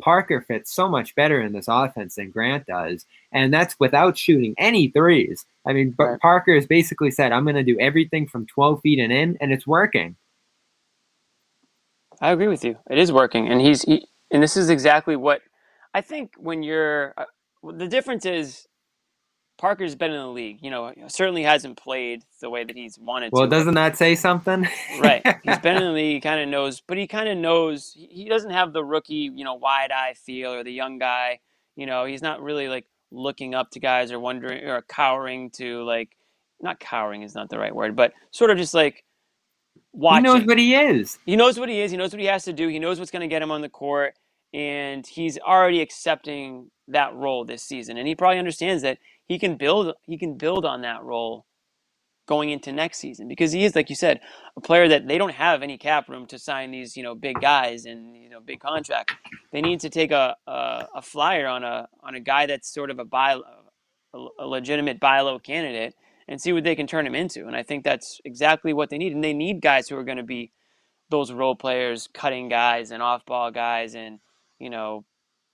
[0.00, 3.06] Parker fits so much better in this offense than Grant does.
[3.32, 5.46] And that's without shooting any threes.
[5.66, 6.20] I mean, but Right.
[6.20, 9.52] Parker has basically said, I'm going to do everything from 12 feet and in, and
[9.52, 10.16] it's working.
[12.20, 12.78] I agree with you.
[12.90, 15.42] It is working, and he's he, and this is exactly what
[15.94, 16.34] I think.
[16.38, 17.26] When you're uh,
[17.72, 18.66] the difference is
[19.60, 20.58] Parker's been in the league.
[20.62, 23.50] You know, certainly hasn't played the way that he's wanted Well, to.
[23.50, 24.66] doesn't that say something?
[25.00, 25.22] right.
[25.44, 26.14] He's been in the league.
[26.14, 27.92] He kind of knows, but he kind of knows.
[27.94, 31.40] He he doesn't have the rookie, you know, wide eye feel or the young guy.
[31.76, 35.84] You know, he's not really like looking up to guys or wondering or cowering to
[35.84, 36.16] like.
[36.62, 39.04] Not cowering is not the right word, but sort of just like
[39.92, 40.24] watching.
[40.24, 41.18] he knows what he is.
[41.26, 41.90] He knows what he is.
[41.90, 42.68] He knows what he has to do.
[42.68, 44.14] He knows what's going to get him on the court,
[44.54, 47.96] and he's already accepting that role this season.
[47.98, 48.98] And he probably understands that
[49.30, 49.94] he can build.
[50.08, 51.46] He can build on that role
[52.26, 54.18] going into next season because he is, like you said,
[54.56, 57.40] a player that they don't have any cap room to sign these, you know, big
[57.40, 59.12] guys and you know big contract.
[59.52, 62.90] They need to take a a, a flyer on a on a guy that's sort
[62.90, 63.38] of a buy
[64.14, 65.94] a, legitimate buy low candidate
[66.26, 67.46] and see what they can turn him into.
[67.46, 69.12] And I think that's exactly what they need.
[69.12, 70.50] And they need guys who are going to be
[71.08, 74.18] those role players, cutting guys and off ball guys, and
[74.58, 75.04] you know,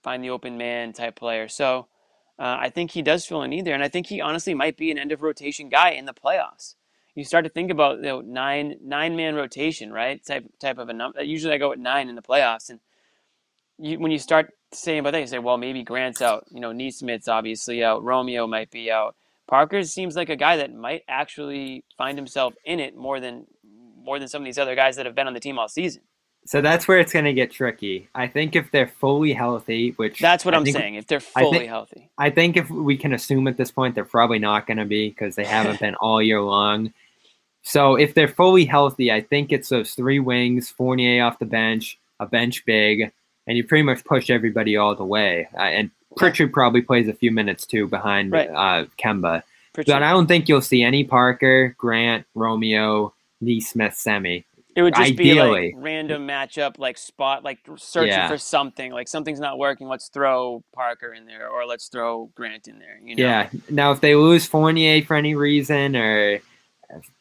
[0.01, 1.47] find the open man type player.
[1.47, 1.89] So
[2.39, 4.77] uh, I think he does feel a need there, and I think he honestly might
[4.77, 6.75] be an end of rotation guy in the playoffs.
[7.15, 10.23] You start to think about you know, nine nine man rotation, right?
[10.23, 11.23] Type type of a number.
[11.23, 12.79] Usually I go at nine in the playoffs, and
[13.79, 16.45] you, when you start saying about that, you say, well, maybe Grant's out.
[16.51, 18.03] You know, Nesmith's obviously out.
[18.03, 19.15] Romeo might be out.
[19.47, 23.47] Parker seems like a guy that might actually find himself in it more than
[23.99, 26.03] more than some of these other guys that have been on the team all season.
[26.45, 28.07] So that's where it's going to get tricky.
[28.15, 30.95] I think if they're fully healthy, which That's what I I'm think- saying.
[30.95, 33.95] If they're I fully think- healthy, I think if we can assume at this point
[33.95, 36.93] they're probably not going to be because they haven't been all year long.
[37.63, 41.97] So if they're fully healthy, I think it's those three wings, Fournier off the bench,
[42.19, 43.11] a bench big,
[43.45, 45.49] and you pretty much push everybody all the way.
[45.53, 48.49] Uh, and Pritchard probably plays a few minutes too behind Right.
[48.49, 49.43] uh, Kemba.
[49.73, 49.93] Pritchard.
[49.95, 54.45] But I don't think you'll see any Parker, Grant, Romeo, Nesmith, Semi.
[54.77, 58.27] It would just be ideally- like random matchup, like spot, like searching Yeah.
[58.29, 58.91] for something.
[58.91, 59.87] Like something's not working.
[59.87, 62.99] Let's throw Parker in there, or let's throw Grant in there.
[63.03, 63.23] You know?
[63.23, 63.49] Yeah.
[63.71, 66.39] Now, if they lose Fournier for any reason, or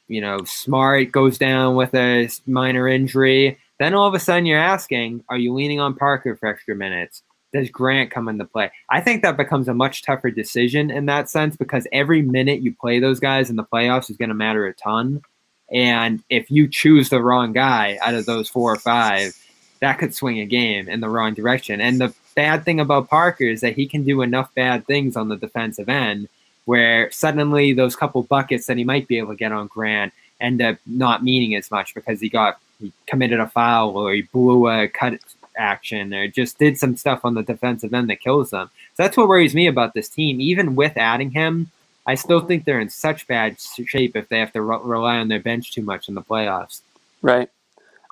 [0.08, 4.58] you know, Smart goes down with a minor injury, then all of a sudden you're
[4.60, 7.22] asking, are you leaning on Parker for extra minutes?
[7.52, 8.70] Does Grant come into play?
[8.90, 12.74] I think that becomes a much tougher decision in that sense because every minute you
[12.74, 15.22] play those guys in the playoffs is going to matter a ton.
[15.72, 19.36] And if you choose the wrong guy out of those four or five,
[19.80, 21.80] that could swing a game in the wrong direction.
[21.80, 25.28] And the bad thing about Parker is that he can do enough bad things on
[25.28, 26.28] the defensive end
[26.64, 30.60] where suddenly those couple buckets that he might be able to get on Grant end
[30.60, 34.68] up not meaning as much because he got he committed a foul or he blew
[34.68, 35.18] a cut
[35.56, 38.68] action or just did some stuff on the defensive end that kills them.
[38.94, 40.40] So that's what worries me about this team.
[40.40, 41.70] Even with adding him,
[42.06, 45.28] I still think they're in such bad shape if they have to re- rely on
[45.28, 46.82] their bench too much in the playoffs.
[47.22, 47.50] Right.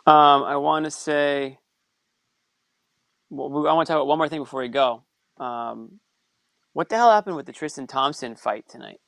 [0.06, 1.58] Um, I want to say.
[3.30, 5.02] Well, I want to talk about one more thing before we go.
[5.38, 6.00] Um,
[6.72, 9.00] what the hell happened with the Tristan Thompson fight tonight?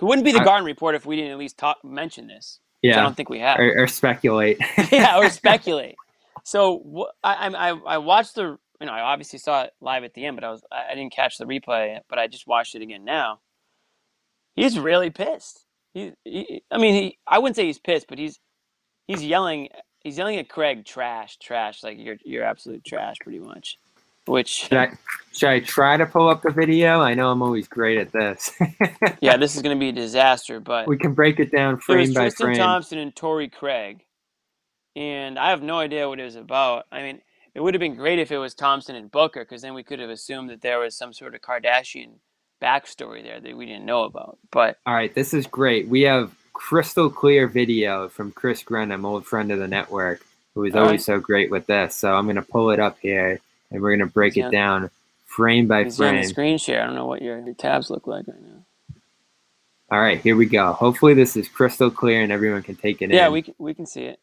[0.00, 2.60] It wouldn't be the I- Garden Report if we didn't at least talk mention this.
[2.82, 3.00] Yeah.
[3.00, 3.58] I don't think we have.
[3.58, 4.58] Or, or speculate.
[4.92, 5.96] yeah, or speculate.
[6.42, 10.12] So wh- I, I I watched the you know I obviously saw it live at
[10.14, 12.82] the end, but I was I didn't catch the replay, but I just watched it
[12.82, 13.40] again now.
[14.54, 15.66] He's really pissed.
[15.92, 18.38] He, he I mean he I wouldn't say he's pissed, but he's
[19.06, 19.68] he's yelling
[20.00, 23.78] he's yelling at Craig trash trash like you're you're absolute trash pretty much,
[24.26, 24.92] which should, I,
[25.32, 27.00] should I try to pull up the video?
[27.00, 28.52] I know I'm always great at this.
[29.20, 31.94] yeah this is going to be a disaster, but we can break it down it
[31.94, 32.56] was frame by Tristan frame.
[32.56, 34.04] Thompson and Torrey Craig,
[34.96, 36.86] and I have no idea what it was about.
[36.92, 37.20] I mean,
[37.54, 40.00] it would have been great if it was Thompson and Booker, because then we could
[40.00, 42.14] have assumed that there was some sort of Kardashian
[42.64, 44.38] backstory there that we didn't know about.
[44.50, 45.88] But All right, this is great.
[45.88, 50.24] We have crystal clear video from Chris Grenham, old friend of the network,
[50.54, 51.02] who is always right.
[51.02, 51.94] so great with this.
[51.96, 54.46] So I'm going to pull it up here and we're going to break He's it
[54.46, 54.90] on- down
[55.26, 56.28] frame by he's on the frame.
[56.28, 56.82] screen share.
[56.82, 58.94] I don't know what your, your tabs look like right now.
[59.90, 60.72] All right, here we go.
[60.72, 63.32] Hopefully this is crystal clear and everyone can take it Yeah, in.
[63.32, 64.18] we can, we can see it.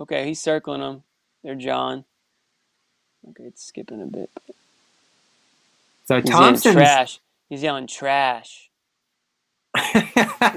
[0.00, 1.02] Okay, he's circling them.
[1.42, 2.04] They're John.
[3.30, 4.30] Okay, it's skipping a bit.
[6.04, 7.20] so Thompson's trash.
[7.52, 8.70] He's yelling trash.
[9.76, 10.00] Ooh,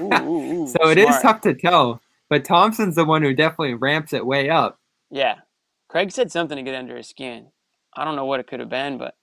[0.00, 2.00] ooh, ooh, so it is tough to tell,
[2.30, 4.80] but Thompson's the one who definitely ramps it way up.
[5.10, 5.40] Yeah.
[5.88, 7.48] Craig said something to get under his skin.
[7.94, 9.14] I don't know what it could have been, but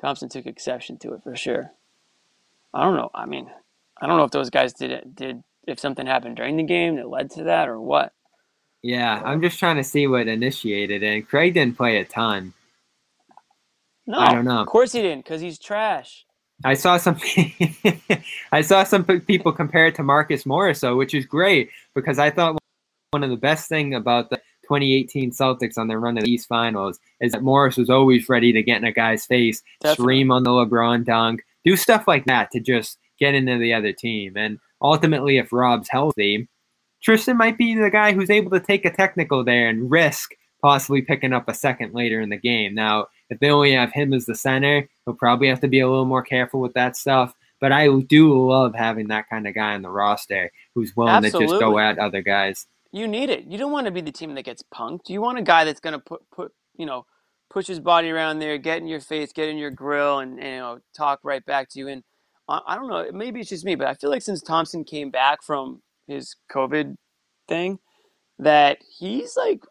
[0.00, 1.70] Thompson took exception to it for sure.
[2.74, 3.10] I don't know.
[3.14, 3.48] I mean,
[4.02, 6.96] I don't know if those guys did it did if something happened during the game
[6.96, 8.12] that led to that or what.
[8.82, 11.06] Yeah, I'm just trying to see what initiated it.
[11.06, 12.52] And Craig didn't play a ton.
[14.08, 14.58] No, I don't know.
[14.58, 16.26] Of course he didn't, because he's trash.
[16.64, 17.16] I saw some
[18.52, 22.30] I saw some people compare it to Marcus Morris, though, which is great because I
[22.30, 22.58] thought
[23.10, 26.46] one of the best thing about the 2018 Celtics on their run to the East
[26.46, 30.02] Finals is that Morris was always ready to get in a guy's face, Definitely.
[30.02, 33.92] scream on the LeBron dunk, do stuff like that to just get into the other
[33.92, 34.36] team.
[34.36, 36.48] And ultimately, if Rob's healthy,
[37.02, 41.02] Tristan might be the guy who's able to take a technical there and risk possibly
[41.02, 42.74] picking up a second later in the game.
[42.74, 45.88] Now, if they only have him as the center, he'll probably have to be a
[45.88, 47.34] little more careful with that stuff.
[47.60, 51.30] But I do love having that kind of guy on the roster who's willing to
[51.30, 52.66] just go at other guys.
[52.90, 53.44] You need it.
[53.44, 55.08] You don't want to be the team that gets punked.
[55.08, 57.06] You want a guy that's going to put put you know
[57.50, 60.48] push his body around there, get in your face, get in your grill, and, and,
[60.48, 61.88] you know talk right back to you.
[61.88, 62.02] And
[62.48, 63.06] I, I don't know.
[63.12, 66.96] Maybe it's just me, but I feel like since Thompson came back from his COVID
[67.46, 67.78] thing,
[68.38, 69.62] that he's like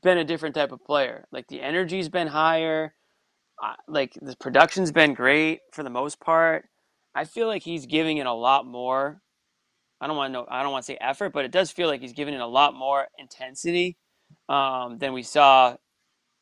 [0.00, 1.26] been a different type of player.
[1.32, 2.94] Like the energy's been higher.
[3.62, 6.64] Uh, like the production's been great for the most part.
[7.14, 9.20] I feel like he's giving it a lot more
[10.00, 10.46] I don't want to know.
[10.48, 12.46] I don't want to say effort, but it does feel like he's giving it a
[12.46, 13.98] lot more intensity
[14.48, 15.76] um, than we saw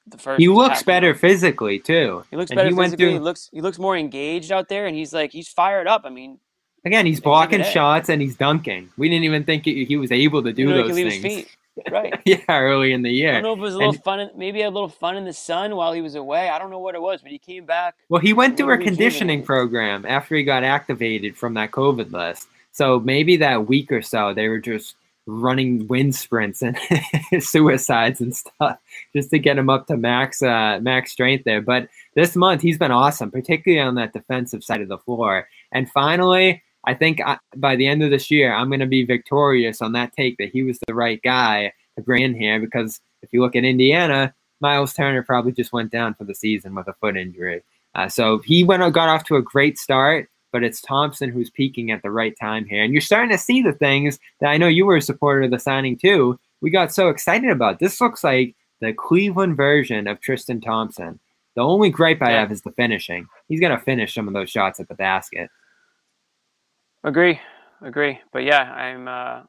[0.06, 0.40] the first.
[0.40, 2.24] He looks better physically too.
[2.30, 3.12] He looks And better he physically.
[3.12, 6.02] He looks he looks more engaged out there, and he's like he's fired up.
[6.04, 6.38] I mean,
[6.84, 8.90] Again, he's blocking shots and he's dunking.
[8.96, 11.46] We didn't even think he, he was able to do you know, those things.
[11.90, 12.14] Right.
[12.24, 13.30] yeah, early in the year.
[13.30, 14.20] I don't know if it was a little And- fun.
[14.20, 16.48] in- Maybe a little fun in the sun while he was away.
[16.48, 17.94] I don't know what it was, but he came back.
[18.08, 22.48] Well, he went through a conditioning program after he got activated from that COVID list.
[22.72, 24.94] So maybe that week or so, they were just
[25.26, 26.78] running wind sprints and
[27.40, 28.78] suicides and stuff
[29.14, 31.60] just to get him up to max uh, max strength there.
[31.60, 35.48] But this month, he's been awesome, particularly on that defensive side of the floor.
[35.72, 39.04] And finally, I think I, by the end of this year, I'm going to be
[39.04, 43.00] victorious on that take that he was the right guy to bring in here because
[43.22, 46.88] if you look at Indiana, Miles Turner probably just went down for the season with
[46.88, 47.62] a foot injury.
[47.94, 51.90] Uh, so he went got off to a great start, but it's Thompson who's peaking
[51.90, 52.82] at the right time here.
[52.82, 55.50] And you're starting to see the things that I know you were a supporter of
[55.50, 56.38] the signing too.
[56.60, 57.78] We got so excited about.
[57.78, 61.18] This looks like the Cleveland version of Tristan Thompson.
[61.54, 63.26] The only gripe I have is the finishing.
[63.48, 65.50] He's gonna finish some of those shots at the basket.
[67.08, 67.40] Agree,
[67.82, 68.20] agree.
[68.34, 69.08] But yeah, I'm.
[69.08, 69.42] Uh,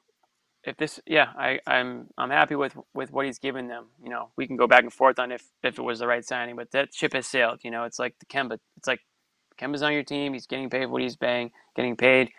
[0.64, 2.07] if this, yeah, I, I'm.
[2.18, 3.88] I'm happy with with what he's given them.
[4.02, 6.26] You know, we can go back and forth on if if it was the right
[6.26, 7.60] signing, but that ship has sailed.
[7.64, 8.60] You know, it's like the Kemba.
[8.77, 9.02] It's like
[9.60, 10.34] Kemba's on your team.
[10.34, 12.31] He's getting paid what he's paying, getting paid.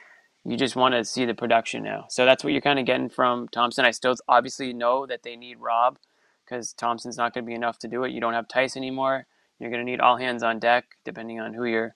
[0.46, 2.06] You just want to see the production now.
[2.08, 3.84] So that's what you're kind of getting from Thompson.
[3.84, 5.98] I still obviously know that they need Rob
[6.46, 8.12] because Thompson's not going to be enough to do it.
[8.12, 9.26] You don't have Theis anymore.
[9.58, 11.94] You're going to need all hands on deck, depending on who you're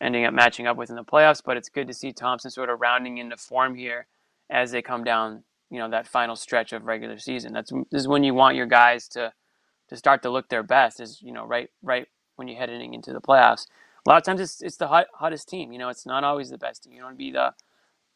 [0.00, 1.42] ending up matching up with in the playoffs.
[1.44, 4.06] But it's good to see Thompson sort of rounding into form here
[4.50, 7.52] as they come down, you know, that final stretch of regular season.
[7.52, 9.32] That's this is when you want your guys to
[9.88, 11.00] to start to look their best.
[11.00, 12.06] Is you know right right
[12.36, 13.66] when you're heading into the playoffs.
[14.06, 15.72] A lot of times it's it's the hot, hottest team.
[15.72, 16.92] You know, it's not always the best team.
[16.92, 17.52] You want to be the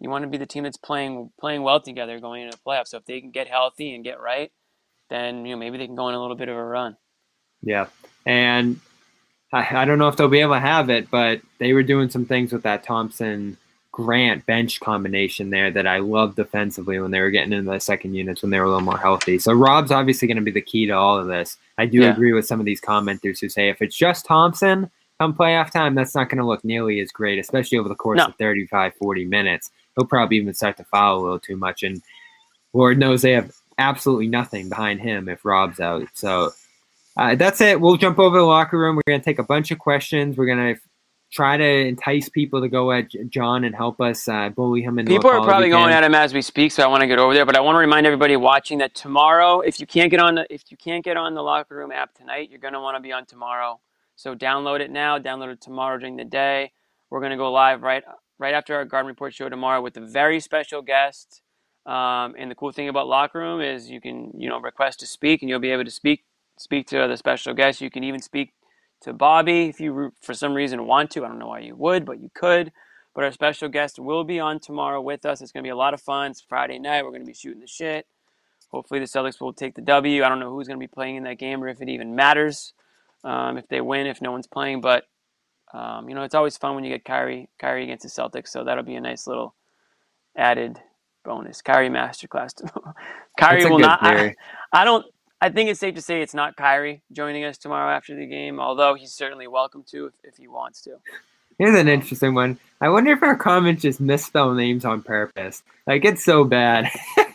[0.01, 2.89] you want to be the team that's playing playing well together going into the playoffs.
[2.89, 4.51] So if they can get healthy and get right,
[5.11, 6.97] then you know maybe they can go on a little bit of a run.
[7.63, 7.87] Yeah.
[8.27, 8.81] And
[9.53, 12.09] I, I don't know if they'll be able to have it, but they were doing
[12.11, 13.57] some things with that Thompson
[13.91, 18.15] Grant bench combination there that I loved defensively when they were getting into the second
[18.15, 19.39] units when they were a little more healthy.
[19.39, 21.59] So Rob's obviously going to be the key to all of this.
[21.77, 22.13] I do Yeah.
[22.13, 25.95] agree with some of these commenters who say if it's just Thompson come playoff time,
[25.95, 28.27] that's not going to look nearly as great, especially over the course No.
[28.27, 29.71] of 35, 40 minutes.
[29.95, 31.83] He'll probably even start to foul a little too much.
[31.83, 32.01] And
[32.73, 36.09] Lord knows they have absolutely nothing behind him if Rob's out.
[36.15, 36.53] So
[37.17, 37.81] uh, that's it.
[37.81, 38.97] We'll jump over the locker room.
[38.97, 40.37] We're going to take a bunch of questions.
[40.37, 40.81] We're going to
[41.33, 45.11] try to entice people to go at John and help us uh, bully him into
[45.11, 47.33] People are probably going at him as we speak, so I want to get over
[47.33, 47.47] there.
[47.47, 50.47] But I want to remind everybody watching that tomorrow, if you can't get on the
[50.51, 53.13] if you can't get on the locker room app tonight, you're gonna want to be
[53.13, 53.81] on tomorrow.
[54.15, 55.19] So download it now.
[55.19, 56.73] Download it tomorrow during the day.
[57.09, 58.05] We're gonna go live right
[58.39, 61.41] right after our garden report show tomorrow with a very special guest.
[61.87, 65.07] Um, and the cool thing about locker room is you can you know request to
[65.07, 66.25] speak, and you'll be able to speak
[66.63, 67.81] speak to the special guest.
[67.81, 68.53] You can even speak
[69.03, 71.25] to Bobby if you for some reason want to.
[71.25, 72.73] I don't know why you would, but you could.
[73.15, 75.43] But our special guest will be on tomorrow with us.
[75.43, 76.31] It's going to be a lot of fun.
[76.31, 77.05] It's Friday night.
[77.05, 78.07] We're going to be shooting the shit.
[78.71, 80.25] Hopefully, the Celtics will take the W.
[80.25, 82.17] I don't know who's going to be playing in that game or if it even
[82.17, 82.73] matters.
[83.23, 85.05] Um, if they win, if no one's playing, but
[85.73, 88.49] um, you know it's always fun when you get Kyrie Kyrie against the Celtics.
[88.49, 89.55] So that'll be a nice little
[90.37, 90.81] added
[91.25, 91.63] bonus.
[91.63, 92.95] Kyrie masterclass tomorrow.
[93.39, 94.01] Kyrie will not.
[94.03, 94.35] I.
[94.73, 95.07] I don't.
[95.43, 98.61] I think it's safe to say it's not Kyrie joining us tomorrow after the game,
[98.61, 100.99] although he's certainly welcome to if, if he wants to.
[101.59, 102.61] Here's an interesting one.
[102.81, 105.65] I wonder if our comments just misspell names on purpose.
[105.85, 106.89] Like it's so bad.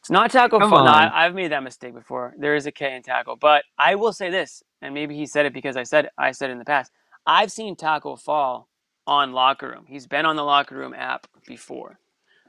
[0.00, 0.84] It's not tackle Come fall.
[0.84, 0.90] No.
[0.92, 2.34] I've made that mistake before.
[2.36, 5.46] There is a K in tackle, but I will say this, and maybe he said
[5.46, 6.92] it because I said I said it in the past.
[7.26, 8.68] I've seen Tacko Fall
[9.06, 9.86] on locker room.
[9.88, 11.98] He's been on the locker room app before,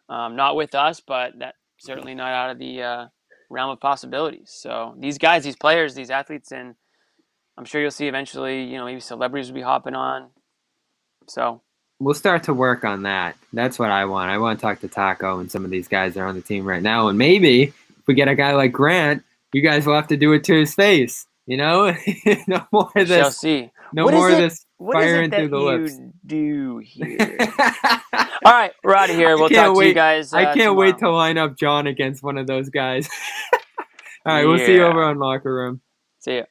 [0.09, 3.07] um, not with us, but that certainly not out of the uh,
[3.55, 4.51] realm of possibilities.
[4.53, 6.75] So these guys, these players, these athletes, and
[7.57, 8.63] I'm sure you'll see eventually.
[8.65, 10.27] You know, maybe celebrities will be hopping on.
[11.27, 11.61] So
[11.99, 13.35] we'll start to work on that.
[13.53, 14.29] That's what I want.
[14.29, 16.41] I want to talk to Tacko and some of these guys that are on the
[16.41, 17.07] team right now.
[17.07, 19.23] And maybe if we get a guy like Grant,
[19.53, 21.25] you guys will have to do it to his face.
[21.47, 21.95] You know,
[22.47, 23.37] no more of we shall this.
[23.39, 23.71] see.
[23.93, 25.99] No What is more of it- this What is it that through the you lips.
[26.25, 27.37] do here?
[28.13, 29.37] All right, we're out of here.
[29.37, 30.33] We'll talk to wait- you guys.
[30.33, 33.09] Uh, I can't wait to line up John against one of those guys.
[34.25, 35.81] All right, we'll see you over on locker room.
[36.19, 36.43] See ya.